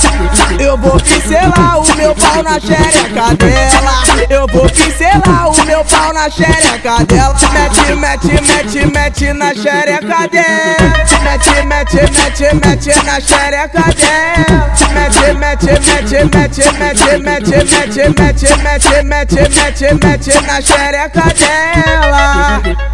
Eu 0.58 0.78
vou 0.78 0.98
pincelar 1.00 1.80
o 1.80 1.96
meu 1.96 2.14
pau 2.14 2.42
na 2.42 2.60
xereca 2.60 3.34
dela. 3.36 4.02
Eu 4.30 4.46
vou 4.48 4.68
pincelar 4.70 5.50
o 5.50 5.64
meu 5.66 5.84
pau 5.84 6.12
na 6.12 6.30
xereca 6.30 7.04
dela. 7.04 7.34
Mete, 7.52 7.94
mete, 7.94 8.40
mete, 8.40 8.86
mete 8.86 9.32
na 9.32 9.54
xereca 9.54 10.28
dela. 10.28 11.04
Mete, 11.24 11.62
mete, 11.66 11.96
mete, 11.96 12.54
mete 12.54 13.04
na 13.04 13.20
xereca 13.20 13.84
dela. 13.94 14.74
Mete, 14.94 15.32
mete, 15.34 15.66
mete, 15.66 16.24
mete, 16.24 16.64
mete, 16.78 17.18
mete, 17.18 17.18
mete, 17.18 17.56
mete, 17.68 18.08
mete, 18.08 19.02
mete, 19.02 19.42
mete, 19.50 19.94
mete 19.94 20.40
na 20.46 20.60
xereca 20.62 21.24
dela. 21.34 22.93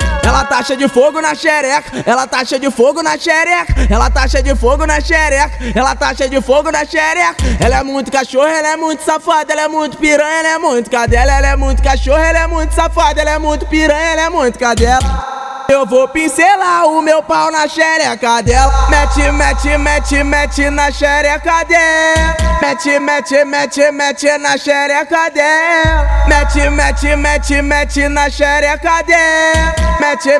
tá 0.61 0.67
cheia 0.67 0.77
de 0.77 0.87
fogo 0.87 1.19
na 1.21 1.33
xereca, 1.33 2.03
ela 2.05 2.27
tá 2.27 2.45
cheia 2.45 2.59
de 2.59 2.69
fogo 2.69 3.01
na 3.01 3.17
xereca, 3.17 3.73
ela 3.89 4.09
tá 4.11 4.27
cheia 4.27 4.43
de 4.43 4.55
fogo 4.55 4.85
na 4.85 5.01
xereca, 5.01 5.51
ela 5.73 5.95
tá 5.95 6.13
cheia 6.13 6.29
de 6.29 6.39
fogo 6.39 6.71
na 6.71 6.85
xereca. 6.85 7.35
Ela 7.59 7.79
é 7.79 7.83
muito 7.83 8.11
cachorro, 8.11 8.47
ela 8.47 8.67
é 8.67 8.75
muito 8.75 9.03
safada, 9.03 9.51
ela 9.51 9.63
é 9.63 9.67
muito 9.67 9.97
piranha, 9.97 10.39
ela 10.39 10.49
é 10.49 10.57
muito 10.59 10.89
cadela, 10.91 11.31
ela 11.31 11.47
é 11.47 11.55
muito 11.55 11.81
cachorro, 11.81 12.19
ela 12.19 12.39
é 12.39 12.47
muito 12.47 12.73
safada, 12.75 13.21
ela 13.21 13.31
é 13.31 13.39
muito 13.39 13.65
piranha, 13.65 14.11
ela 14.11 14.21
é 14.21 14.29
muito 14.29 14.59
cadela. 14.59 15.31
Eu 15.71 15.85
vou 15.85 16.05
pincelar 16.09 16.85
o 16.85 17.01
meu 17.01 17.23
pau 17.23 17.49
na 17.49 17.65
xereca 17.65 18.41
dela. 18.43 18.89
Mete, 18.89 19.31
mete, 19.31 19.77
mete, 19.77 20.23
mete 20.23 20.69
na 20.69 20.91
xereca 20.91 21.63
dela. 21.63 22.35
Mete, 22.61 22.99
mete, 22.99 23.45
mete, 23.45 23.91
mete 23.91 24.37
na 24.37 24.57
xereca 24.57 25.29
dela. 25.29 26.25
Mete, 26.27 26.69
mete, 26.69 27.15
mete, 27.15 27.61
mete 27.61 28.09
na 28.09 28.29
xereca 28.29 29.01
dela. 29.03 29.73
Mete, 30.01 30.39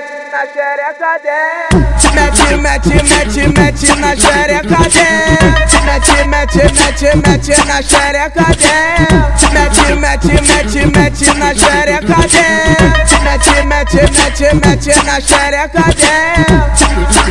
na 0.31 0.45
xereca 0.47 1.19
dela. 1.21 1.91
Mete, 2.13 2.55
mete, 2.55 2.95
mete, 3.03 3.47
mete 3.59 3.95
na 3.99 4.15
xereca 4.15 4.89
dela. 4.89 5.51
Mete, 5.85 6.23
mete, 6.27 6.63
mete, 6.73 7.15
mete 7.17 7.65
na 7.65 7.81
xereca 7.81 8.45
dela. 8.55 9.21
Mete, 9.51 9.95
mete, 9.95 10.33
mete, 10.41 10.85
mete 10.85 11.33
na 11.33 11.53
xereca 11.53 12.19
dela. 12.31 13.01
Mete, 13.23 13.63
mete, 13.65 14.01
mete, 14.15 14.55
mete 14.55 15.03
na 15.03 15.19
xereca 15.19 15.83
dela. 15.99 16.71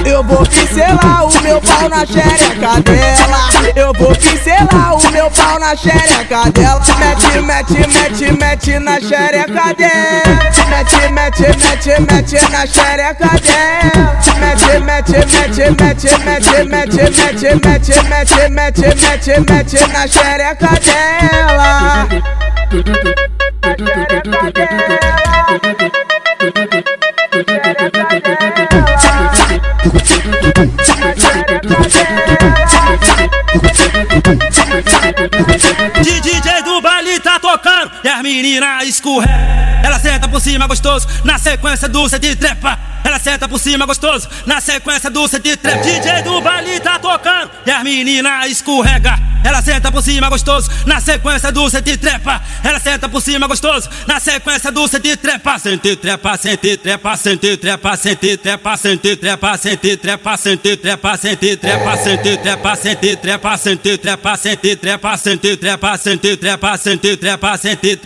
Eu 0.05 0.23
vou 0.25 0.45
pincelar 0.47 1.25
o 1.27 1.43
meu 1.43 1.61
pau 1.61 1.89
na 1.89 2.05
xereca 2.05 2.81
dela. 2.83 3.49
Eu 3.77 3.93
vou 3.95 4.15
pincelar 4.15 4.95
o 4.95 5.11
meu 5.11 5.31
pau 5.31 5.59
na 5.59 5.75
xereca 5.75 6.51
dela. 6.51 6.81
Mete, 6.99 7.41
mete, 7.41 7.87
mete, 7.89 8.33
mete 8.33 8.79
na 8.79 9.01
xereca 9.01 9.75
dela. 9.75 10.51
Mete, 10.69 11.09
mete, 11.13 11.43
mete, 11.43 12.01
mete 12.01 12.51
na 12.51 12.67
xereca 12.67 12.90
dela. 12.91 14.11
Mete, 14.41 14.81
mete, 14.81 15.19
mete, 15.27 15.71
mete, 15.71 16.19
mete, 16.25 16.65
mete, 16.65 17.11
mete, 17.11 17.55
mete, 17.55 18.01
mete, 18.09 18.49
mete, 18.49 18.95
mete, 18.95 19.41
mete 19.41 19.81
na 19.93 20.07
xereca 20.09 20.73
dela. 20.85 22.07
De 36.03 36.21
DJ 36.21 36.63
do 36.65 36.81
as 38.21 38.23
meninas 38.23 38.87
escorrega. 38.87 39.81
Ela 39.83 39.99
senta 39.99 40.29
por 40.29 40.41
cima 40.41 40.67
gostoso 40.67 41.07
na 41.25 41.39
sequência 41.39 41.89
do 41.89 42.07
de 42.07 42.37
trepa. 42.37 42.79
Ela 43.03 43.19
senta 43.19 43.49
por 43.49 43.59
cima 43.59 43.87
gostoso 43.87 44.29
na 44.47 44.61
sequência 44.61 45.11
do 45.11 45.27
de 45.27 45.57
trepa. 45.57 45.83
DJ 45.83 46.23
do 46.23 46.41
baile 46.41 46.79
tá 46.81 46.99
tocando 46.99 47.51
e 47.67 47.71
as 47.71 47.83
meninas 47.83 48.47
escorrega. 48.47 49.19
Ela 49.43 49.63
senta 49.63 49.91
por 49.91 50.03
cima 50.03 50.29
gostoso 50.29 50.71
na 50.87 51.01
sequência 51.01 51.51
do 51.51 51.69
de 51.71 51.97
trepa. 51.97 52.43
Ela 52.63 52.79
senta 52.79 53.09
por 53.09 53.23
cima 53.23 53.47
gostoso 53.47 53.89
na 54.07 54.21
sequência 54.21 54.71
do 54.71 54.87
de 54.87 55.17
trepa. 55.17 55.59
Sente 55.59 55.97
trepa, 55.97 56.37
sente 56.37 56.77
trepa, 56.77 57.17
sente 57.17 57.57
trepa, 57.57 57.97
sente 57.97 58.37
trepa, 58.37 58.77
sente 58.77 59.17
trepa, 59.17 59.57
sente 59.57 59.97
trepa, 59.97 60.37
sente 60.37 60.77
trepa, 60.77 61.17
sente 61.17 61.57
trepa, 61.57 61.97
sente 61.97 62.37
trepa, 62.37 62.77
sente 62.77 63.17
trepa, 63.17 63.57
sente 63.57 63.97
trepa, 63.97 64.37
sente 64.37 64.77
trepa, 64.77 65.17
sente 65.17 65.57
trepa, 65.57 65.97
sente 65.97 66.37
trepa, 66.37 66.77
sente 66.77 67.17
trepa, 67.17 67.57
sente 67.57 67.97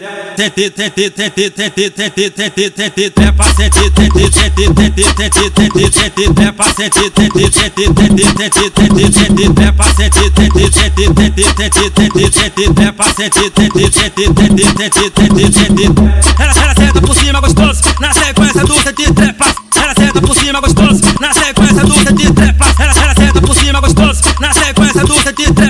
ela, 16.39 16.53
ela 16.53 16.75
senta 16.75 17.01
por 17.01 17.17
cima 17.17 17.41
gostoso, 17.41 17.83
na 18.01 18.13
sequência 18.13 18.65
do 18.65 18.75
de 18.75 19.13
trepa. 19.15 19.47
Ela 19.77 19.95
senta 19.95 20.21
por 20.21 20.37
cima 20.37 20.61
gostoso, 20.61 21.01
na 21.21 21.33
sequência 21.33 21.85
do 21.85 22.15
de 22.15 22.33
trepa. 22.33 22.67
Ela, 22.79 22.93
ela 22.93 23.15
senta 23.15 23.41
por 23.41 23.55
cima 23.57 23.81
gostoso, 23.81 24.23
na 24.41 24.53
sequência 24.53 25.05
do 25.05 25.15
de 25.15 25.53
trepa. 25.53 25.64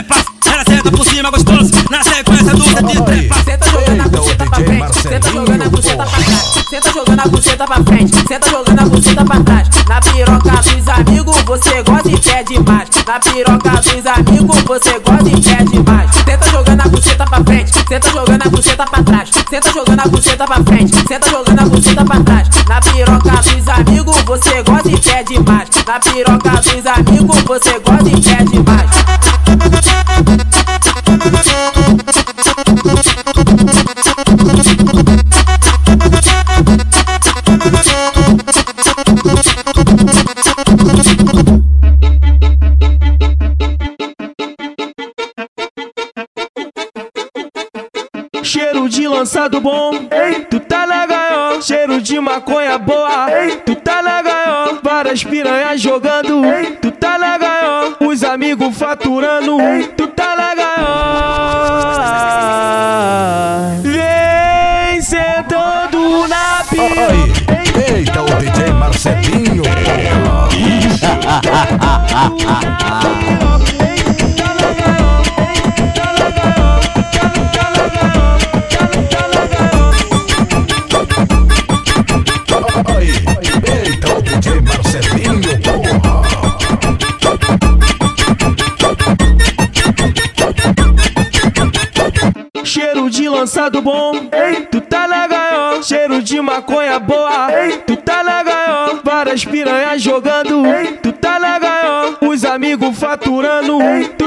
A 7.24 7.28
buceta 7.28 7.64
pra 7.64 7.82
frente, 7.82 8.16
senta 8.28 8.50
jogando 8.50 8.80
a 8.80 8.84
buceta 8.84 9.24
pra 9.24 9.40
trás. 9.40 9.68
Na 9.88 10.00
piroca 10.00 10.50
dos 10.50 10.88
amigos 10.88 11.36
você 11.42 11.82
gosta 11.82 12.10
e 12.10 12.18
quer 12.18 12.44
demais. 12.44 12.88
Na 13.06 13.18
piroca 13.18 13.70
dos 13.70 14.06
amigos 14.06 14.58
você 14.62 14.98
gosta 14.98 15.28
e 15.28 15.40
quer 15.40 15.64
demais. 15.64 16.10
Senta 16.24 16.50
jogando 16.50 16.80
a 16.82 16.88
buceta 16.88 17.24
pra 17.24 17.44
frente, 17.44 17.72
senta 17.88 18.10
jogando 18.10 18.42
a 18.42 18.48
buceta 18.50 18.84
pra 18.84 19.02
trás, 19.02 19.30
senta 19.48 19.72
jogando 19.72 20.00
a 20.00 20.08
buceta 20.08 20.44
pra 20.44 20.64
frente, 20.64 20.96
senta 21.08 21.30
jogando 21.30 21.60
a 21.60 21.64
buceta 21.64 22.04
pra 22.04 22.20
trás. 22.20 22.48
Na 22.68 22.80
piroca 22.80 23.30
dos 23.30 23.68
amigos 23.68 24.16
você 24.22 24.62
gosta 24.62 24.90
e 24.90 24.98
quer 24.98 25.24
demais. 25.24 25.68
Na 25.86 26.00
piroca 26.00 26.50
dos 26.50 26.86
amigos 26.86 27.38
você 27.42 27.78
gosta 27.78 28.08
e 28.08 28.20
quer 28.20 28.44
demais. 28.44 29.23
cheirando 49.44 49.60
bom, 49.60 50.08
ei, 50.10 50.40
tu 50.44 50.58
tá 50.58 50.86
na 50.86 51.04
gaiola, 51.06 51.60
cheiro 51.60 52.00
de 52.00 52.18
maconha 52.18 52.78
boa, 52.78 53.30
ei, 53.30 53.56
tu 53.56 53.74
tá 53.74 54.02
na 54.02 54.22
gaiola, 54.22 54.78
várias 54.82 55.22
piranhas 55.22 55.78
jogando, 55.80 56.44
ei, 56.46 56.76
tu 56.76 56.90
tá 56.90 57.18
na 57.18 57.36
gaiola, 57.36 57.96
os 58.00 58.24
amigos 58.24 58.74
faturando, 58.76 59.60
ei, 59.60 59.88
tu 59.88 60.06
tá 60.08 60.34
na 60.36 60.54
gaiola. 60.54 60.94
Vem 63.82 65.02
sentando 65.02 66.26
na 66.26 66.64
piroca. 66.68 67.44
Eita, 67.94 68.22
o 68.22 68.26
DJ 68.36 68.72
Marcelinho. 68.72 69.62
Porra. 72.30 73.50
lançado 93.64 93.80
bom, 93.80 94.12
ei, 94.32 94.66
tu 94.66 94.80
tá 94.80 95.08
na 95.08 95.26
gaiola. 95.26 95.82
Cheiro 95.82 96.22
de 96.22 96.40
maconha 96.40 96.98
boa, 96.98 97.48
ei, 97.52 97.78
tu 97.78 97.96
tá 97.96 98.22
na 98.22 98.42
gaiola. 98.42 99.00
Várias 99.02 99.44
piranhas 99.44 100.02
jogando, 100.02 100.66
ei, 100.66 100.98
tu 100.98 101.12
tá 101.12 101.38
na 101.38 101.58
gaiola. 101.58 102.18
Os 102.20 102.44
amigos 102.44 102.98
faturando, 102.98 103.80
ei, 103.80 104.08
tu 104.08 104.23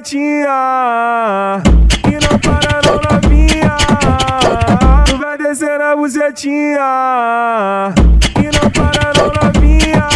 na 0.00 0.02
bucetinha 0.02 1.62
e 2.06 2.12
não 2.12 2.38
para 2.38 2.80
não 2.86 2.96
novinha. 3.10 3.76
Tu 5.04 5.18
vai 5.18 5.36
descer 5.36 5.78
na 5.78 5.94
bucetinha 5.94 7.92
e 8.38 8.44
não 8.44 8.70
para 8.70 9.12
não 9.14 9.30
novinha. 9.42 10.08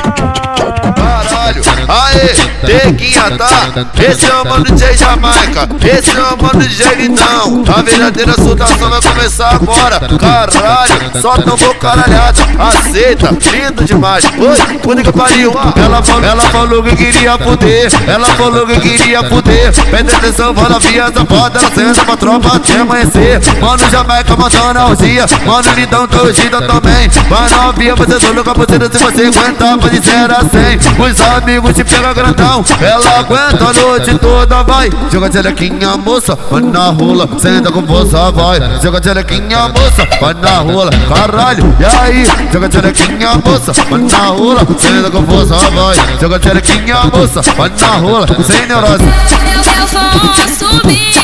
Caralho, 0.97 1.63
aê, 1.89 2.35
Tequinha, 2.67 3.37
tá? 3.37 3.85
Esse 4.03 4.31
é 4.31 4.35
o 4.35 4.45
mano 4.45 4.65
DJ 4.65 4.97
Jamaica, 4.97 5.69
esse 5.83 6.17
é 6.17 6.23
o 6.23 6.43
mano 6.43 6.61
DJ 6.61 6.95
Lindão. 6.97 7.65
A 7.77 7.83
verdadeira 7.83 8.35
soltação 8.35 8.91
vai 8.91 9.01
começar 9.01 9.55
agora. 9.55 10.01
Caralho, 10.19 11.21
só 11.21 11.37
tomou 11.37 11.75
caralhada. 11.75 12.41
Aceita, 12.59 13.31
lindo 13.53 13.85
demais. 13.85 14.25
Oi, 14.25 14.79
puta 14.79 15.03
que 15.03 15.13
pariu. 15.13 15.53
Ela 15.77 16.03
falou, 16.03 16.25
ela 16.25 16.43
falou 16.45 16.83
que 16.83 16.97
queria 16.97 17.39
fuder. 17.39 17.93
Ela 18.07 18.27
falou 18.29 18.67
que 18.67 18.81
queria 18.81 19.23
fuder. 19.25 19.73
Presta 19.91 20.17
atenção, 20.17 20.55
fala 20.55 20.79
via 20.81 21.13
safada. 21.13 21.61
Senta 21.75 22.05
pra 22.05 22.17
tropa 22.17 22.57
até 22.57 22.81
amanhecer. 22.81 23.41
Mano 23.61 23.91
Jamaica 23.91 24.37
mandando 24.37 24.79
a 24.79 24.87
orgia. 24.87 25.27
Mano 25.45 25.75
Lindão, 25.75 26.07
torcida 26.07 26.63
também. 26.63 27.09
Vai 27.29 27.51
novinha, 27.51 27.95
você 27.95 28.21
só 28.21 28.33
louca 28.33 28.55
você 28.55 28.75
se 28.75 28.99
você 29.03 29.27
aguentar, 29.27 29.79
pode 29.79 30.05
ser 30.05 30.31
a 30.31 30.41
100. 30.41 30.79
Os 31.05 31.21
amigos 31.21 31.74
te 31.75 31.85
pegam 31.85 32.15
grandão. 32.15 32.65
Ela 32.81 33.19
aguenta 33.19 33.65
a 33.65 33.73
noite 33.73 34.17
toda, 34.19 34.63
vai. 34.63 34.89
Joga 35.13 35.31
xerequinha, 35.31 35.97
moça, 35.97 36.39
vai 36.51 36.63
na 36.63 36.91
rola. 36.91 37.29
Senta 37.39 37.71
com 37.73 37.87
força, 37.87 38.31
vai. 38.31 38.61
Joga 38.81 39.03
xerequinha, 39.03 39.69
moça, 39.69 40.09
vai 40.21 40.35
na 40.35 40.59
rola. 40.59 40.91
Caralho, 41.09 41.77
e 41.81 41.85
aí? 41.85 42.27
Joga 42.53 42.71
xerequinha, 42.71 43.31
moça, 43.45 43.73
vai 43.73 44.01
na 44.01 44.27
rola. 44.27 44.67
Senta 44.79 45.11
com 45.11 45.27
força, 45.27 45.57
vai. 45.71 45.97
Joga 46.21 46.41
xerequinha, 46.41 46.97
moça, 47.13 47.41
vai 47.57 47.73
na 47.81 47.87
rola. 47.87 48.27
Sem 48.45 48.67
neurose. 48.67 49.05
Eu, 49.05 49.87
vou 49.89 50.35
subir, 50.49 51.15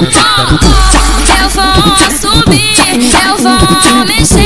Eu 1.40 1.48
vou 1.50 1.96
subir, 2.18 2.78
eu 3.24 3.36
vou 3.36 4.04
mexer, 4.04 4.37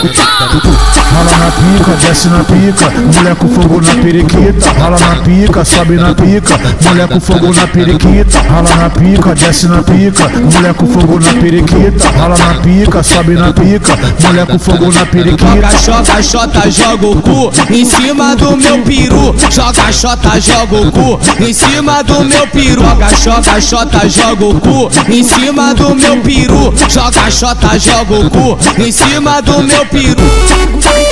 o 0.00 0.04
meu 0.04 0.14
corpo. 0.14 0.81
Rala 1.22 1.36
na 1.36 1.52
pica, 1.52 1.96
desce 2.04 2.28
na 2.28 2.42
pica, 2.42 2.90
mulher 2.90 3.36
com 3.36 3.48
fogo 3.48 3.80
na 3.80 3.94
periquita. 4.02 4.72
Rala 4.72 4.98
na 4.98 5.22
pica, 5.22 5.64
sobe 5.64 5.94
na 5.94 6.12
pica, 6.14 6.58
mulher 6.84 7.06
com 7.06 7.20
fogo 7.20 7.54
na 7.54 7.66
periquita. 7.68 8.38
Rala 8.40 8.74
na 8.74 8.90
pica, 8.90 9.34
desce 9.36 9.68
na 9.68 9.82
pica, 9.84 10.28
mulher 10.28 10.74
com 10.74 10.86
fogo 10.88 11.20
na 11.20 11.32
periquita. 11.40 12.10
Rala 12.10 12.36
na 12.36 12.54
pica, 12.54 13.02
sobe 13.04 13.34
na 13.34 13.52
pica, 13.52 13.96
mulher 14.26 14.46
com 14.46 14.58
fogo 14.58 14.92
na 14.92 15.06
periquita. 15.06 15.68
Joga, 15.84 16.22
xota, 16.22 16.68
joga 16.68 17.06
o 17.06 17.22
cu 17.22 17.52
em 17.70 17.84
cima 17.84 18.34
do 18.34 18.56
meu 18.56 18.78
peru. 18.82 19.34
Joga, 19.48 19.92
xota, 19.92 20.40
joga 20.40 20.76
o 20.76 20.90
cu 20.90 21.20
em 21.38 21.52
cima 21.52 22.02
do 22.02 22.24
meu 22.24 22.48
peru. 22.48 22.82
Joga, 22.82 23.14
joga, 23.14 23.60
xota, 23.60 24.08
joga 24.08 24.44
o 24.44 24.60
cu 24.60 24.90
em 25.08 25.22
cima 25.22 25.72
do 25.72 25.94
meu 25.94 26.16
peru. 26.20 26.74
Joga, 26.88 27.30
xota, 27.30 27.78
joga 27.78 28.14
o 28.26 28.28
cu 28.28 28.58
em 28.82 28.90
cima 28.90 29.40
do 29.40 29.62
meu 29.62 29.86
peru. 29.86 31.11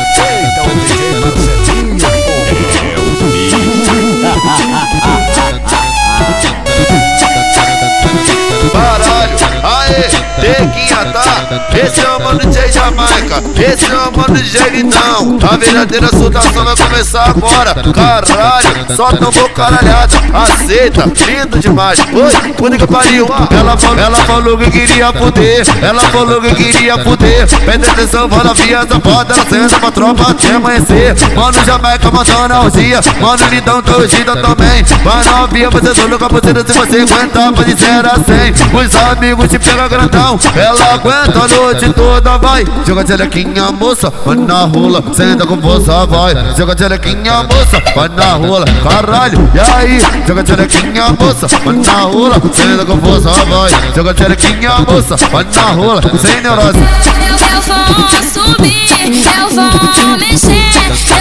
Jamaica, 12.91 13.41
esse 13.57 13.85
é 13.85 13.95
o 13.95 14.17
mano 14.17 14.35
DJ 14.35 14.69
Lindão. 14.69 15.39
A 15.49 15.55
verdadeira 15.55 16.07
soltação 16.09 16.65
vai 16.65 16.75
começar 16.75 17.29
agora. 17.29 17.73
Caralho, 17.73 18.95
só 18.95 19.11
tomou 19.13 19.49
caralhada. 19.49 20.15
Aceita, 20.33 21.05
lindo 21.25 21.59
demais. 21.59 21.99
Oi, 21.99 22.53
puta 22.53 22.77
que 22.77 22.87
pariu. 22.87 23.27
Ela 23.49 23.77
falou, 23.77 23.99
ela 23.99 24.17
falou 24.17 24.57
que 24.57 24.69
queria 24.71 25.13
fuder. 25.13 25.65
Ela 25.81 26.01
falou 26.01 26.41
que 26.41 26.53
queria 26.53 26.97
fuder. 26.97 27.47
Presta 27.63 27.91
atenção, 27.91 28.29
fala 28.29 28.53
via 28.55 28.81
safada. 28.81 29.33
Ela 29.33 29.45
senta 29.45 29.79
pra 29.79 29.91
tropa 29.91 30.31
até 30.31 30.51
amanhecer. 30.53 31.15
Mano 31.35 31.65
Jamaica 31.65 32.11
mandando 32.11 32.53
a 32.53 32.61
orgia. 32.61 32.99
Mano 33.21 33.47
Lindão, 33.49 33.81
torcida 33.81 34.35
também. 34.35 34.83
Vai 35.03 35.23
novinha, 35.25 35.69
você 35.69 35.95
só 35.95 36.05
louca 36.07 36.27
você 36.27 36.51
se 36.51 36.73
você 36.73 37.01
aguentar, 37.01 37.53
pode 37.53 37.79
ser 37.79 38.05
a 38.05 38.15
100. 38.15 38.51
Os 38.73 38.95
amigos 38.95 39.47
te 39.49 39.59
pegam 39.59 39.87
grandão. 39.87 40.39
Ela 40.55 40.93
aguenta 40.93 41.39
a 41.39 41.47
noite 41.47 41.93
toda, 41.93 42.37
vai. 42.37 42.65
Joga 42.85 43.05
xerequinha, 43.05 43.71
moça, 43.71 44.11
vai 44.25 44.35
na 44.35 44.65
rola. 44.65 45.03
Senta 45.13 45.45
com 45.45 45.61
força, 45.61 46.05
vai. 46.05 46.33
Joga 46.57 46.75
xerequinha, 46.77 47.43
moça, 47.43 47.81
vai 47.95 48.09
na 48.09 48.33
rola. 48.33 48.65
Caralho, 48.83 49.49
e 49.53 49.59
aí? 49.59 50.01
Joga 50.27 50.45
xerequinha, 50.45 51.15
moça, 51.19 51.47
vai 51.47 51.75
na 51.75 52.01
rola. 52.01 52.41
Senta 52.53 52.85
com 52.85 52.97
força, 52.99 53.29
vai. 53.45 53.71
Joga 53.95 54.15
xerequinha, 54.17 54.71
moça, 54.87 55.15
vai 55.31 55.45
na 55.55 55.61
rola. 55.71 56.01
Sem 56.17 56.41
neurose. 56.41 56.79
Eu, 56.79 57.61
vou 57.61 58.09
subir, 58.23 58.89
eu 59.37 59.49
vou 59.49 60.17
mexer, 60.17 60.71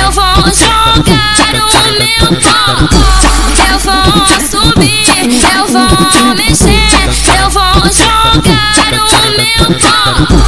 eu 0.02 0.10
vou 0.10 0.24
jogar 0.54 1.34
o 1.54 1.72
meu 1.98 2.26
corpo. 2.40 2.96
Eu 3.70 3.78
vou 3.78 4.26
subir, 4.48 5.06
eu 5.54 5.66
vou 5.66 6.34
mexer, 6.34 6.88
eu 7.40 7.50
vou 7.50 7.62
jogar 7.92 8.72
o 8.94 9.10
meu 9.36 9.78
corpo. 9.78 10.39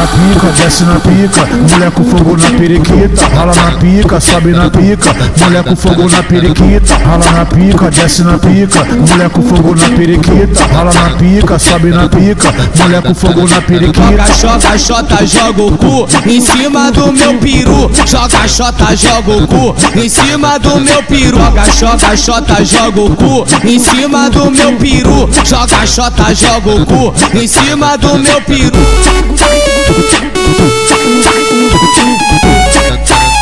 Na 0.00 0.06
pica, 0.06 0.46
desce 0.52 0.84
na 0.84 0.94
pica, 0.94 1.46
mulher 1.70 1.90
com 1.90 2.02
fogo 2.04 2.34
na 2.34 2.58
periquita. 2.58 3.26
Rala 3.36 3.54
na 3.54 3.72
pica, 3.72 4.18
sobe 4.18 4.50
na 4.52 4.70
pica, 4.70 5.14
mulher 5.44 5.62
com 5.62 5.76
fogo 5.76 6.08
na 6.08 6.22
periquita. 6.22 6.94
Rala 6.96 7.30
na 7.32 7.44
pica, 7.44 7.90
desce 7.90 8.22
na 8.22 8.38
pica, 8.38 8.82
mulher 8.82 9.28
com 9.28 9.42
fogo 9.42 9.74
na 9.74 9.90
periquita. 9.90 10.64
Rala 10.72 10.94
na 10.94 11.10
pica, 11.18 11.58
sobe 11.58 11.90
na 11.90 12.08
pica, 12.08 12.54
mulher 12.82 13.02
com 13.02 13.14
fogo 13.14 13.46
na 13.46 13.60
periquita. 13.60 14.24
Joga, 14.40 14.78
xota, 14.78 15.26
joga 15.26 15.62
o 15.64 15.76
cu 15.76 16.08
em 16.26 16.40
cima 16.40 16.90
do 16.90 17.12
meu 17.12 17.34
peru. 17.34 17.90
Joga, 18.06 18.48
xota, 18.48 18.96
joga 18.96 19.32
o 19.32 19.46
cu 19.46 19.76
em 20.00 20.08
cima 20.08 20.58
do 20.58 20.80
meu 20.80 21.02
peru. 21.02 21.36
Joga, 21.36 21.70
joga, 21.78 22.16
xota, 22.16 22.64
joga 22.64 23.00
o 23.02 23.14
cu 23.14 23.44
em 23.68 23.78
cima 23.78 24.30
do 24.30 24.50
meu 24.50 24.72
peru. 24.78 25.28
Joga, 25.44 25.86
xota, 25.86 26.34
joga 26.34 26.70
o 26.70 26.86
cu 26.86 27.14
em 27.38 27.46
cima 27.46 27.98
do 27.98 28.18
meu 28.18 28.40
peru. 28.40 29.89
Da 29.90 29.96
saída 29.96 30.38
do 30.38 30.54
baile, 30.56 31.68
da 31.68 31.78
saída 31.98 32.24
do 32.24 32.38
baile 32.40 33.40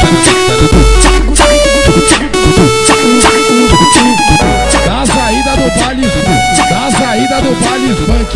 funk, 0.00 0.39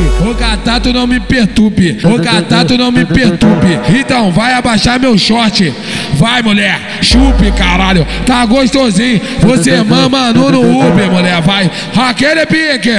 o 0.02 0.34
catado 0.34 0.84
tu 0.84 0.92
não 0.92 1.06
me 1.06 1.18
perturbe. 1.18 1.98
Ô 2.04 2.18
gata, 2.18 2.64
tu 2.64 2.76
não 2.76 2.92
me 2.92 3.04
perturbe. 3.06 3.80
Então 3.98 4.30
vai 4.30 4.52
abaixar 4.52 5.00
meu 5.00 5.16
short. 5.16 5.72
Vai, 6.14 6.42
mulher, 6.42 6.78
chupe, 7.00 7.50
caralho. 7.52 8.06
Tá 8.26 8.44
gostosinho. 8.44 9.20
Você 9.40 9.82
mama 9.82 10.32
no 10.32 10.48
Uber, 10.48 11.10
mulher. 11.10 11.40
Vai, 11.40 11.70
aquele 11.96 12.44
pique. 12.44 12.92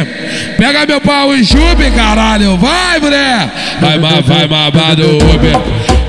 Pega 0.57 0.85
meu 0.87 0.99
pau 0.99 1.35
e 1.35 1.45
chupe, 1.45 1.91
caralho. 1.95 2.57
Vai, 2.57 2.99
mulher. 2.99 3.51
Vai, 3.79 3.99
vai, 3.99 4.21
vai, 4.21 4.47
mamar 4.47 4.97
no 4.97 5.17
Uber. 5.17 5.55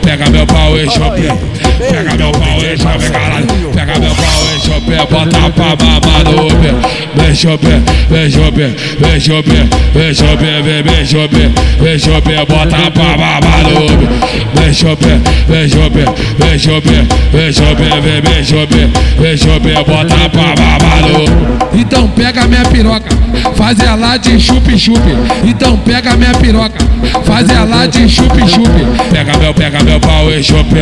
Pega 0.03 0.31
meu 0.31 0.47
pau 0.47 0.79
e 0.79 0.89
chupe. 0.89 1.56
Pega 1.79 2.17
meu 2.17 2.33
pau 2.33 2.59
e 2.59 2.77
chupe, 2.77 3.11
caralho. 3.11 3.47
Pega 3.75 3.99
meu 3.99 4.15
pau 4.15 4.43
e 4.55 4.61
chupe. 4.61 4.97
Bota 5.11 5.51
pra 5.51 5.77
mamar 5.77 6.25
no 6.25 6.47
Uber. 6.47 6.75
Vem 7.15 7.35
chupe, 7.35 7.83
vem 8.11 8.31
chupe, 8.31 8.77
vem 9.01 9.21
chupe, 9.21 9.69
vem 9.95 10.15
chupe, 10.15 10.63
vem, 10.63 10.83
vem 10.83 11.07
chupe, 11.07 11.53
vem 11.81 11.99
chupe. 11.99 12.37
Bota 12.49 12.91
pra 12.91 13.17
mamar 13.17 13.63
no 13.65 13.85
Uber. 13.87 14.09
Vem 14.55 14.73
chupe, 14.73 15.21
vem 15.49 15.69
chupe, 15.69 16.05
vem 16.39 16.59
chupe, 16.59 17.07
vem 17.33 17.53
chupe, 17.53 18.01
vem, 18.03 18.21
vem 18.21 18.45
chupe, 18.45 18.91
vem 19.19 19.37
chupe. 19.37 19.73
Bota 19.75 20.29
pra 20.31 20.55
mamar 20.57 21.03
no. 21.03 21.57
Então 21.79 22.09
pega 22.09 22.47
minha 22.47 22.65
piroca, 22.65 23.09
faz 23.55 23.79
ela 23.81 24.17
de 24.17 24.41
chupe-chupe. 24.41 25.15
Então 25.45 25.77
pega 25.79 26.17
minha 26.17 26.33
piroca, 26.35 26.79
faz 27.25 27.49
ela 27.51 27.87
de 27.87 28.09
chupe-chupe. 28.09 28.87
Pega 29.11 29.37
meu, 29.39 29.53
pega 29.53 29.83
meu 29.85 30.01
pau 30.01 30.31
e 30.31 30.43
chupe. 30.43 30.81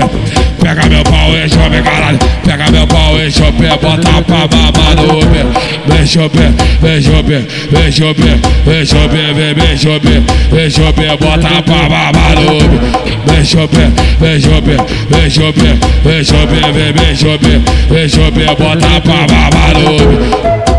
Pega 0.65 0.87
meu 0.89 1.05
pau 1.05 1.37
e 1.37 1.47
chupe, 1.47 1.83
caralho. 1.83 2.19
Pega 2.43 2.71
meu 2.71 2.87
pau 2.87 3.19
e 3.21 3.31
chupe, 3.31 3.67
bota 3.83 4.23
pra 4.23 4.49
mamar 4.49 4.97
no 4.97 5.19
Uber. 5.19 5.45
Vem 5.87 6.07
chupe, 6.07 6.39
vem 6.81 7.03
chupe, 7.03 7.47
vem 7.71 7.93
chupe, 7.93 8.41
vem 8.65 8.87
chupe, 8.87 9.35
vem, 9.35 9.55
vem 9.55 9.77
chupe, 9.77 10.23
vem 10.51 10.71
chupe, 10.71 11.07
bota 11.21 11.63
pra 11.63 11.83
mamar 11.83 12.35
no 12.37 12.57
Uber. 12.57 12.81
Vem 13.27 13.45
chupe, 13.45 13.93
vem 14.19 14.41
chupe, 14.41 14.77
vem 15.11 15.29
chupe, 15.29 15.79
vem 16.03 16.25
chupe, 16.25 16.73
vem, 16.73 16.93
vem 16.95 17.15
chupe, 17.15 17.63
vem 17.91 18.09
chupe, 18.09 18.47
bota 18.47 19.01
pra 19.03 19.27
mamar 19.31 19.75
no 19.75 19.97
Uber. 19.97 20.74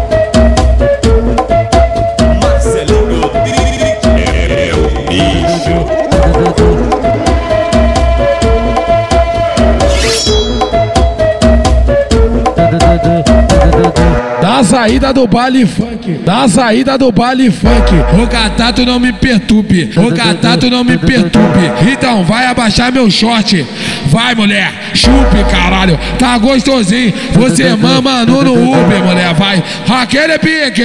Saída 14.75 15.13
do 15.13 15.25
baile 15.25 15.65
funk, 15.65 16.19
da 16.25 16.49
saída 16.49 16.97
do 16.97 17.09
baile 17.09 17.49
funk. 17.49 17.93
Ô 18.21 18.25
gata, 18.25 18.73
tu 18.73 18.85
não 18.85 18.99
me 18.99 19.13
perturbe, 19.13 19.89
ô 19.95 20.11
gata, 20.11 20.57
tu 20.57 20.69
não 20.69 20.83
me 20.83 20.97
perturbe. 20.97 21.71
Então 21.89 22.25
vai 22.25 22.45
abaixar 22.45 22.91
meu 22.91 23.09
short. 23.09 23.65
Vai, 24.07 24.35
mulher, 24.35 24.73
chupe, 24.93 25.45
caralho. 25.49 25.97
Tá 26.19 26.37
gostosinho. 26.37 27.13
Você 27.31 27.73
mama 27.73 28.25
no 28.25 28.41
Uber, 28.41 29.01
mulher. 29.01 29.33
Vai, 29.33 29.63
aquele 30.01 30.37
pique. 30.39 30.83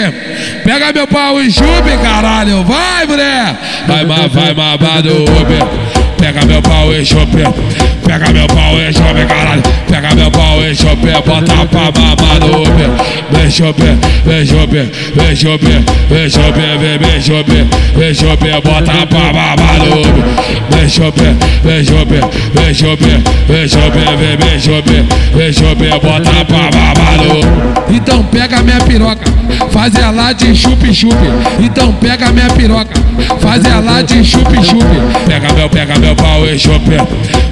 Pega 0.63 0.93
meu 0.93 1.09
pau 1.09 1.43
e 1.43 1.51
chupe, 1.51 1.99
caralho. 2.01 2.63
Vai, 2.63 3.07
mulher. 3.07 3.59
Vai, 3.89 4.05
vai, 4.05 4.29
vai, 4.29 4.55
mamar 4.55 5.03
no 5.03 5.25
Uber. 5.25 5.67
Pega 6.17 6.47
meu 6.47 6.63
pau 6.63 6.95
e 6.95 7.05
chupe. 7.05 7.43
Pega 8.11 8.33
meu 8.33 8.47
pau 8.49 8.77
e 8.77 8.93
chupe, 8.93 9.25
caralho. 9.25 9.63
Pega 9.89 10.15
meu 10.17 10.31
pau 10.33 10.61
e 10.65 10.75
chupe. 10.75 11.13
Bota 11.25 11.65
pra 11.67 11.93
mamar 11.93 12.41
no 12.41 12.63
Uber. 12.63 12.91
Vem 13.31 13.49
chupe, 13.49 13.85
vem 14.25 14.45
chupe, 14.45 14.91
vem 15.15 15.37
chupe, 15.37 15.85
vem 16.11 16.29
chupe, 16.29 16.79
vem, 16.81 16.99
vem 16.99 17.21
chupe, 17.23 17.69
vem 17.97 18.13
chupe. 18.13 18.51
Bota 18.65 19.07
pra 19.07 19.33
mamar 19.33 19.79
no 19.79 20.01
Uber. 20.01 20.25
Vem 20.71 20.89
chupe, 20.89 21.23
vem 21.63 21.85
chupe, 21.85 22.21
vem 22.53 22.75
chupe, 22.75 23.23
vem 23.47 23.69
chupe, 23.69 23.99
vem, 24.19 24.37
vem 24.37 24.59
vem 25.33 25.53
chupe. 25.53 25.89
Bota 26.03 26.45
pra 26.47 26.59
mamar 26.59 27.17
no. 27.17 27.95
Então 27.95 28.25
pega 28.25 28.61
minha 28.65 28.81
piroca, 28.81 29.31
faz 29.71 29.95
ela 29.95 30.33
de 30.33 30.57
chupe-chupe. 30.57 31.15
Então 31.61 31.93
pega 31.93 32.33
minha 32.33 32.49
piroca, 32.51 33.01
faz 33.39 33.65
ela 33.65 34.03
de 34.03 34.25
chupe-chupe. 34.25 34.97
Pega 35.27 35.53
meu, 35.53 35.69
pega 35.69 35.97
meu 36.01 36.17
pau 36.17 36.45
e 36.45 36.59
chupe. 36.59 36.97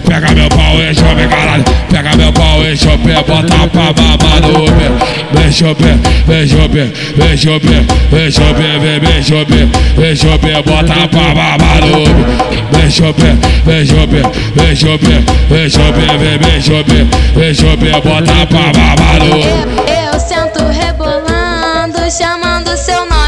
Pega 0.09 0.35
meu 0.35 0.49
pau 0.49 0.81
e 0.81 0.95
chupe, 0.95 1.29
caralho. 1.29 1.65
Pega 1.91 2.17
meu 2.17 2.33
pau 2.33 2.65
e 2.65 2.75
chupe, 2.75 3.13
bota 3.27 3.69
pra 3.69 3.93
mamar 3.93 4.41
no 4.41 4.65
Uber. 4.65 4.93
Vem 5.33 5.53
chupe, 5.53 5.85
vem 6.27 6.49
chupe, 6.49 6.93
vem 7.15 7.37
chupe, 7.37 7.87
vem 8.11 8.31
chupe, 8.31 8.79
vem, 8.81 9.01
vem 9.01 9.23
chupe, 9.23 9.69
vem 9.99 10.17
chupe, 10.17 10.53
bota 10.65 11.09
pra 11.09 11.35
mamar 11.35 11.81
no 11.83 12.03
Uber. 12.05 12.27
Vem 12.73 12.91
chupe, 12.91 13.39
vem 13.67 13.85
chupe, 13.85 14.23
vem 14.55 14.75
chupe, 14.75 15.25
vem 15.51 15.69
chupe, 15.69 16.07
vem, 16.41 16.61
chupe, 16.63 17.07
vem 17.37 17.55
chupe, 17.55 17.91
bota 17.91 18.47
pra 18.47 18.73
mamar 18.81 19.19
no 19.21 19.37
Uber. 19.37 19.85
Eu 20.11 20.19
sento 20.19 20.65
rebolando, 20.73 21.99
chamando 22.11 22.75
seu 22.79 23.01
nome. 23.01 23.28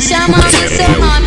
chamando 0.00 0.68
seu 0.68 0.92
nome. 0.98 1.22